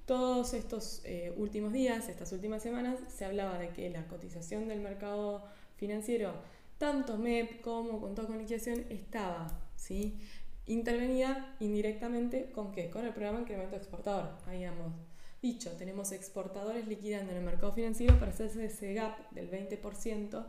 Todos 0.07 0.55
estos 0.55 1.03
eh, 1.05 1.35
últimos 1.37 1.75
días, 1.75 2.09
estas 2.09 2.33
últimas 2.33 2.63
semanas, 2.63 2.99
se 3.09 3.27
hablaba 3.27 3.59
de 3.59 3.69
que 3.69 3.91
la 3.91 4.07
cotización 4.09 4.69
del 4.69 4.81
mercado 4.81 5.45
financiero, 5.77 6.33
tanto 6.79 7.19
MEP 7.19 7.61
como 7.61 8.01
con 8.01 8.15
con 8.15 8.39
liquidación, 8.39 8.87
estaba 8.89 9.61
¿sí? 9.77 10.19
intervenida 10.67 11.55
indirectamente 11.61 12.51
con 12.53 12.73
qué? 12.73 12.89
Con 12.89 13.05
el 13.05 13.13
programa 13.13 13.41
incremento 13.41 13.77
exportador. 13.77 14.31
Habíamos 14.47 14.95
dicho, 15.43 15.73
tenemos 15.73 16.11
exportadores 16.13 16.89
liquidando 16.89 17.33
en 17.33 17.39
el 17.39 17.45
mercado 17.45 17.73
financiero 17.73 18.19
para 18.19 18.31
hacerse 18.31 18.65
ese 18.65 18.95
gap 18.95 19.31
del 19.31 19.51
20% 19.51 20.47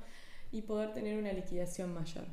y 0.53 0.61
poder 0.61 0.93
tener 0.93 1.17
una 1.17 1.33
liquidación 1.33 1.93
mayor. 1.93 2.25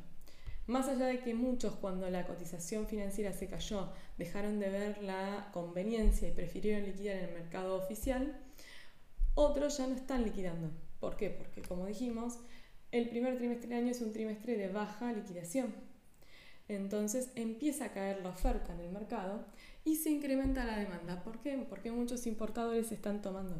Más 0.69 0.87
allá 0.87 1.07
de 1.07 1.19
que 1.19 1.33
muchos 1.33 1.73
cuando 1.75 2.09
la 2.09 2.25
cotización 2.25 2.87
financiera 2.87 3.33
se 3.33 3.47
cayó 3.47 3.89
dejaron 4.17 4.59
de 4.59 4.69
ver 4.69 5.03
la 5.03 5.49
conveniencia 5.51 6.29
y 6.29 6.31
prefirieron 6.31 6.85
liquidar 6.85 7.17
en 7.17 7.25
el 7.25 7.33
mercado 7.33 7.75
oficial, 7.75 8.39
otros 9.35 9.77
ya 9.77 9.87
no 9.87 9.95
están 9.95 10.23
liquidando. 10.23 10.69
¿Por 10.99 11.17
qué? 11.17 11.29
Porque 11.29 11.61
como 11.61 11.85
dijimos, 11.85 12.39
el 12.91 13.09
primer 13.09 13.37
trimestre 13.37 13.67
del 13.67 13.79
año 13.79 13.91
es 13.91 14.01
un 14.01 14.13
trimestre 14.13 14.57
de 14.57 14.69
baja 14.69 15.11
liquidación 15.11 15.73
entonces 16.69 17.31
empieza 17.33 17.85
a 17.85 17.91
caer 17.91 18.21
la 18.21 18.29
oferta 18.29 18.73
en 18.73 18.79
el 18.79 18.91
mercado 18.91 19.43
y 19.83 19.95
se 19.95 20.11
incrementa 20.11 20.63
la 20.65 20.77
demanda. 20.77 21.23
¿Por 21.23 21.39
qué? 21.39 21.57
Porque 21.67 21.91
muchos 21.91 22.27
importadores 22.27 22.91
están 22.91 23.21
tomando 23.23 23.59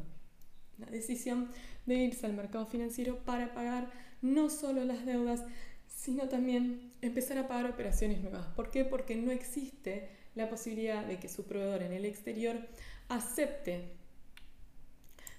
la 0.78 0.86
decisión 0.86 1.50
de 1.86 1.96
irse 1.96 2.24
al 2.24 2.34
mercado 2.34 2.66
financiero 2.66 3.18
para 3.18 3.52
pagar 3.52 3.90
no 4.22 4.48
solo 4.48 4.84
las 4.84 5.04
deudas, 5.04 5.44
sino 6.00 6.30
también 6.30 6.94
empezar 7.02 7.36
a 7.36 7.46
pagar 7.46 7.70
operaciones 7.70 8.22
nuevas. 8.22 8.46
¿Por 8.56 8.70
qué? 8.70 8.86
Porque 8.86 9.16
no 9.16 9.30
existe 9.30 10.08
la 10.34 10.48
posibilidad 10.48 11.04
de 11.04 11.18
que 11.18 11.28
su 11.28 11.44
proveedor 11.44 11.82
en 11.82 11.92
el 11.92 12.06
exterior 12.06 12.56
acepte 13.10 13.82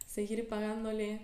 seguir 0.05 0.47
pagándole 0.47 1.22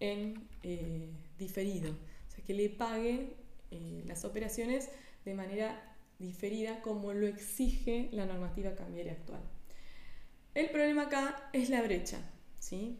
en 0.00 0.46
eh, 0.62 1.08
diferido, 1.38 1.92
o 1.92 2.30
sea, 2.30 2.44
que 2.44 2.52
le 2.52 2.68
pague 2.68 3.30
eh, 3.70 4.02
las 4.06 4.26
operaciones 4.26 4.90
de 5.24 5.32
manera 5.32 5.96
diferida 6.18 6.82
como 6.82 7.14
lo 7.14 7.26
exige 7.26 8.10
la 8.12 8.26
normativa 8.26 8.74
cambiaria 8.74 9.12
actual. 9.12 9.40
El 10.52 10.68
problema 10.68 11.04
acá 11.04 11.48
es 11.54 11.70
la 11.70 11.80
brecha. 11.80 12.20
¿sí? 12.58 12.98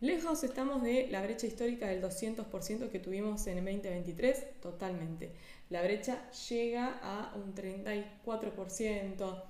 Lejos 0.00 0.44
estamos 0.44 0.82
de 0.82 1.08
la 1.10 1.20
brecha 1.20 1.46
histórica 1.46 1.86
del 1.86 2.02
200% 2.02 2.88
que 2.88 2.98
tuvimos 3.00 3.46
en 3.46 3.58
el 3.58 3.64
2023, 3.66 4.58
totalmente. 4.62 5.32
La 5.68 5.82
brecha 5.82 6.30
llega 6.48 6.98
a 7.02 7.34
un 7.36 7.54
34% 7.54 9.44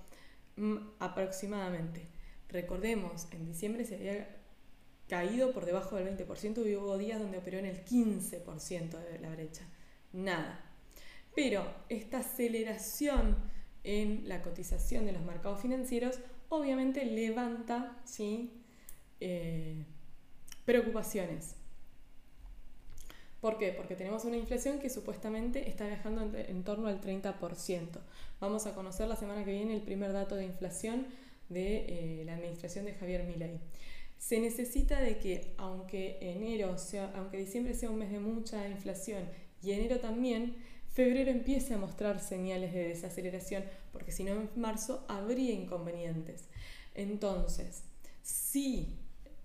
mm, 0.57 0.77
aproximadamente. 0.99 2.03
Recordemos, 2.49 3.29
en 3.31 3.47
diciembre 3.47 3.85
se 3.85 3.95
había 3.95 4.41
caído 5.09 5.53
por 5.53 5.67
debajo 5.67 5.95
del 5.95 6.19
20% 6.19 6.69
y 6.69 6.75
hubo 6.75 6.99
días 6.99 7.21
donde 7.21 7.39
operó 7.39 7.59
en 7.59 7.67
el 7.67 7.85
15% 7.85 8.99
de 8.99 9.21
la 9.21 9.31
brecha. 9.31 9.63
Nada, 10.13 10.65
pero 11.37 11.65
esta 11.89 12.19
aceleración 12.19 13.37
en 13.85 14.29
la 14.29 14.43
cotización 14.43 15.07
de 15.07 15.13
los 15.13 15.23
mercados 15.23 15.61
financieros 15.63 16.19
obviamente 16.49 17.05
levanta 17.05 18.03
¿sí? 18.05 18.65
Eh, 19.21 19.87
preocupaciones. 20.71 21.57
¿Por 23.41 23.59
qué? 23.59 23.73
Porque 23.73 23.97
tenemos 23.97 24.25
una 24.25 24.37
inflación 24.37 24.79
que 24.79 24.89
supuestamente 24.89 25.69
está 25.69 25.85
viajando 25.85 26.31
en, 26.39 26.63
torno 26.63 26.87
al 26.87 27.01
30%. 27.01 27.89
Vamos 28.39 28.67
a 28.67 28.75
conocer 28.77 29.09
la 29.09 29.17
semana 29.17 29.45
que 29.45 29.51
viene 29.51 29.75
el 29.75 29.83
primer 29.83 30.13
dato 30.13 30.37
de 30.37 30.45
inflación 30.45 31.09
de 31.49 31.87
eh, 31.89 32.23
la 32.25 32.35
administración 32.35 32.85
de 32.85 32.95
Javier 32.95 33.25
Milei. 33.25 33.59
Se 34.17 34.39
necesita 34.39 35.01
de 35.01 35.19
que, 35.19 35.55
aunque 35.57 36.19
enero 36.21 36.79
sea, 36.79 37.11
aunque 37.17 37.39
diciembre 37.39 37.75
sea 37.75 37.91
un 37.91 37.99
mes 37.99 38.13
de 38.13 38.21
mucha 38.21 38.69
inflación 38.69 39.25
y 39.65 39.73
enero 39.73 39.99
también, 39.99 40.55
febrero 40.93 41.33
empiece 41.33 41.75
a 41.75 41.79
mostrar 41.79 42.21
señales 42.21 42.73
de 42.73 42.87
desaceleración, 42.87 43.65
porque 43.91 44.13
si 44.13 44.23
no 44.23 44.35
en 44.35 44.51
marzo 44.55 45.05
habría 45.09 45.53
inconvenientes. 45.53 46.45
Entonces, 46.95 47.83
si 48.23 49.00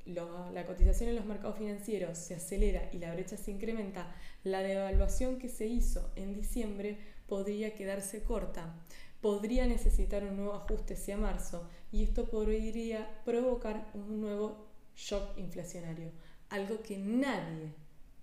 la 0.06 0.66
cotización 0.66 1.10
en 1.10 1.16
los 1.16 1.26
mercados 1.26 1.58
financieros 1.58 2.18
se 2.18 2.36
acelera 2.36 2.90
y 2.94 3.00
la 3.00 3.14
brecha 3.14 3.38
se 3.38 3.52
incrementa, 3.52 4.16
la 4.44 4.62
devaluación 4.62 5.40
que 5.40 5.50
se 5.50 5.68
hizo 5.68 6.12
en 6.16 6.34
diciembre 6.34 6.98
podría 7.28 7.74
quedarse 7.74 8.24
corta, 8.24 8.76
podría 9.22 9.66
necesitar 9.66 10.24
un 10.24 10.38
nuevo 10.38 10.54
ajuste 10.54 10.94
hacia 10.94 11.18
marzo 11.18 11.68
y 11.92 12.04
esto 12.04 12.26
podría 12.26 13.24
provocar 13.26 13.90
un 13.94 14.22
nuevo 14.22 14.68
shock 14.96 15.38
inflacionario, 15.38 16.12
algo 16.50 16.82
que 16.84 16.98
nadie, 16.98 17.74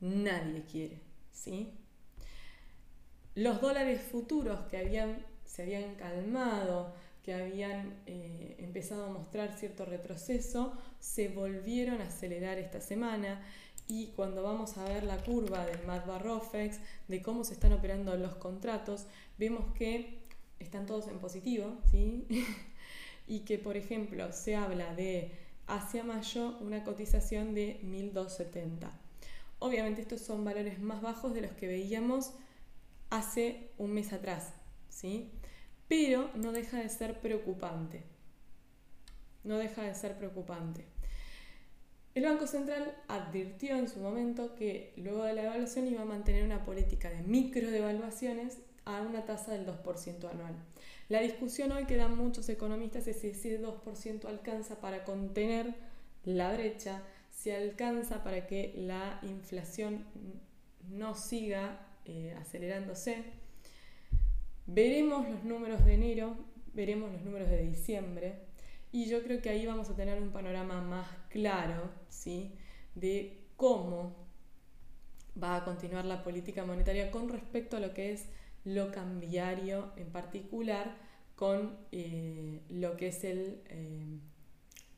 nadie 0.01 0.63
quiere, 0.71 1.01
¿sí? 1.33 1.75
Los 3.35 3.61
dólares 3.61 4.01
futuros 4.03 4.61
que 4.71 4.77
habían, 4.77 5.25
se 5.45 5.63
habían 5.63 5.95
calmado, 5.97 6.95
que 7.23 7.35
habían 7.35 7.95
eh, 8.07 8.57
empezado 8.59 9.07
a 9.07 9.09
mostrar 9.09 9.57
cierto 9.57 9.85
retroceso, 9.85 10.73
se 10.99 11.29
volvieron 11.29 12.01
a 12.01 12.07
acelerar 12.07 12.59
esta 12.59 12.81
semana 12.81 13.41
y 13.89 14.09
cuando 14.09 14.43
vamos 14.43 14.77
a 14.79 14.85
ver 14.85 15.05
la 15.05 15.19
curva 15.19 15.65
del 15.67 15.87
MAD 15.87 16.07
Barrofex, 16.07 16.79
de 17.09 17.23
cómo 17.23 17.45
se 17.45 17.55
están 17.55 17.73
operando 17.73 18.17
los 18.17 18.35
contratos, 18.37 19.07
vemos 19.39 19.73
que 19.75 20.23
están 20.59 20.87
todos 20.87 21.09
en 21.09 21.19
positivo, 21.19 21.77
¿sí? 21.91 22.27
y 23.27 23.41
que 23.41 23.59
por 23.59 23.77
ejemplo 23.77 24.33
se 24.33 24.57
habla 24.57 24.95
de 24.95 25.33
hacia 25.67 26.05
mayo 26.05 26.57
una 26.61 26.85
cotización 26.85 27.55
de 27.55 27.81
1270. 27.83 28.91
Obviamente 29.59 30.01
estos 30.01 30.21
son 30.21 30.45
valores 30.45 30.81
más 30.81 31.03
bajos 31.03 31.35
de 31.35 31.43
los 31.43 31.53
que 31.53 31.69
veíamos 31.69 32.33
hace 33.11 33.71
un 33.79 33.93
mes 33.93 34.13
atrás, 34.13 34.53
¿sí? 34.89 35.31
Pero 35.93 36.31
no 36.37 36.53
deja 36.53 36.79
de 36.79 36.89
ser 36.89 37.21
preocupante. 37.21 38.03
No 39.45 39.59
deja 39.59 39.83
de 39.83 39.95
ser 39.95 40.17
preocupante. 40.17 40.87
El 42.15 42.25
Banco 42.25 42.47
Central 42.47 42.97
advirtió 43.09 43.77
en 43.77 43.91
su 43.91 44.01
momento 44.01 44.55
que 44.55 44.95
luego 44.97 45.25
de 45.25 45.35
la 45.35 45.43
evaluación 45.43 45.87
iba 45.89 46.01
a 46.01 46.07
mantener 46.07 46.45
una 46.45 46.65
política 46.65 47.11
de 47.11 47.21
microdevaluaciones 47.21 48.57
a 48.87 49.03
una 49.03 49.27
tasa 49.27 49.53
del 49.53 49.67
2% 49.67 50.31
anual. 50.31 50.55
La 51.11 51.21
discusión 51.21 51.73
hoy 51.73 51.85
que 51.85 51.97
dan 51.97 52.17
muchos 52.17 52.49
economistas 52.49 53.07
es 53.07 53.19
si 53.19 53.27
ese 53.27 53.61
2% 53.61 54.25
alcanza 54.25 54.81
para 54.81 55.05
contener 55.05 55.75
la 56.25 56.55
brecha, 56.55 57.03
si 57.29 57.51
alcanza 57.51 58.25
para 58.25 58.47
que 58.47 58.73
la 58.79 59.21
inflación 59.25 60.07
no 60.89 61.15
siga 61.15 61.87
eh, 62.07 62.35
acelerándose. 62.41 63.42
Veremos 64.67 65.29
los 65.29 65.45
números 65.45 65.85
de 65.85 65.95
enero, 65.95 66.37
veremos 66.73 67.13
los 67.13 67.23
números 67.23 67.49
de 67.49 67.63
diciembre 67.63 68.35
y 68.93 69.07
yo 69.07 69.23
creo 69.23 69.41
que 69.43 69.51
ahí 69.51 69.67
vamos 69.67 69.91
a 69.91 69.97
tener 69.97 70.21
un 70.23 70.31
panorama 70.31 70.81
más 70.81 71.09
claro 71.29 71.91
¿sí? 72.09 72.55
de 72.95 73.41
cómo 73.57 74.15
va 75.43 75.57
a 75.57 75.65
continuar 75.65 76.05
la 76.05 76.23
política 76.23 76.65
monetaria 76.65 77.11
con 77.11 77.29
respecto 77.29 77.77
a 77.77 77.81
lo 77.81 77.93
que 77.95 78.13
es 78.13 78.27
lo 78.65 78.93
cambiario 78.93 79.93
en 79.97 80.11
particular 80.11 80.97
con 81.35 81.77
eh, 81.91 82.61
lo 82.69 82.97
que 82.97 83.09
es 83.09 83.25
el, 83.25 83.63
eh, 83.67 84.19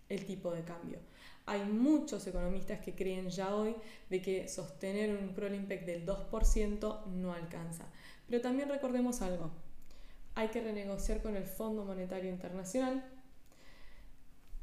el 0.09 0.27
tipo 0.27 0.51
de 0.53 0.63
cambio. 0.63 0.99
Hay 1.47 1.65
muchos 1.65 2.27
economistas 2.27 2.81
que 2.81 2.95
creen 2.95 3.29
ya 3.29 3.55
hoy 3.55 3.75
de 4.11 4.21
que 4.21 4.49
sostener 4.49 5.17
un 5.17 5.35
Prolimpec 5.35 5.85
del 5.85 6.07
2% 6.07 7.07
no 7.07 7.33
alcanza. 7.33 7.87
Pero 8.29 8.41
también 8.41 8.69
recordemos 8.69 9.23
algo, 9.23 9.51
hay 10.35 10.49
que 10.49 10.61
renegociar 10.63 11.23
con 11.23 11.37
el 11.37 11.45
Fondo 11.45 11.85
Monetario 11.85 12.31
Internacional 12.31 13.05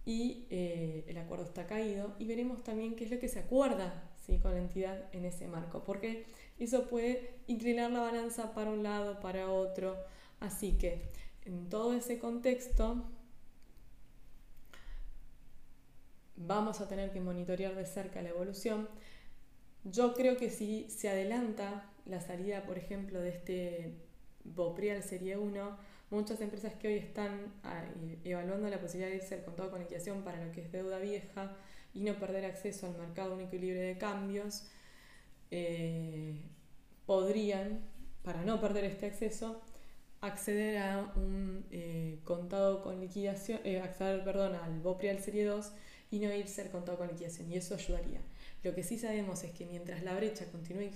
y 0.05 0.47
eh, 0.49 1.05
el 1.07 1.17
acuerdo 1.17 1.45
está 1.45 1.67
caído 1.67 2.15
y 2.17 2.25
veremos 2.25 2.63
también 2.63 2.95
qué 2.95 3.05
es 3.05 3.11
lo 3.11 3.19
que 3.19 3.27
se 3.27 3.39
acuerda 3.39 4.09
¿sí? 4.25 4.39
con 4.39 4.53
la 4.53 4.59
entidad 4.59 5.05
en 5.13 5.25
ese 5.25 5.47
marco, 5.47 5.83
porque 5.83 6.25
eso 6.59 6.87
puede 6.87 7.35
inclinar 7.47 7.91
la 7.91 8.01
balanza 8.01 8.53
para 8.53 8.71
un 8.71 8.83
lado, 8.83 9.19
para 9.19 9.49
otro. 9.49 9.97
Así 10.39 10.73
que 10.73 11.01
en 11.45 11.69
todo 11.69 11.93
ese 11.93 12.19
contexto 12.19 13.03
vamos 16.35 16.81
a 16.81 16.87
tener 16.87 17.11
que 17.11 17.21
monitorear 17.21 17.75
de 17.75 17.85
cerca 17.85 18.21
la 18.21 18.29
evolución. 18.29 18.89
Yo 19.83 20.13
creo 20.13 20.37
que 20.37 20.49
si 20.49 20.89
se 20.89 21.09
adelanta 21.09 21.90
la 22.05 22.21
salida, 22.21 22.63
por 22.63 22.77
ejemplo, 22.77 23.19
de 23.19 23.29
este 23.29 23.93
Boprial 24.43 25.03
Serie 25.03 25.37
1, 25.37 25.77
muchas 26.09 26.41
empresas 26.41 26.73
que 26.75 26.87
hoy 26.87 26.95
están 26.95 27.53
ah, 27.63 27.85
evaluando 28.23 28.69
la 28.69 28.79
posibilidad 28.79 29.09
de 29.09 29.17
irse 29.17 29.35
al 29.35 29.43
contado 29.43 29.71
con 29.71 29.79
liquidación 29.79 30.23
para 30.23 30.43
lo 30.43 30.51
que 30.51 30.61
es 30.61 30.71
deuda 30.71 30.99
vieja 30.99 31.55
y 31.93 32.03
no 32.03 32.15
perder 32.19 32.45
acceso 32.45 32.87
al 32.87 32.97
mercado 32.97 33.35
único 33.35 33.55
y 33.55 33.59
libre 33.59 33.81
de 33.81 33.97
cambios, 33.97 34.67
eh, 35.51 36.41
podrían, 37.05 37.81
para 38.23 38.43
no 38.43 38.61
perder 38.61 38.85
este 38.85 39.05
acceso, 39.07 39.61
acceder 40.21 40.77
a 40.77 41.11
un 41.15 41.65
eh, 41.71 42.19
contado 42.23 42.83
con 42.83 42.99
liquidación, 42.99 43.59
eh, 43.63 43.81
acceder, 43.81 44.23
perdón, 44.23 44.55
al 44.55 44.79
Boprial 44.79 45.19
Serie 45.19 45.45
2 45.45 45.73
y 46.11 46.19
no 46.19 46.33
irse 46.33 46.61
al 46.61 46.69
contado 46.69 46.97
con 46.97 47.07
liquidación, 47.07 47.51
y 47.51 47.57
eso 47.57 47.75
ayudaría. 47.75 48.21
Lo 48.63 48.75
que 48.75 48.83
sí 48.83 48.99
sabemos 48.99 49.43
es 49.43 49.51
que 49.51 49.65
mientras 49.65 50.03
la 50.03 50.15
brecha 50.15 50.45
continúe 50.51 50.91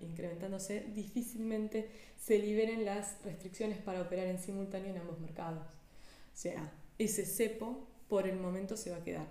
incrementándose, 0.00 0.86
difícilmente 0.94 1.90
se 2.16 2.38
liberen 2.38 2.84
las 2.84 3.22
restricciones 3.24 3.78
para 3.78 4.00
operar 4.00 4.26
en 4.28 4.38
simultáneo 4.38 4.90
en 4.90 4.98
ambos 4.98 5.20
mercados. 5.20 5.66
O 5.66 6.36
sea, 6.36 6.72
ese 6.98 7.26
cepo 7.26 7.86
por 8.08 8.26
el 8.26 8.38
momento 8.38 8.76
se 8.76 8.90
va 8.90 8.96
a 8.98 9.04
quedar. 9.04 9.26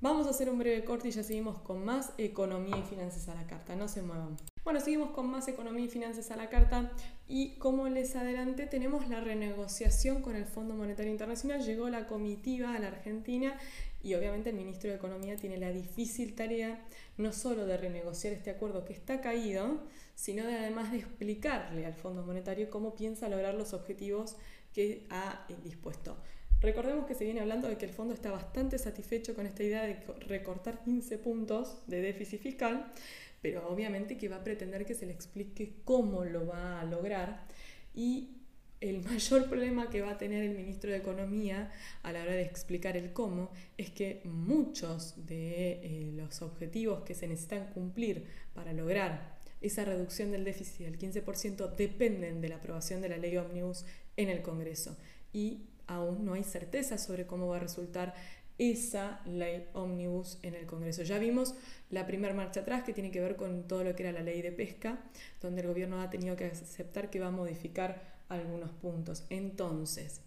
Vamos 0.00 0.28
a 0.28 0.30
hacer 0.30 0.48
un 0.48 0.58
breve 0.58 0.84
corte 0.84 1.08
y 1.08 1.10
ya 1.10 1.24
seguimos 1.24 1.58
con 1.58 1.84
más 1.84 2.12
economía 2.18 2.78
y 2.78 2.82
finanzas 2.82 3.28
a 3.28 3.34
la 3.34 3.46
carta. 3.48 3.74
No 3.74 3.88
se 3.88 4.00
muevan. 4.00 4.36
Bueno, 4.62 4.80
seguimos 4.80 5.10
con 5.10 5.28
más 5.28 5.48
economía 5.48 5.86
y 5.86 5.88
finanzas 5.88 6.30
a 6.30 6.36
la 6.36 6.48
carta 6.48 6.92
y 7.26 7.56
como 7.56 7.88
les 7.88 8.14
adelanté 8.14 8.66
tenemos 8.66 9.08
la 9.08 9.20
renegociación 9.20 10.22
con 10.22 10.36
el 10.36 10.44
Fondo 10.44 10.74
Monetario 10.74 11.10
Internacional. 11.10 11.64
Llegó 11.64 11.88
la 11.88 12.06
comitiva 12.06 12.74
a 12.74 12.78
la 12.78 12.88
Argentina 12.88 13.58
y 14.02 14.14
obviamente 14.14 14.50
el 14.50 14.56
ministro 14.56 14.90
de 14.90 14.96
Economía 14.96 15.36
tiene 15.36 15.58
la 15.58 15.72
difícil 15.72 16.34
tarea 16.34 16.84
no 17.16 17.32
solo 17.32 17.66
de 17.66 17.76
renegociar 17.76 18.32
este 18.32 18.50
acuerdo 18.50 18.84
que 18.84 18.92
está 18.92 19.20
caído, 19.20 19.80
sino 20.14 20.46
de 20.46 20.54
además 20.54 20.92
de 20.92 20.98
explicarle 20.98 21.84
al 21.84 21.94
Fondo 21.94 22.22
Monetario 22.22 22.70
cómo 22.70 22.94
piensa 22.94 23.28
lograr 23.28 23.54
los 23.54 23.72
objetivos 23.72 24.36
que 24.72 25.06
ha 25.10 25.46
dispuesto. 25.64 26.16
Recordemos 26.60 27.06
que 27.06 27.14
se 27.14 27.24
viene 27.24 27.40
hablando 27.40 27.68
de 27.68 27.76
que 27.76 27.86
el 27.86 27.92
fondo 27.92 28.14
está 28.14 28.30
bastante 28.30 28.78
satisfecho 28.78 29.34
con 29.34 29.46
esta 29.46 29.62
idea 29.62 29.82
de 29.82 30.00
recortar 30.26 30.82
15 30.82 31.18
puntos 31.18 31.82
de 31.86 32.00
déficit 32.00 32.40
fiscal, 32.40 32.92
pero 33.40 33.68
obviamente 33.68 34.16
que 34.16 34.28
va 34.28 34.36
a 34.36 34.44
pretender 34.44 34.84
que 34.84 34.94
se 34.94 35.06
le 35.06 35.12
explique 35.12 35.76
cómo 35.84 36.24
lo 36.24 36.46
va 36.46 36.80
a 36.80 36.84
lograr 36.84 37.46
y 37.94 38.37
el 38.80 39.02
mayor 39.02 39.48
problema 39.48 39.90
que 39.90 40.02
va 40.02 40.12
a 40.12 40.18
tener 40.18 40.44
el 40.44 40.54
ministro 40.54 40.90
de 40.90 40.98
Economía 40.98 41.72
a 42.02 42.12
la 42.12 42.22
hora 42.22 42.32
de 42.32 42.42
explicar 42.42 42.96
el 42.96 43.12
cómo 43.12 43.50
es 43.76 43.90
que 43.90 44.20
muchos 44.24 45.26
de 45.26 45.80
eh, 45.82 46.12
los 46.14 46.42
objetivos 46.42 47.02
que 47.02 47.14
se 47.14 47.26
necesitan 47.26 47.72
cumplir 47.72 48.24
para 48.54 48.72
lograr 48.72 49.38
esa 49.60 49.84
reducción 49.84 50.30
del 50.30 50.44
déficit 50.44 50.86
del 50.86 50.98
15% 50.98 51.74
dependen 51.74 52.40
de 52.40 52.48
la 52.48 52.56
aprobación 52.56 53.00
de 53.00 53.08
la 53.08 53.16
ley 53.16 53.36
Omnibus 53.36 53.84
en 54.16 54.28
el 54.28 54.42
Congreso 54.42 54.96
y 55.32 55.62
aún 55.88 56.24
no 56.24 56.34
hay 56.34 56.44
certeza 56.44 56.98
sobre 56.98 57.26
cómo 57.26 57.48
va 57.48 57.56
a 57.56 57.60
resultar 57.60 58.14
esa 58.58 59.20
ley 59.24 59.66
Omnibus 59.72 60.38
en 60.42 60.54
el 60.54 60.66
Congreso. 60.66 61.02
Ya 61.02 61.18
vimos 61.18 61.54
la 61.90 62.06
primera 62.06 62.34
marcha 62.34 62.60
atrás 62.60 62.82
que 62.82 62.92
tiene 62.92 63.10
que 63.10 63.20
ver 63.20 63.36
con 63.36 63.66
todo 63.66 63.84
lo 63.84 63.94
que 63.94 64.02
era 64.02 64.12
la 64.12 64.22
ley 64.22 64.42
de 64.42 64.52
pesca, 64.52 64.98
donde 65.40 65.62
el 65.62 65.68
gobierno 65.68 66.00
ha 66.00 66.10
tenido 66.10 66.36
que 66.36 66.46
aceptar 66.46 67.08
que 67.10 67.20
va 67.20 67.28
a 67.28 67.32
modificar 67.32 68.17
algunos 68.28 68.70
puntos. 68.72 69.24
Entonces, 69.30 70.20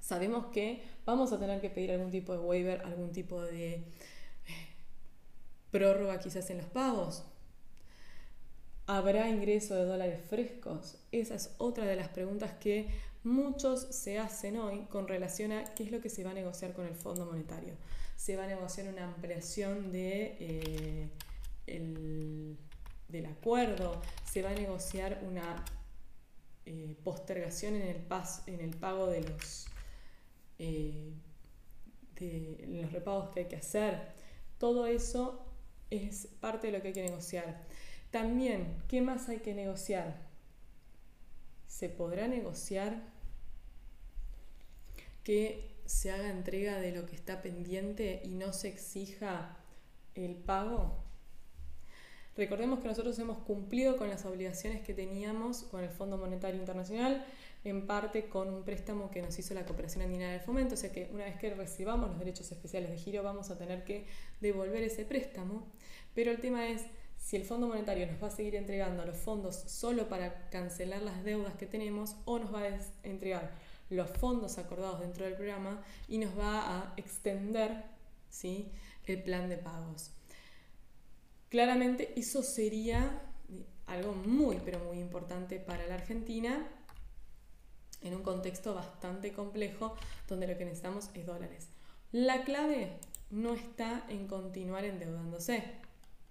sabemos 0.00 0.46
que 0.46 0.82
vamos 1.04 1.32
a 1.32 1.38
tener 1.38 1.60
que 1.60 1.70
pedir 1.70 1.92
algún 1.92 2.10
tipo 2.10 2.32
de 2.32 2.38
waiver, 2.38 2.82
algún 2.82 3.12
tipo 3.12 3.42
de 3.42 3.74
eh, 3.74 3.82
prórroga 5.70 6.18
quizás 6.18 6.48
en 6.50 6.58
los 6.58 6.66
pagos. 6.66 7.24
¿Habrá 8.86 9.28
ingreso 9.28 9.74
de 9.74 9.84
dólares 9.84 10.20
frescos? 10.28 10.98
Esa 11.10 11.34
es 11.34 11.54
otra 11.58 11.84
de 11.86 11.96
las 11.96 12.08
preguntas 12.08 12.52
que 12.60 12.88
muchos 13.24 13.80
se 13.80 14.20
hacen 14.20 14.56
hoy 14.58 14.82
con 14.82 15.08
relación 15.08 15.50
a 15.50 15.64
qué 15.74 15.82
es 15.82 15.90
lo 15.90 16.00
que 16.00 16.08
se 16.08 16.22
va 16.22 16.30
a 16.30 16.34
negociar 16.34 16.72
con 16.72 16.86
el 16.86 16.94
Fondo 16.94 17.26
Monetario. 17.26 17.74
Se 18.16 18.36
va 18.36 18.44
a 18.44 18.46
negociar 18.46 18.86
una 18.86 19.04
ampliación 19.04 19.90
de, 19.90 20.36
eh, 21.66 22.56
del 23.08 23.26
acuerdo, 23.26 24.00
se 24.24 24.42
va 24.42 24.50
a 24.50 24.54
negociar 24.54 25.20
una 25.26 25.64
eh, 26.66 26.96
postergación 27.04 27.76
en 27.76 27.82
el, 27.82 28.04
en 28.46 28.60
el 28.60 28.76
pago 28.76 29.06
de 29.06 29.22
los, 29.22 29.66
eh, 30.58 31.12
de 32.18 32.64
los 32.82 32.92
repagos 32.92 33.30
que 33.30 33.40
hay 33.40 33.46
que 33.46 33.56
hacer. 33.56 34.08
Todo 34.58 34.86
eso 34.86 35.46
es 35.90 36.26
parte 36.40 36.66
de 36.66 36.72
lo 36.72 36.82
que 36.82 36.88
hay 36.88 36.94
que 36.94 37.04
negociar. 37.04 37.64
También, 38.10 38.82
¿qué 38.88 39.00
más 39.00 39.28
hay 39.28 39.38
que 39.38 39.54
negociar? 39.54 40.26
¿Se 41.68 41.88
podrá 41.88 42.26
negociar 42.26 43.00
que 45.22 45.76
se 45.84 46.10
haga 46.10 46.30
entrega 46.30 46.80
de 46.80 46.90
lo 46.90 47.06
que 47.06 47.14
está 47.14 47.42
pendiente 47.42 48.22
y 48.24 48.34
no 48.34 48.52
se 48.52 48.68
exija 48.68 49.56
el 50.16 50.34
pago? 50.34 51.05
Recordemos 52.36 52.80
que 52.80 52.88
nosotros 52.88 53.18
hemos 53.18 53.38
cumplido 53.38 53.96
con 53.96 54.10
las 54.10 54.26
obligaciones 54.26 54.82
que 54.82 54.92
teníamos 54.92 55.62
con 55.64 55.82
el 55.82 55.88
Fondo 55.88 56.18
Monetario 56.18 56.60
Internacional, 56.60 57.24
en 57.64 57.86
parte 57.86 58.28
con 58.28 58.52
un 58.52 58.62
préstamo 58.62 59.10
que 59.10 59.22
nos 59.22 59.38
hizo 59.38 59.54
la 59.54 59.64
Cooperación 59.64 60.04
Andina 60.04 60.30
del 60.30 60.40
Fomento, 60.40 60.74
o 60.74 60.76
sea 60.76 60.92
que 60.92 61.08
una 61.14 61.24
vez 61.24 61.36
que 61.36 61.54
recibamos 61.54 62.10
los 62.10 62.18
derechos 62.18 62.52
especiales 62.52 62.90
de 62.90 62.98
giro 62.98 63.22
vamos 63.22 63.50
a 63.50 63.56
tener 63.56 63.84
que 63.84 64.04
devolver 64.42 64.82
ese 64.82 65.06
préstamo, 65.06 65.66
pero 66.14 66.30
el 66.30 66.38
tema 66.38 66.68
es 66.68 66.82
si 67.16 67.36
el 67.36 67.44
Fondo 67.44 67.68
Monetario 67.68 68.06
nos 68.06 68.22
va 68.22 68.28
a 68.28 68.30
seguir 68.30 68.54
entregando 68.54 69.04
los 69.06 69.16
fondos 69.16 69.56
solo 69.56 70.08
para 70.08 70.50
cancelar 70.50 71.02
las 71.02 71.24
deudas 71.24 71.54
que 71.54 71.66
tenemos 71.66 72.16
o 72.26 72.38
nos 72.38 72.54
va 72.54 72.60
a 72.64 72.78
entregar 73.02 73.50
los 73.88 74.10
fondos 74.10 74.58
acordados 74.58 75.00
dentro 75.00 75.24
del 75.24 75.34
programa 75.34 75.82
y 76.06 76.18
nos 76.18 76.38
va 76.38 76.76
a 76.76 76.94
extender 76.98 77.84
¿sí? 78.28 78.70
el 79.06 79.22
plan 79.22 79.48
de 79.48 79.56
pagos. 79.56 80.10
Claramente 81.48 82.12
eso 82.18 82.42
sería 82.42 83.22
algo 83.86 84.12
muy, 84.12 84.60
pero 84.64 84.80
muy 84.80 84.98
importante 84.98 85.58
para 85.60 85.86
la 85.86 85.94
Argentina 85.94 86.66
en 88.02 88.14
un 88.14 88.22
contexto 88.22 88.74
bastante 88.74 89.32
complejo 89.32 89.94
donde 90.28 90.46
lo 90.46 90.58
que 90.58 90.64
necesitamos 90.64 91.10
es 91.14 91.26
dólares. 91.26 91.68
La 92.12 92.44
clave 92.44 92.90
no 93.30 93.54
está 93.54 94.04
en 94.08 94.26
continuar 94.26 94.84
endeudándose, 94.84 95.62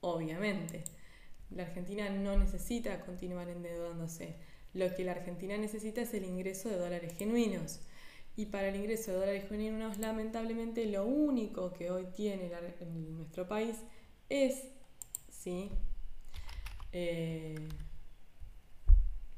obviamente. 0.02 0.84
La 1.50 1.64
Argentina 1.64 2.10
no 2.10 2.38
necesita 2.38 3.02
continuar 3.02 3.50
endeudándose. 3.50 4.36
Lo 4.74 4.94
que 4.96 5.04
la 5.04 5.14
Argentina 5.14 5.58
necesita 5.58 6.02
es 6.02 6.14
el 6.14 6.26
ingreso 6.26 6.70
de 6.70 6.78
dólares 6.78 7.14
genuinos. 7.18 7.80
Y 8.38 8.48
para 8.48 8.68
el 8.68 8.76
ingreso 8.76 9.12
de 9.12 9.18
dólares 9.18 9.46
genuinos, 9.48 9.98
lamentablemente, 9.98 10.86
lo 10.86 11.06
único 11.06 11.72
que 11.72 11.92
hoy 11.92 12.06
tiene 12.14 12.52
nuestro 13.16 13.48
país 13.48 13.78
es 14.28 14.64
¿sí? 15.46 15.70
Eh, 16.92 17.56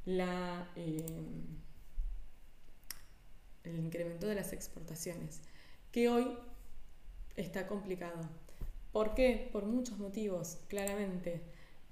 la, 0.05 0.72
eh, 0.78 1.05
el 3.66 3.78
incremento 3.78 4.26
de 4.26 4.36
las 4.36 4.53
exportaciones, 4.53 5.41
que 5.91 6.08
hoy 6.08 6.38
está 7.36 7.68
complicado. 7.68 8.22
¿Por 8.93 9.16
qué? 9.16 9.49
Por 9.51 9.66
muchos 9.66 9.99
motivos, 9.99 10.60
claramente, 10.70 11.41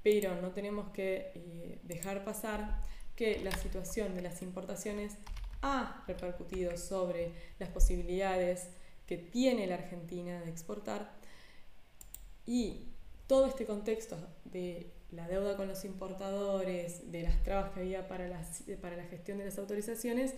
pero 0.02 0.42
no 0.42 0.52
tenemos 0.52 0.92
que 0.92 1.34
eh, 1.36 1.80
dejar 1.84 2.24
pasar 2.24 2.82
que 3.18 3.42
la 3.44 3.52
situación 3.52 4.16
de 4.16 4.22
las 4.22 4.42
importaciones 4.42 5.18
ha 5.62 6.06
repercutido 6.08 6.78
sobre 6.78 7.34
las 7.60 7.68
posibilidades 7.68 8.70
que 9.08 9.18
tiene 9.18 9.68
la 9.68 9.76
Argentina 9.76 10.40
de 10.40 10.50
exportar 10.52 11.12
y 12.46 12.95
todo 13.28 13.48
este 13.48 13.66
contexto 13.66 14.18
de 14.44 14.92
la 15.12 15.28
deuda 15.28 15.56
con 15.56 15.68
los 15.68 15.86
importadores, 15.86 17.12
de 17.12 17.24
las 17.24 17.42
trabas 17.44 17.72
que 17.72 17.82
había 17.82 18.08
para, 18.08 18.30
para 18.82 18.98
la 18.98 19.06
gestión 19.06 19.38
de 19.38 19.46
las 19.46 19.58
autorizaciones, 19.58 20.36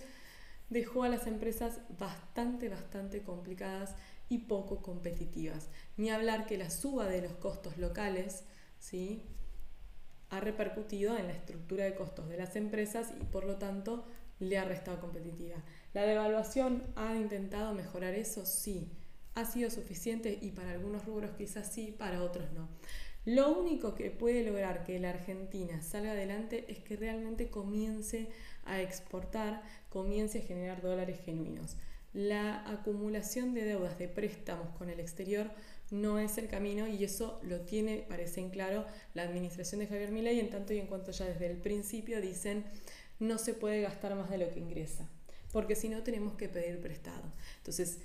dejó 0.69 1.03
a 1.03 1.09
las 1.09 1.27
empresas 1.27 1.79
bastante, 1.97 2.69
bastante 2.69 3.23
complicadas 3.23 3.95
y 4.29 4.39
poco 4.39 4.81
competitivas. 4.81 5.69
Ni 5.95 6.09
hablar 6.09 6.45
que 6.45 6.57
la 6.57 6.69
suba 6.69 7.07
de 7.07 7.21
los 7.21 7.33
costos 7.33 7.77
locales 7.77 8.43
¿sí? 8.79 9.23
ha 10.29 10.39
repercutido 10.39 11.17
en 11.17 11.27
la 11.27 11.33
estructura 11.33 11.85
de 11.85 11.95
costos 11.95 12.27
de 12.29 12.37
las 12.37 12.55
empresas 12.55 13.13
y 13.19 13.23
por 13.25 13.45
lo 13.45 13.57
tanto 13.57 14.05
le 14.39 14.57
ha 14.57 14.65
restado 14.65 14.99
competitiva. 14.99 15.57
¿La 15.93 16.03
devaluación 16.03 16.83
ha 16.95 17.15
intentado 17.15 17.73
mejorar 17.73 18.13
eso? 18.13 18.45
Sí. 18.45 18.91
¿Ha 19.37 19.45
sido 19.45 19.69
suficiente? 19.69 20.39
Y 20.41 20.49
para 20.49 20.71
algunos 20.71 21.05
rubros 21.05 21.29
quizás 21.37 21.71
sí, 21.71 21.93
para 21.95 22.23
otros 22.23 22.51
no. 22.53 22.67
Lo 23.23 23.55
único 23.55 23.93
que 23.93 24.09
puede 24.09 24.43
lograr 24.43 24.83
que 24.83 24.97
la 24.97 25.11
Argentina 25.11 25.79
salga 25.83 26.13
adelante 26.13 26.65
es 26.69 26.79
que 26.79 26.95
realmente 26.95 27.47
comience 27.47 28.29
a 28.65 28.81
exportar, 28.81 29.61
comience 29.89 30.39
a 30.39 30.41
generar 30.41 30.81
dólares 30.81 31.19
genuinos. 31.23 31.77
La 32.13 32.67
acumulación 32.67 33.53
de 33.53 33.63
deudas 33.63 33.99
de 33.99 34.07
préstamos 34.07 34.75
con 34.75 34.89
el 34.89 34.99
exterior 34.99 35.51
no 35.91 36.17
es 36.17 36.39
el 36.39 36.47
camino 36.47 36.87
y 36.87 37.03
eso 37.03 37.39
lo 37.43 37.61
tiene, 37.61 38.07
parece 38.09 38.41
en 38.41 38.49
claro, 38.49 38.87
la 39.13 39.21
administración 39.21 39.81
de 39.81 39.87
Javier 39.87 40.09
Milei 40.09 40.39
en 40.39 40.49
tanto 40.49 40.73
y 40.73 40.79
en 40.79 40.87
cuanto 40.87 41.11
ya 41.11 41.25
desde 41.25 41.45
el 41.45 41.57
principio 41.57 42.21
dicen 42.21 42.65
no 43.19 43.37
se 43.37 43.53
puede 43.53 43.81
gastar 43.81 44.15
más 44.15 44.31
de 44.31 44.39
lo 44.39 44.49
que 44.49 44.61
ingresa, 44.61 45.07
porque 45.51 45.75
si 45.75 45.89
no 45.89 46.01
tenemos 46.01 46.33
que 46.33 46.49
pedir 46.49 46.81
prestado. 46.81 47.31
Entonces, 47.57 47.99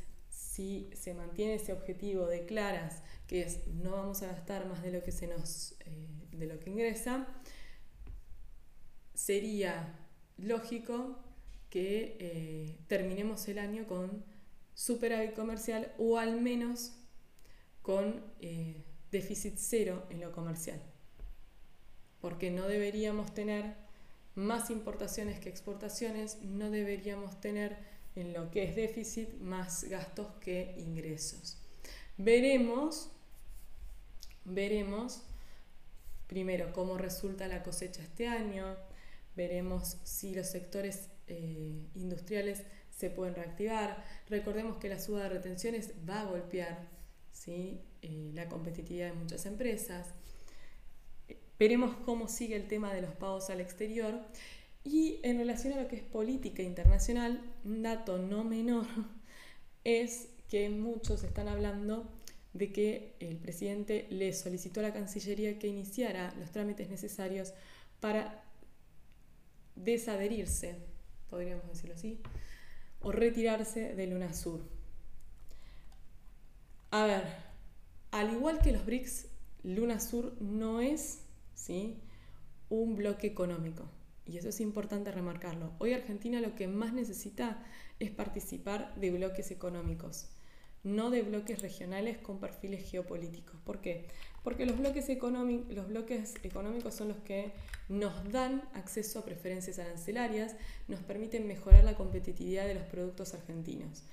si 0.52 0.90
se 0.92 1.14
mantiene 1.14 1.54
ese 1.54 1.72
objetivo 1.72 2.26
de 2.26 2.44
claras 2.44 3.02
que 3.26 3.40
es 3.40 3.66
no 3.68 3.92
vamos 3.92 4.22
a 4.22 4.26
gastar 4.26 4.66
más 4.66 4.82
de 4.82 4.92
lo 4.92 5.02
que 5.02 5.10
se 5.10 5.26
nos 5.26 5.72
eh, 5.86 6.08
de 6.32 6.46
lo 6.46 6.60
que 6.60 6.68
ingresa, 6.68 7.26
sería 9.14 9.98
lógico 10.36 11.18
que 11.70 12.16
eh, 12.20 12.76
terminemos 12.86 13.48
el 13.48 13.58
año 13.58 13.86
con 13.86 14.24
superávit 14.74 15.34
comercial 15.34 15.90
o 15.96 16.18
al 16.18 16.38
menos 16.38 16.98
con 17.80 18.22
eh, 18.40 18.84
déficit 19.10 19.54
cero 19.56 20.06
en 20.10 20.20
lo 20.20 20.32
comercial. 20.32 20.82
Porque 22.20 22.50
no 22.50 22.68
deberíamos 22.68 23.32
tener 23.32 23.74
más 24.34 24.68
importaciones 24.68 25.40
que 25.40 25.48
exportaciones, 25.48 26.42
no 26.42 26.70
deberíamos 26.70 27.40
tener 27.40 27.91
en 28.14 28.32
lo 28.32 28.50
que 28.50 28.64
es 28.64 28.76
déficit 28.76 29.34
más 29.40 29.84
gastos 29.84 30.28
que 30.40 30.74
ingresos. 30.78 31.58
Veremos 32.16 33.10
Veremos 34.44 35.22
primero 36.26 36.72
cómo 36.72 36.98
resulta 36.98 37.46
la 37.46 37.62
cosecha 37.62 38.02
este 38.02 38.26
año, 38.26 38.76
veremos 39.36 39.98
si 40.02 40.34
los 40.34 40.48
sectores 40.48 41.10
eh, 41.28 41.86
industriales 41.94 42.62
se 42.90 43.10
pueden 43.10 43.34
reactivar. 43.34 44.04
Recordemos 44.28 44.78
que 44.78 44.88
la 44.88 44.98
suba 44.98 45.22
de 45.22 45.28
retenciones 45.28 45.92
va 46.08 46.20
a 46.20 46.24
golpear 46.24 46.88
¿sí? 47.32 47.80
Eh, 48.02 48.30
la 48.34 48.48
competitividad 48.48 49.08
de 49.08 49.12
muchas 49.14 49.46
empresas. 49.46 50.08
Veremos 51.58 51.94
cómo 52.04 52.26
sigue 52.26 52.56
el 52.56 52.66
tema 52.66 52.92
de 52.92 53.02
los 53.02 53.14
pagos 53.14 53.48
al 53.50 53.60
exterior. 53.60 54.20
Y 54.84 55.20
en 55.22 55.38
relación 55.38 55.74
a 55.74 55.82
lo 55.82 55.88
que 55.88 55.96
es 55.96 56.02
política 56.02 56.62
internacional, 56.62 57.40
un 57.64 57.82
dato 57.82 58.18
no 58.18 58.44
menor 58.44 58.86
es 59.84 60.28
que 60.48 60.68
muchos 60.68 61.22
están 61.22 61.48
hablando 61.48 62.08
de 62.52 62.72
que 62.72 63.14
el 63.20 63.36
presidente 63.36 64.06
le 64.10 64.32
solicitó 64.32 64.80
a 64.80 64.84
la 64.84 64.92
Cancillería 64.92 65.58
que 65.58 65.68
iniciara 65.68 66.34
los 66.38 66.50
trámites 66.50 66.90
necesarios 66.90 67.54
para 68.00 68.44
desadherirse, 69.74 70.76
podríamos 71.30 71.66
decirlo 71.68 71.94
así, 71.94 72.20
o 73.00 73.12
retirarse 73.12 73.94
de 73.94 74.14
UNASUR. 74.14 74.60
A 76.90 77.06
ver, 77.06 77.24
al 78.10 78.32
igual 78.32 78.58
que 78.60 78.72
los 78.72 78.84
BRICS, 78.84 79.28
UNASUR 79.64 80.36
no 80.42 80.80
es 80.80 81.20
¿sí? 81.54 81.96
un 82.68 82.96
bloque 82.96 83.26
económico. 83.26 83.88
Y 84.32 84.38
eso 84.38 84.48
es 84.48 84.60
importante 84.60 85.12
remarcarlo. 85.12 85.72
Hoy 85.78 85.92
Argentina 85.92 86.40
lo 86.40 86.54
que 86.54 86.66
más 86.66 86.92
necesita 86.92 87.62
es 88.00 88.10
participar 88.10 88.94
de 88.96 89.10
bloques 89.10 89.50
económicos 89.50 90.30
no 90.84 91.10
de 91.10 91.22
bloques 91.22 91.62
regionales 91.62 92.18
con 92.18 92.40
perfiles 92.40 92.90
geopolíticos. 92.90 93.60
¿Por 93.60 93.80
qué? 93.80 94.08
Porque 94.42 94.66
los 94.66 94.78
bloques, 94.78 95.06
los 95.08 95.88
bloques 95.88 96.34
económicos 96.42 96.94
son 96.94 97.08
los 97.08 97.18
que 97.18 97.52
nos 97.88 98.30
dan 98.32 98.68
acceso 98.74 99.20
a 99.20 99.24
preferencias 99.24 99.78
arancelarias, 99.78 100.56
nos 100.88 101.00
permiten 101.00 101.46
mejorar 101.46 101.84
la 101.84 101.94
competitividad 101.94 102.66
de 102.66 102.74
los 102.74 102.84
productos 102.84 103.34
argentinos. 103.34 104.04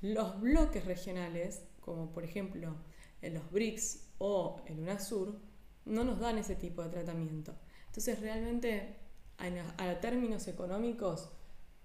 Los 0.00 0.40
bloques 0.40 0.84
regionales, 0.84 1.62
como 1.80 2.12
por 2.12 2.24
ejemplo 2.24 2.76
los 3.22 3.50
BRICS 3.50 4.04
o 4.18 4.62
el 4.66 4.78
UNASUR, 4.78 5.40
no 5.86 6.04
nos 6.04 6.20
dan 6.20 6.38
ese 6.38 6.54
tipo 6.54 6.82
de 6.82 6.90
tratamiento. 6.90 7.56
Entonces 7.86 8.20
realmente 8.20 9.05
a 9.38 10.00
términos 10.00 10.48
económicos 10.48 11.30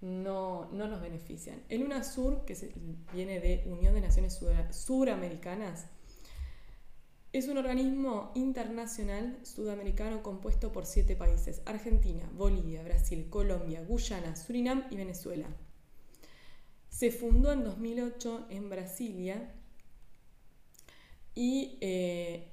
no, 0.02 0.68
nos 0.72 1.00
benefician. 1.00 1.62
El 1.68 1.84
UNASUR, 1.84 2.44
que 2.44 2.56
viene 3.12 3.40
de 3.40 3.64
Unión 3.66 3.94
de 3.94 4.00
Naciones 4.00 4.38
Suramericanas, 4.70 5.86
es 7.32 7.48
un 7.48 7.56
organismo 7.56 8.30
internacional 8.34 9.38
sudamericano 9.42 10.22
compuesto 10.22 10.70
por 10.70 10.84
siete 10.84 11.16
países, 11.16 11.62
Argentina, 11.64 12.28
Bolivia, 12.34 12.82
Brasil, 12.82 13.28
Colombia, 13.30 13.82
Guyana, 13.82 14.36
Surinam 14.36 14.84
y 14.90 14.96
Venezuela. 14.96 15.46
Se 16.90 17.10
fundó 17.10 17.52
en 17.52 17.64
2008 17.64 18.48
en 18.50 18.68
Brasilia 18.68 19.54
y 21.34 21.78
eh, 21.80 22.48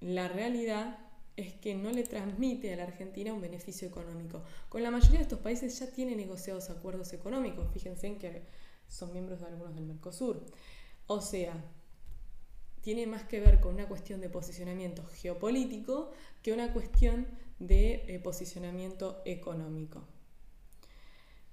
la 0.00 0.26
realidad 0.26 0.98
es 1.36 1.54
que 1.54 1.74
no 1.74 1.90
le 1.90 2.04
transmite 2.04 2.72
a 2.72 2.76
la 2.76 2.84
Argentina 2.84 3.32
un 3.32 3.40
beneficio 3.40 3.88
económico. 3.88 4.42
Con 4.68 4.82
la 4.82 4.90
mayoría 4.90 5.18
de 5.18 5.24
estos 5.24 5.38
países 5.38 5.78
ya 5.78 5.90
tiene 5.90 6.16
negociados 6.16 6.70
acuerdos 6.70 7.12
económicos, 7.12 7.70
fíjense 7.72 8.06
en 8.06 8.18
que 8.18 8.42
son 8.88 9.12
miembros 9.12 9.40
de 9.40 9.46
algunos 9.46 9.74
del 9.74 9.86
Mercosur. 9.86 10.44
O 11.06 11.20
sea, 11.20 11.64
tiene 12.82 13.06
más 13.06 13.24
que 13.24 13.40
ver 13.40 13.60
con 13.60 13.74
una 13.74 13.88
cuestión 13.88 14.20
de 14.20 14.28
posicionamiento 14.28 15.04
geopolítico 15.04 16.10
que 16.42 16.52
una 16.52 16.72
cuestión 16.72 17.26
de 17.58 18.04
eh, 18.06 18.18
posicionamiento 18.18 19.22
económico. 19.24 20.06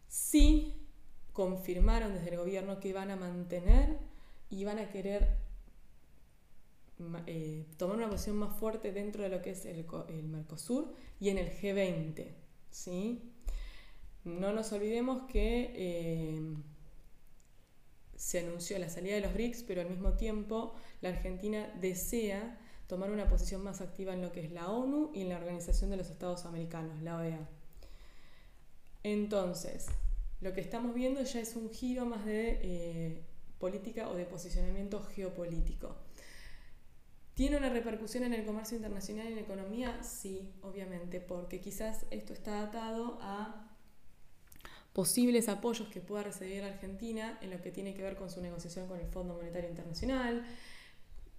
Sí 0.08 0.74
confirmaron 1.34 2.14
desde 2.14 2.30
el 2.30 2.38
gobierno 2.38 2.80
que 2.80 2.94
van 2.94 3.12
a 3.12 3.16
mantener 3.16 3.98
y 4.50 4.64
van 4.64 4.80
a 4.80 4.90
querer 4.90 5.38
eh, 7.28 7.66
tomar 7.78 7.98
una 7.98 8.10
posición 8.10 8.38
más 8.38 8.58
fuerte 8.58 8.92
dentro 8.92 9.24
de 9.24 9.30
lo 9.30 9.42
que 9.42 9.52
es 9.52 9.66
el, 9.66 9.86
Mercosur 10.24 10.94
y 11.20 11.30
en 11.30 11.38
el 11.38 11.52
G20. 11.52 12.28
¿sí? 12.72 13.22
No 14.24 14.52
nos 14.52 14.72
olvidemos 14.72 15.24
que 15.32 15.72
eh, 15.76 16.42
se 18.16 18.40
anunció 18.40 18.80
la 18.80 18.90
salida 18.90 19.16
de 19.16 19.22
los 19.22 19.34
BRICS, 19.34 19.64
pero 19.64 19.82
al 19.82 19.90
mismo 19.90 20.14
tiempo 20.14 20.74
la 21.02 21.10
Argentina 21.10 21.72
desea 21.80 22.60
tomar 22.88 23.12
una 23.12 23.28
posición 23.28 23.64
más 23.64 23.82
activa 23.82 24.14
en 24.14 24.22
lo 24.22 24.32
que 24.32 24.46
es 24.46 24.52
la 24.52 24.70
ONU 24.70 25.12
y 25.14 25.22
en 25.22 25.30
la 25.30 25.38
Organización 25.38 25.90
de 25.92 25.98
los 25.98 26.10
Estados 26.10 26.46
Americanos, 26.46 27.02
la 27.02 27.18
OEA. 27.18 27.48
Entonces, 29.04 29.88
lo 30.42 30.54
que 30.54 30.62
estamos 30.62 30.96
viendo 30.96 31.22
ya 31.22 31.40
es 31.40 31.56
un 31.56 31.70
giro 31.70 32.06
más 32.06 32.26
de 32.26 32.60
eh, 32.62 33.22
política 33.60 34.10
o 34.10 34.16
de 34.16 34.26
posicionamiento 34.26 35.04
geopolítico. 35.04 35.96
¿Tiene 37.38 37.56
una 37.56 37.70
repercusión 37.70 38.24
en 38.24 38.34
el 38.34 38.44
comercio 38.44 38.78
internacional 38.78 39.28
y 39.28 39.30
en 39.30 39.36
la 39.36 39.42
economía? 39.42 40.02
Sí, 40.02 40.50
obviamente, 40.64 41.22
porque 41.22 41.62
quizás 41.62 42.08
esto 42.10 42.34
está 42.34 42.64
atado 42.64 43.20
a 43.22 43.78
posibles 44.92 45.48
apoyos 45.48 45.88
que 45.90 46.02
pueda 46.02 46.24
recibir 46.24 46.64
Argentina 46.64 47.38
en 47.44 47.52
lo 47.52 47.62
que 47.62 47.70
tiene 47.70 47.94
que 47.94 48.02
ver 48.02 48.16
con 48.16 48.32
su 48.32 48.42
negociación 48.42 48.88
con 48.88 49.00
el 49.00 49.06
Fondo 49.06 49.36
Monetario 49.36 49.70
Internacional, 49.70 50.48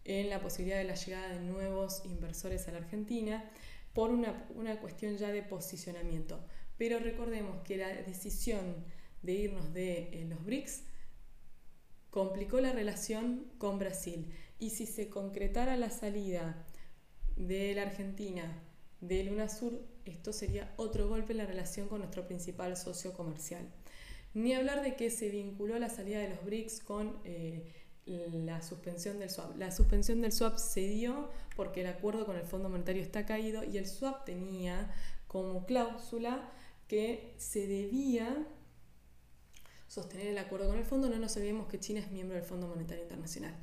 en 0.04 0.30
la 0.30 0.40
posibilidad 0.40 0.78
de 0.78 0.84
la 0.84 0.94
llegada 0.94 1.30
de 1.30 1.40
nuevos 1.40 2.02
inversores 2.04 2.68
a 2.68 2.70
la 2.70 2.78
Argentina, 2.78 3.50
por 3.92 4.10
una, 4.10 4.46
una 4.54 4.78
cuestión 4.78 5.16
ya 5.16 5.32
de 5.32 5.42
posicionamiento. 5.42 6.38
Pero 6.76 7.00
recordemos 7.00 7.60
que 7.64 7.76
la 7.76 7.88
decisión 7.88 8.84
de 9.22 9.32
irnos 9.32 9.74
de 9.74 10.10
eh, 10.12 10.26
los 10.28 10.44
BRICS 10.44 10.84
complicó 12.10 12.60
la 12.60 12.70
relación 12.70 13.50
con 13.58 13.80
Brasil. 13.80 14.32
Y 14.58 14.70
si 14.70 14.86
se 14.86 15.08
concretara 15.08 15.76
la 15.76 15.90
salida 15.90 16.66
de 17.36 17.74
la 17.74 17.82
Argentina 17.82 18.62
del 19.00 19.30
UNASUR, 19.30 19.80
esto 20.04 20.32
sería 20.32 20.72
otro 20.76 21.08
golpe 21.08 21.32
en 21.32 21.38
la 21.38 21.46
relación 21.46 21.88
con 21.88 22.00
nuestro 22.00 22.26
principal 22.26 22.76
socio 22.76 23.12
comercial. 23.12 23.68
Ni 24.34 24.54
hablar 24.54 24.82
de 24.82 24.96
que 24.96 25.10
se 25.10 25.30
vinculó 25.30 25.78
la 25.78 25.88
salida 25.88 26.18
de 26.18 26.30
los 26.30 26.44
BRICS 26.44 26.80
con 26.80 27.20
eh, 27.24 27.72
la 28.06 28.62
suspensión 28.62 29.18
del 29.18 29.30
swap. 29.30 29.56
La 29.56 29.70
suspensión 29.70 30.20
del 30.20 30.32
swap 30.32 30.58
se 30.58 30.88
dio 30.88 31.30
porque 31.56 31.82
el 31.82 31.86
acuerdo 31.86 32.26
con 32.26 32.36
el 32.36 32.44
Fondo 32.44 32.68
Monetario 32.68 33.02
está 33.02 33.26
caído 33.26 33.64
y 33.64 33.78
el 33.78 33.86
swap 33.86 34.24
tenía 34.24 34.92
como 35.26 35.66
cláusula 35.66 36.50
que 36.88 37.34
se 37.36 37.66
debía 37.66 38.46
sostener 39.86 40.28
el 40.28 40.38
acuerdo 40.38 40.68
con 40.68 40.78
el 40.78 40.84
fondo, 40.84 41.08
no 41.08 41.18
nos 41.18 41.36
olvidemos 41.36 41.66
que 41.68 41.80
China 41.80 42.00
es 42.00 42.10
miembro 42.10 42.36
del 42.36 42.44
Fondo 42.44 42.66
Monetario 42.66 43.02
Internacional. 43.02 43.54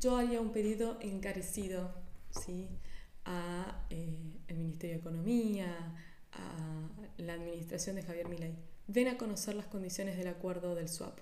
Yo 0.00 0.16
haría 0.16 0.40
un 0.40 0.52
pedido 0.52 0.96
encarecido 1.00 1.92
¿sí? 2.30 2.68
a 3.24 3.84
eh, 3.90 4.38
el 4.46 4.56
Ministerio 4.56 4.94
de 4.94 5.00
Economía, 5.00 5.74
a 6.32 6.88
la 7.16 7.34
administración 7.34 7.96
de 7.96 8.02
Javier 8.02 8.28
Milei. 8.28 8.54
Den 8.86 9.08
a 9.08 9.18
conocer 9.18 9.54
las 9.54 9.66
condiciones 9.66 10.16
del 10.16 10.28
acuerdo 10.28 10.74
del 10.74 10.88
swap. 10.88 11.18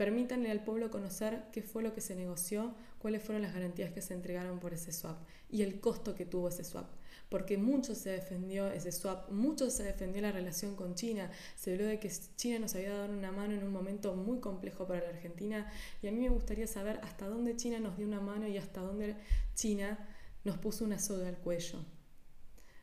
Permítanle 0.00 0.50
al 0.50 0.64
pueblo 0.64 0.90
conocer 0.90 1.42
qué 1.52 1.60
fue 1.60 1.82
lo 1.82 1.92
que 1.92 2.00
se 2.00 2.16
negoció, 2.16 2.74
cuáles 2.96 3.22
fueron 3.22 3.42
las 3.42 3.52
garantías 3.52 3.92
que 3.92 4.00
se 4.00 4.14
entregaron 4.14 4.58
por 4.58 4.72
ese 4.72 4.92
swap 4.92 5.18
y 5.50 5.60
el 5.60 5.78
costo 5.78 6.14
que 6.14 6.24
tuvo 6.24 6.48
ese 6.48 6.64
swap. 6.64 6.86
Porque 7.28 7.58
mucho 7.58 7.94
se 7.94 8.08
defendió 8.08 8.68
ese 8.68 8.92
swap, 8.92 9.30
mucho 9.30 9.68
se 9.68 9.82
defendió 9.82 10.22
la 10.22 10.32
relación 10.32 10.74
con 10.74 10.94
China, 10.94 11.30
se 11.54 11.74
habló 11.74 11.84
de 11.84 11.98
que 11.98 12.10
China 12.36 12.60
nos 12.60 12.74
había 12.76 12.94
dado 12.94 13.12
una 13.12 13.30
mano 13.30 13.52
en 13.52 13.62
un 13.62 13.70
momento 13.70 14.14
muy 14.14 14.40
complejo 14.40 14.86
para 14.86 15.02
la 15.02 15.10
Argentina 15.10 15.70
y 16.00 16.06
a 16.06 16.12
mí 16.12 16.20
me 16.20 16.30
gustaría 16.30 16.66
saber 16.66 16.98
hasta 17.02 17.28
dónde 17.28 17.56
China 17.56 17.78
nos 17.78 17.98
dio 17.98 18.06
una 18.06 18.22
mano 18.22 18.48
y 18.48 18.56
hasta 18.56 18.80
dónde 18.80 19.16
China 19.54 19.98
nos 20.44 20.56
puso 20.56 20.86
una 20.86 20.98
soga 20.98 21.28
al 21.28 21.36
cuello. 21.36 21.84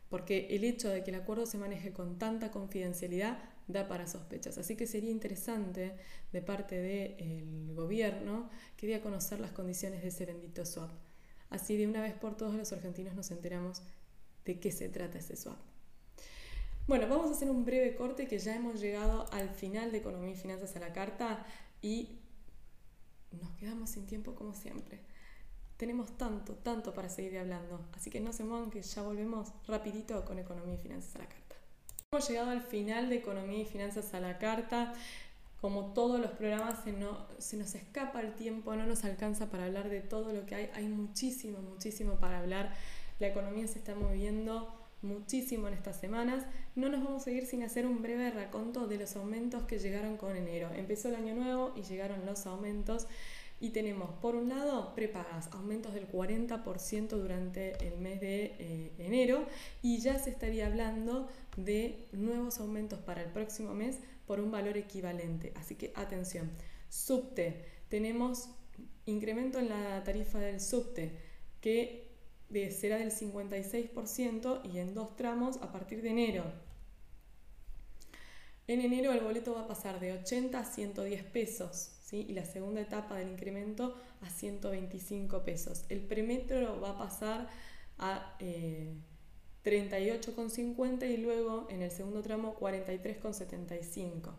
Porque 0.07 0.49
el 0.51 0.63
hecho 0.63 0.89
de 0.89 1.03
que 1.03 1.09
el 1.09 1.19
acuerdo 1.19 1.47
se 1.47 1.57
maneje 1.57 1.93
con 1.93 2.19
tanta 2.19 2.51
confidencialidad 2.51 3.39
da 3.67 3.87
para 3.87 4.07
sospechas. 4.07 4.57
Así 4.57 4.75
que 4.75 4.87
sería 4.87 5.11
interesante 5.11 5.95
de 6.31 6.41
parte 6.41 6.75
del 6.75 7.73
gobierno 7.75 8.49
que 8.75 8.87
dé 8.87 8.95
a 8.95 9.01
conocer 9.01 9.39
las 9.39 9.51
condiciones 9.51 10.01
de 10.01 10.09
ese 10.09 10.25
bendito 10.25 10.65
swap. 10.65 10.91
Así 11.49 11.77
de 11.77 11.87
una 11.87 12.01
vez 12.01 12.13
por 12.13 12.35
todos 12.35 12.55
los 12.55 12.71
argentinos 12.73 13.15
nos 13.15 13.31
enteramos 13.31 13.81
de 14.45 14.59
qué 14.59 14.71
se 14.71 14.89
trata 14.89 15.19
ese 15.19 15.35
swap. 15.35 15.57
Bueno, 16.87 17.07
vamos 17.09 17.27
a 17.27 17.31
hacer 17.31 17.49
un 17.49 17.65
breve 17.65 17.95
corte 17.95 18.27
que 18.27 18.39
ya 18.39 18.55
hemos 18.55 18.79
llegado 18.79 19.25
al 19.33 19.49
final 19.49 19.91
de 19.91 19.97
Economía 19.97 20.31
y 20.31 20.35
Finanzas 20.35 20.73
a 20.77 20.79
la 20.79 20.93
Carta 20.93 21.45
y 21.81 22.19
nos 23.31 23.51
quedamos 23.57 23.89
sin 23.89 24.07
tiempo 24.07 24.35
como 24.35 24.53
siempre. 24.53 25.01
Tenemos 25.75 26.17
tanto, 26.17 26.55
tanto 26.55 26.93
para 26.93 27.09
seguir 27.09 27.37
hablando, 27.37 27.85
así 27.93 28.09
que 28.09 28.21
no 28.21 28.31
se 28.31 28.43
muevan 28.43 28.71
que 28.71 28.81
ya 28.81 29.01
volvemos 29.01 29.51
rapidito 29.67 30.23
con 30.25 30.39
Economía 30.39 30.75
y 30.75 30.77
Finanzas 30.77 31.15
a 31.17 31.19
la 31.19 31.29
Carta. 31.29 31.46
Hemos 32.13 32.29
llegado 32.29 32.51
al 32.51 32.61
final 32.61 33.09
de 33.09 33.17
Economía 33.17 33.59
y 33.59 33.65
Finanzas 33.65 34.13
a 34.13 34.21
la 34.21 34.37
Carta. 34.37 34.93
Como 35.59 35.91
todos 35.91 36.21
los 36.21 36.31
programas, 36.31 36.79
se, 36.81 37.57
nos 37.57 37.75
escapa 37.75 38.21
el 38.21 38.33
tiempo, 38.33 38.73
no 38.77 38.85
nos 38.85 39.03
alcanza 39.03 39.49
para 39.49 39.65
hablar 39.65 39.89
de 39.89 39.99
todo 39.99 40.31
lo 40.31 40.45
que 40.45 40.55
hay. 40.55 40.69
Hay 40.73 40.87
muchísimo, 40.87 41.59
muchísimo 41.59 42.13
para 42.13 42.39
hablar. 42.39 42.73
La 43.19 43.27
economía 43.27 43.67
se 43.67 43.79
está 43.79 43.93
moviendo 43.93 44.73
muchísimo 45.01 45.67
en 45.67 45.73
estas 45.73 45.99
semanas. 45.99 46.45
No 46.75 46.87
nos 46.87 47.03
vamos 47.03 47.27
a 47.27 47.31
ir 47.31 47.45
sin 47.45 47.61
hacer 47.61 47.85
un 47.85 48.01
breve 48.01 48.31
raconto 48.31 48.87
de 48.87 48.99
los 48.99 49.17
aumentos 49.17 49.63
que 49.63 49.77
llegaron 49.77 50.15
con 50.15 50.33
enero. 50.37 50.69
Empezó 50.73 51.09
el 51.09 51.15
año 51.15 51.35
nuevo 51.35 51.73
y 51.75 51.81
llegaron 51.81 52.25
los 52.25 52.45
aumentos. 52.45 53.07
Y 53.59 53.71
tenemos, 53.71 54.11
por 54.21 54.35
un 54.35 54.49
lado, 54.49 54.93
prepagas, 54.93 55.49
aumentos 55.51 55.93
del 55.93 56.07
40% 56.07 57.09
durante 57.09 57.87
el 57.87 57.97
mes 57.97 58.21
de 58.21 58.55
eh, 58.59 58.91
enero 58.99 59.45
y 59.81 59.99
ya 59.99 60.19
se 60.19 60.29
estaría 60.29 60.67
hablando 60.67 61.27
de 61.55 62.07
nuevos 62.11 62.59
aumentos 62.59 62.99
para 62.99 63.23
el 63.23 63.31
próximo 63.31 63.73
mes 63.73 63.97
por 64.27 64.39
un 64.39 64.51
valor 64.51 64.77
equivalente. 64.77 65.53
Así 65.55 65.75
que 65.75 65.91
atención, 65.95 66.51
subte, 66.89 67.65
tenemos 67.89 68.49
incremento 69.05 69.57
en 69.57 69.69
la 69.69 70.03
tarifa 70.03 70.37
del 70.37 70.61
subte 70.61 71.17
que 71.59 72.07
será 72.71 72.97
del 72.97 73.11
56% 73.11 74.61
y 74.71 74.77
en 74.77 74.93
dos 74.93 75.15
tramos 75.15 75.57
a 75.57 75.71
partir 75.71 76.01
de 76.01 76.09
enero. 76.09 76.43
En 78.67 78.81
enero 78.81 79.13
el 79.13 79.21
boleto 79.21 79.53
va 79.55 79.61
a 79.61 79.67
pasar 79.67 79.99
de 79.99 80.13
80 80.13 80.59
a 80.59 80.65
110 80.65 81.23
pesos 81.23 81.96
y 82.11 82.33
la 82.33 82.45
segunda 82.45 82.81
etapa 82.81 83.15
del 83.17 83.29
incremento 83.29 83.95
a 84.21 84.29
125 84.29 85.43
pesos. 85.43 85.85
El 85.89 86.01
premetro 86.01 86.79
va 86.79 86.91
a 86.91 86.97
pasar 86.97 87.49
a 87.97 88.37
38,50 88.39 91.03
eh, 91.03 91.11
y 91.11 91.17
luego 91.17 91.67
en 91.69 91.81
el 91.81 91.91
segundo 91.91 92.21
tramo 92.21 92.57
43,75. 92.59 94.31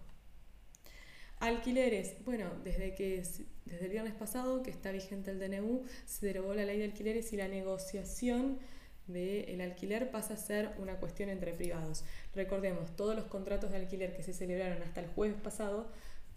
Alquileres, 1.41 2.17
bueno, 2.25 2.51
desde 2.65 2.95
que 2.95 3.23
desde 3.65 3.85
el 3.85 3.91
viernes 3.91 4.15
pasado 4.15 4.63
que 4.63 4.71
está 4.71 4.91
vigente 4.91 5.31
el 5.31 5.39
DNU, 5.39 5.85
se 6.07 6.27
derogó 6.27 6.55
la 6.55 6.65
ley 6.65 6.79
de 6.79 6.85
alquileres 6.85 7.33
y 7.33 7.37
la 7.37 7.49
negociación 7.49 8.59
del 9.07 9.61
alquiler 9.61 10.11
pasa 10.11 10.35
a 10.35 10.37
ser 10.37 10.71
una 10.79 10.97
cuestión 10.97 11.29
entre 11.29 11.55
privados. 11.55 12.05
Recordemos, 12.35 12.97
todos 12.97 13.15
los 13.15 13.27
contratos 13.27 13.71
de 13.71 13.77
alquiler 13.77 14.17
que 14.17 14.23
se 14.23 14.33
celebraron 14.33 14.83
hasta 14.83 15.01
el 15.01 15.07
jueves 15.09 15.37
pasado 15.41 15.87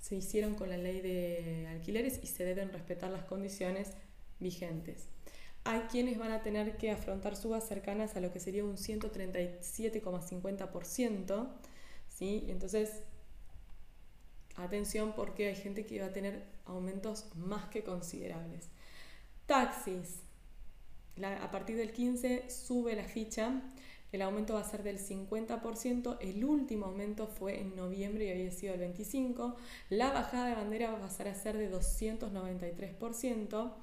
se 0.02 0.16
hicieron 0.16 0.56
con 0.56 0.70
la 0.70 0.78
ley 0.78 1.00
de 1.00 1.68
alquileres 1.70 2.20
y 2.24 2.28
se 2.28 2.44
deben 2.44 2.74
respetar 2.74 3.10
las 3.12 3.24
condiciones 3.24 3.94
vigentes. 4.40 5.08
Hay 5.64 5.82
quienes 5.92 6.18
van 6.18 6.32
a 6.32 6.42
tener 6.42 6.76
que 6.78 6.90
afrontar 6.90 7.36
subas 7.36 7.68
cercanas 7.68 8.16
a 8.16 8.20
lo 8.20 8.34
que 8.34 8.40
sería 8.40 8.66
un 8.66 8.78
137,50%, 8.78 11.48
¿sí? 12.10 12.48
Entonces, 12.50 13.04
atención 14.56 15.14
porque 15.16 15.50
hay 15.50 15.56
gente 15.56 15.86
que 15.86 16.02
va 16.02 16.08
a 16.08 16.14
tener 16.14 16.48
aumentos 16.66 17.28
más 17.36 17.70
que 17.70 17.84
considerables. 17.84 18.70
Taxis. 19.46 20.24
a 21.24 21.52
partir 21.52 21.78
del 21.78 21.92
15 21.92 22.50
sube 22.50 22.96
la 22.96 23.04
ficha 23.04 23.62
el 24.12 24.22
aumento 24.22 24.56
va 24.56 24.62
a 24.62 24.64
ser 24.64 24.82
del 24.84 25.00
50%, 25.00 26.18
el 26.20 26.44
último 26.44 26.88
aumento 26.88 27.28
fue 27.28 27.62
en 27.62 27.76
noviembre 27.76 28.26
y 28.26 28.32
había 28.32 28.52
sido 28.52 28.74
el 28.74 28.82
25%, 28.82 29.56
la 29.90 30.12
bajada 30.12 30.48
de 30.48 30.56
bandera 30.56 30.92
va 30.92 30.98
a 30.98 31.02
pasar 31.02 31.30
a 31.30 31.36
ser 31.36 31.58
de 31.58 31.72
293%. 31.72 33.74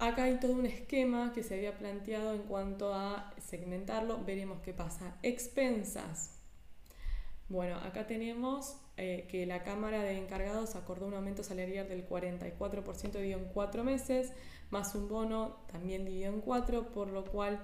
Acá 0.00 0.24
hay 0.24 0.40
todo 0.40 0.54
un 0.54 0.66
esquema 0.66 1.32
que 1.32 1.44
se 1.44 1.54
había 1.54 1.78
planteado 1.78 2.34
en 2.34 2.42
cuanto 2.42 2.92
a 2.92 3.32
segmentarlo, 3.40 4.24
veremos 4.24 4.60
qué 4.60 4.74
pasa. 4.74 5.16
Expensas. 5.22 6.32
Bueno, 7.48 7.76
acá 7.76 8.06
tenemos 8.06 8.76
eh, 8.96 9.26
que 9.30 9.46
la 9.46 9.62
Cámara 9.62 10.02
de 10.02 10.18
Encargados 10.18 10.74
acordó 10.74 11.06
un 11.06 11.14
aumento 11.14 11.44
salarial 11.44 11.88
del 11.88 12.08
44% 12.08 13.12
dividido 13.12 13.38
en 13.38 13.44
cuatro 13.46 13.84
meses, 13.84 14.32
más 14.70 14.94
un 14.94 15.08
bono 15.08 15.58
también 15.70 16.04
dividido 16.04 16.32
en 16.32 16.40
cuatro, 16.40 16.90
por 16.90 17.08
lo 17.08 17.24
cual 17.24 17.62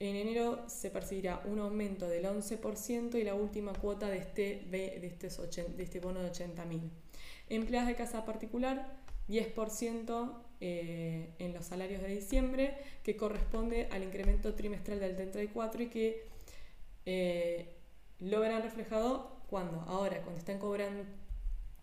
en 0.00 0.16
enero 0.16 0.64
se 0.68 0.90
percibirá 0.90 1.42
un 1.44 1.60
aumento 1.60 2.08
del 2.08 2.24
11% 2.24 3.18
y 3.18 3.24
la 3.24 3.34
última 3.34 3.72
cuota 3.72 4.08
de 4.08 4.18
este, 4.18 4.66
de 4.70 5.00
de 5.00 5.82
este 5.82 6.00
bono 6.00 6.20
de 6.20 6.30
80.000. 6.30 6.90
Empleadas 7.48 7.88
de 7.88 7.94
casa 7.94 8.24
particular, 8.24 8.96
10% 9.28 10.44
eh, 10.60 11.34
en 11.38 11.52
los 11.52 11.66
salarios 11.66 12.02
de 12.02 12.08
diciembre, 12.08 12.76
que 13.02 13.16
corresponde 13.16 13.88
al 13.90 14.02
incremento 14.02 14.54
trimestral 14.54 15.00
del 15.00 15.16
34 15.16 15.82
y 15.82 15.86
que 15.88 16.26
eh, 17.06 17.74
lo 18.20 18.40
verán 18.40 18.62
reflejado 18.62 19.42
cuando, 19.48 19.80
ahora, 19.82 20.22
cuando 20.22 20.38
están 20.38 20.58
cobrando 20.58 21.04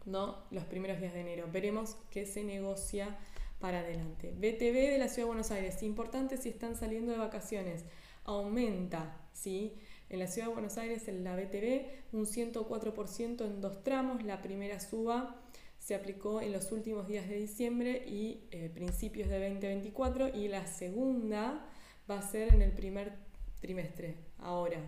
los 0.06 0.66
primeros 0.66 1.00
días 1.00 1.14
de 1.14 1.22
enero. 1.22 1.48
Veremos 1.52 1.96
qué 2.10 2.26
se 2.26 2.44
negocia 2.44 3.18
para 3.60 3.80
adelante. 3.80 4.32
BTV 4.32 4.92
de 4.92 4.98
la 4.98 5.08
Ciudad 5.08 5.28
de 5.28 5.34
Buenos 5.34 5.52
Aires, 5.52 5.84
importante 5.84 6.38
si 6.38 6.50
están 6.50 6.76
saliendo 6.76 7.12
de 7.12 7.20
vacaciones, 7.20 7.86
aumenta, 8.32 9.22
¿sí? 9.34 9.76
En 10.10 10.20
la 10.20 10.28
Ciudad 10.28 10.48
de 10.48 10.54
Buenos 10.54 10.78
Aires, 10.78 11.08
en 11.08 11.24
la 11.24 11.36
BTV, 11.36 11.86
un 12.12 12.26
104% 12.26 13.46
en 13.46 13.62
dos 13.62 13.84
tramos. 13.84 14.24
La 14.24 14.42
primera 14.42 14.80
suba 14.80 15.42
se 15.80 15.96
aplicó 15.96 16.42
en 16.42 16.52
los 16.52 16.72
últimos 16.72 17.08
días 17.08 17.28
de 17.28 17.36
diciembre 17.36 18.04
y 18.08 18.48
eh, 18.52 18.70
principios 18.74 19.30
de 19.30 19.40
2024 19.50 20.30
y 20.36 20.48
la 20.48 20.68
segunda 20.68 21.66
va 22.10 22.20
a 22.20 22.22
ser 22.22 22.54
en 22.54 22.62
el 22.62 22.72
primer 22.72 23.14
trimestre. 23.62 24.18
Ahora, 24.40 24.80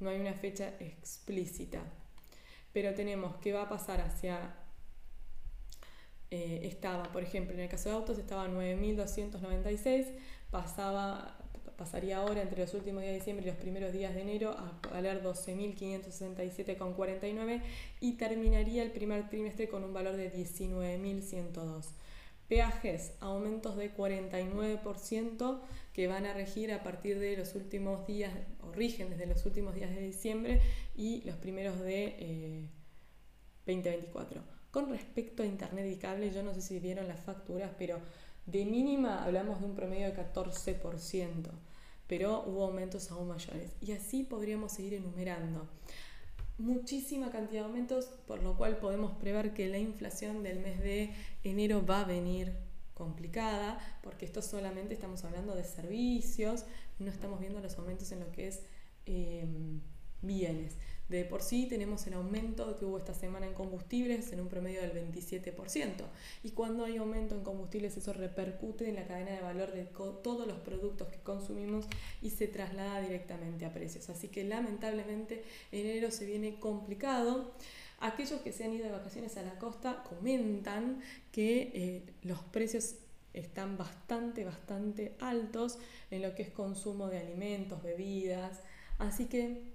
no 0.00 0.10
hay 0.10 0.20
una 0.20 0.34
fecha 0.34 0.74
explícita, 0.80 1.80
pero 2.72 2.94
tenemos 2.94 3.36
que 3.36 3.52
va 3.52 3.62
a 3.62 3.68
pasar 3.68 4.00
hacia 4.00 4.56
eh, 6.34 6.66
estaba, 6.66 7.04
por 7.12 7.22
ejemplo, 7.22 7.52
en 7.52 7.60
el 7.60 7.68
caso 7.68 7.90
de 7.90 7.94
autos 7.94 8.16
estaba 8.16 8.48
9.296, 8.48 10.06
pasaba, 10.50 11.36
pasaría 11.76 12.18
ahora 12.18 12.42
entre 12.42 12.60
los 12.60 12.74
últimos 12.74 13.02
días 13.02 13.12
de 13.12 13.18
diciembre 13.18 13.46
y 13.46 13.48
los 13.48 13.58
primeros 13.58 13.92
días 13.92 14.14
de 14.14 14.22
enero 14.22 14.50
a 14.50 14.80
valer 14.90 15.22
12.567,49 15.22 17.62
y 18.00 18.12
terminaría 18.12 18.82
el 18.82 18.92
primer 18.92 19.28
trimestre 19.28 19.68
con 19.68 19.84
un 19.84 19.92
valor 19.92 20.16
de 20.16 20.32
19.102. 20.32 21.88
Peajes, 22.48 23.12
aumentos 23.20 23.76
de 23.76 23.94
49% 23.94 25.60
que 25.92 26.06
van 26.06 26.26
a 26.26 26.34
regir 26.34 26.72
a 26.72 26.82
partir 26.82 27.18
de 27.18 27.36
los 27.36 27.54
últimos 27.54 28.06
días, 28.06 28.32
o 28.60 28.72
rigen 28.72 29.10
desde 29.10 29.26
los 29.26 29.44
últimos 29.46 29.74
días 29.74 29.94
de 29.94 30.00
diciembre 30.00 30.60
y 30.94 31.22
los 31.22 31.36
primeros 31.36 31.80
de 31.80 32.68
2024. 33.66 34.40
Eh, 34.40 34.44
con 34.70 34.88
respecto 34.88 35.42
a 35.42 35.46
Internet 35.46 35.86
y 35.92 35.96
cable, 35.96 36.30
yo 36.30 36.42
no 36.42 36.54
sé 36.54 36.62
si 36.62 36.78
vieron 36.78 37.06
las 37.06 37.20
facturas, 37.20 37.70
pero 37.78 38.00
de 38.46 38.64
mínima 38.64 39.24
hablamos 39.24 39.60
de 39.60 39.66
un 39.66 39.74
promedio 39.74 40.06
de 40.06 40.16
14%, 40.16 41.50
pero 42.06 42.44
hubo 42.44 42.64
aumentos 42.64 43.10
aún 43.10 43.28
mayores. 43.28 43.72
Y 43.80 43.92
así 43.92 44.24
podríamos 44.24 44.72
seguir 44.72 44.94
enumerando. 44.94 45.68
Muchísima 46.58 47.30
cantidad 47.30 47.62
de 47.62 47.66
aumentos, 47.68 48.06
por 48.26 48.42
lo 48.42 48.56
cual 48.56 48.76
podemos 48.76 49.12
prever 49.12 49.54
que 49.54 49.68
la 49.68 49.78
inflación 49.78 50.42
del 50.42 50.60
mes 50.60 50.80
de 50.80 51.14
enero 51.44 51.84
va 51.84 52.02
a 52.02 52.04
venir 52.04 52.52
complicada, 52.94 53.78
porque 54.02 54.26
esto 54.26 54.42
solamente 54.42 54.94
estamos 54.94 55.24
hablando 55.24 55.54
de 55.54 55.64
servicios, 55.64 56.64
no 56.98 57.10
estamos 57.10 57.40
viendo 57.40 57.60
los 57.60 57.78
aumentos 57.78 58.12
en 58.12 58.20
lo 58.20 58.30
que 58.30 58.48
es 58.48 58.60
eh, 59.06 59.46
bienes. 60.20 60.76
De 61.12 61.26
por 61.26 61.42
sí 61.42 61.66
tenemos 61.66 62.06
el 62.06 62.14
aumento 62.14 62.78
que 62.78 62.86
hubo 62.86 62.96
esta 62.96 63.12
semana 63.12 63.44
en 63.46 63.52
combustibles 63.52 64.32
en 64.32 64.40
un 64.40 64.48
promedio 64.48 64.80
del 64.80 64.92
27%. 64.92 66.06
Y 66.42 66.52
cuando 66.52 66.86
hay 66.86 66.96
aumento 66.96 67.34
en 67.34 67.42
combustibles 67.42 67.98
eso 67.98 68.14
repercute 68.14 68.88
en 68.88 68.94
la 68.94 69.06
cadena 69.06 69.32
de 69.32 69.42
valor 69.42 69.72
de 69.72 69.84
todos 69.84 70.46
los 70.46 70.56
productos 70.60 71.08
que 71.08 71.18
consumimos 71.18 71.84
y 72.22 72.30
se 72.30 72.48
traslada 72.48 73.02
directamente 73.02 73.66
a 73.66 73.74
precios. 73.74 74.08
Así 74.08 74.28
que 74.28 74.42
lamentablemente 74.44 75.44
enero 75.70 76.10
se 76.10 76.24
viene 76.24 76.58
complicado. 76.58 77.52
Aquellos 78.00 78.40
que 78.40 78.50
se 78.50 78.64
han 78.64 78.72
ido 78.72 78.86
de 78.86 78.92
vacaciones 78.92 79.36
a 79.36 79.42
la 79.42 79.58
costa 79.58 80.04
comentan 80.04 81.02
que 81.30 81.72
eh, 81.74 82.02
los 82.22 82.38
precios 82.38 82.94
están 83.34 83.76
bastante, 83.76 84.46
bastante 84.46 85.14
altos 85.20 85.78
en 86.10 86.22
lo 86.22 86.34
que 86.34 86.40
es 86.40 86.50
consumo 86.50 87.08
de 87.08 87.18
alimentos, 87.18 87.82
bebidas. 87.82 88.62
Así 88.98 89.26
que 89.26 89.71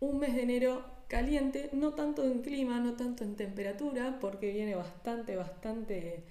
un 0.00 0.18
mes 0.18 0.34
de 0.34 0.42
enero 0.42 0.84
caliente, 1.08 1.70
no 1.72 1.94
tanto 1.94 2.24
en 2.24 2.40
clima, 2.42 2.80
no 2.80 2.94
tanto 2.94 3.24
en 3.24 3.36
temperatura, 3.36 4.18
porque 4.20 4.52
viene 4.52 4.74
bastante, 4.74 5.36
bastante 5.36 6.24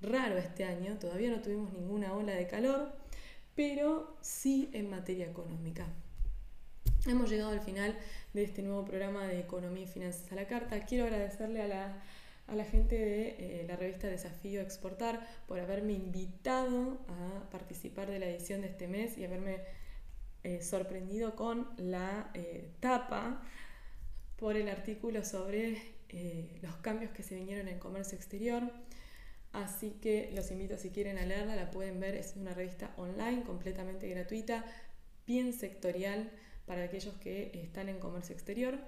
raro 0.00 0.38
este 0.38 0.64
año, 0.64 0.98
todavía 0.98 1.30
no 1.30 1.40
tuvimos 1.40 1.72
ninguna 1.72 2.14
ola 2.14 2.32
de 2.34 2.46
calor, 2.46 2.92
pero 3.54 4.16
sí 4.20 4.70
en 4.72 4.90
materia 4.90 5.26
económica. 5.26 5.86
Hemos 7.06 7.30
llegado 7.30 7.50
al 7.50 7.60
final 7.60 7.98
de 8.32 8.44
este 8.44 8.62
nuevo 8.62 8.84
programa 8.84 9.26
de 9.26 9.40
Economía 9.40 9.84
y 9.84 9.88
Finanzas 9.88 10.30
a 10.30 10.36
la 10.36 10.46
Carta. 10.46 10.84
Quiero 10.86 11.04
agradecerle 11.04 11.60
a 11.62 11.68
la, 11.68 12.64
gente 12.64 12.96
de 12.96 13.28
eh, 13.38 13.64
la 13.66 13.76
revista 13.76 14.06
Desafío 14.06 14.60
Exportar 14.60 15.26
por 15.48 15.58
haberme 15.58 15.94
invitado 15.94 17.00
a 17.08 17.50
participar 17.50 18.08
de 18.08 18.20
la 18.20 18.26
edición 18.26 18.60
de 18.60 18.68
este 18.68 18.86
mes 18.86 19.18
y 19.18 19.24
haberme 19.24 19.60
eh, 20.44 20.62
sorprendido 20.62 21.36
con 21.36 21.68
la 21.76 22.30
eh, 22.34 22.70
tapa 22.80 23.42
por 24.36 24.56
el 24.56 24.68
artículo 24.68 25.24
sobre 25.24 25.80
eh, 26.08 26.58
los 26.62 26.74
cambios 26.76 27.12
que 27.12 27.22
se 27.22 27.36
vinieron 27.36 27.68
en 27.68 27.78
comercio 27.78 28.16
exterior. 28.16 28.62
Así 29.52 29.90
que 30.00 30.30
los 30.34 30.50
invito 30.50 30.76
si 30.78 30.90
quieren 30.90 31.18
a 31.18 31.26
leerla, 31.26 31.54
la 31.54 31.70
pueden 31.70 32.00
ver, 32.00 32.16
es 32.16 32.34
una 32.36 32.54
revista 32.54 32.92
online 32.96 33.44
completamente 33.44 34.08
gratuita, 34.08 34.64
bien 35.26 35.52
sectorial 35.52 36.30
para 36.66 36.84
aquellos 36.84 37.14
que 37.14 37.50
están 37.54 37.88
en 37.88 37.98
comercio 37.98 38.34
exterior. 38.34 38.78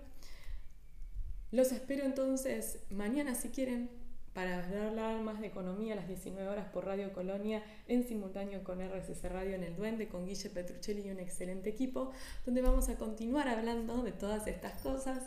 Los 1.53 1.71
espero 1.71 2.05
entonces 2.05 2.81
mañana 2.91 3.37
si 3.37 3.51
quieren 3.51 3.91
para 4.35 4.59
hablar 4.59 5.23
más 5.23 5.41
de 5.41 5.47
economía 5.47 5.95
a 5.95 5.97
las 5.97 6.09
19 6.09 6.47
horas 6.49 6.69
por 6.71 6.85
Radio 6.85 7.13
Colonia 7.13 7.63
en 7.87 8.07
simultáneo 8.07 8.63
con 8.65 8.81
RSC 8.81 9.31
Radio 9.31 9.55
en 9.55 9.63
El 9.63 9.77
Duende 9.77 10.09
con 10.09 10.27
Guille 10.27 10.51
Petruccelli 10.51 11.07
y 11.07 11.11
un 11.11 11.21
excelente 11.21 11.71
equipo, 11.71 12.11
donde 12.45 12.61
vamos 12.61 12.89
a 12.89 12.97
continuar 12.97 13.47
hablando 13.49 14.03
de 14.03 14.11
todas 14.13 14.49
estas 14.49 14.81
cosas. 14.83 15.23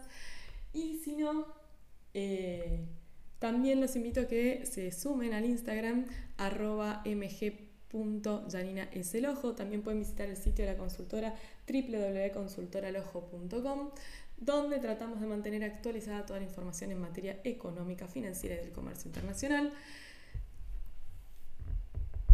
Y 0.74 1.00
si 1.04 1.16
no, 1.16 1.46
eh, 2.14 2.86
también 3.40 3.80
los 3.80 3.96
invito 3.96 4.20
a 4.22 4.28
que 4.28 4.66
se 4.66 4.92
sumen 4.92 5.34
al 5.34 5.46
Instagram 5.46 6.06
arroba 6.38 7.04
mg.janina 7.06 8.90
También 9.56 9.84
pueden 9.84 10.00
visitar 10.00 10.28
el 10.28 10.36
sitio 10.36 10.66
de 10.66 10.74
la 10.74 10.78
consultora 10.78 11.34
www.consultoralojo.com 11.68 13.92
donde 14.38 14.80
tratamos 14.80 15.20
de 15.20 15.28
mantener 15.28 15.64
actualizada 15.64 16.26
toda 16.26 16.40
la 16.40 16.46
información 16.46 16.92
en 16.92 17.02
materia 17.02 17.40
económica, 17.44 18.08
financiera 18.08 18.56
y 18.56 18.60
del 18.60 18.72
comercio 18.72 19.10
internacional. 19.10 19.74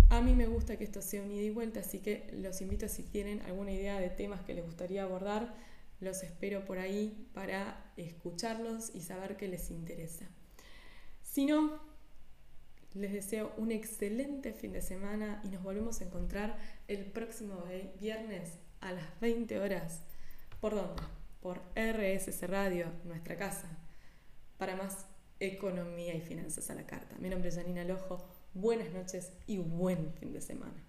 A 0.09 0.21
mí 0.21 0.35
me 0.35 0.45
gusta 0.45 0.77
que 0.77 0.83
esto 0.83 1.01
sea 1.01 1.23
un 1.23 1.31
ida 1.31 1.41
y 1.41 1.49
vuelta, 1.49 1.79
así 1.79 1.99
que 1.99 2.29
los 2.33 2.61
invito 2.61 2.87
si 2.87 3.03
tienen 3.03 3.41
alguna 3.41 3.71
idea 3.71 3.99
de 3.99 4.09
temas 4.09 4.41
que 4.41 4.53
les 4.53 4.63
gustaría 4.63 5.03
abordar, 5.03 5.55
los 6.01 6.21
espero 6.21 6.65
por 6.65 6.77
ahí 6.77 7.27
para 7.33 7.91
escucharlos 7.97 8.93
y 8.93 9.01
saber 9.01 9.37
qué 9.37 9.47
les 9.47 9.71
interesa. 9.71 10.27
Si 11.23 11.45
no, 11.45 11.79
les 12.93 13.11
deseo 13.11 13.53
un 13.57 13.71
excelente 13.71 14.53
fin 14.53 14.73
de 14.73 14.81
semana 14.81 15.41
y 15.43 15.47
nos 15.47 15.63
volvemos 15.63 16.01
a 16.01 16.03
encontrar 16.03 16.57
el 16.87 17.05
próximo 17.05 17.63
viernes 17.99 18.59
a 18.81 18.91
las 18.91 19.19
20 19.19 19.59
horas. 19.59 20.03
¿Por 20.61 20.75
dónde? 20.75 21.01
Por 21.43 21.61
RSS 21.75 22.47
Radio, 22.47 22.87
nuestra 23.03 23.35
casa, 23.35 23.67
para 24.57 24.77
más 24.77 25.05
economía 25.41 26.15
y 26.15 26.21
finanzas 26.21 26.69
a 26.69 26.75
la 26.75 26.87
carta. 26.87 27.17
Mi 27.19 27.29
nombre 27.29 27.49
es 27.49 27.55
Janina 27.57 27.83
Lojo, 27.83 28.25
buenas 28.53 28.91
noches 28.93 29.33
y 29.45 29.57
buen 29.57 30.13
fin 30.13 30.31
de 30.31 30.39
semana. 30.39 30.82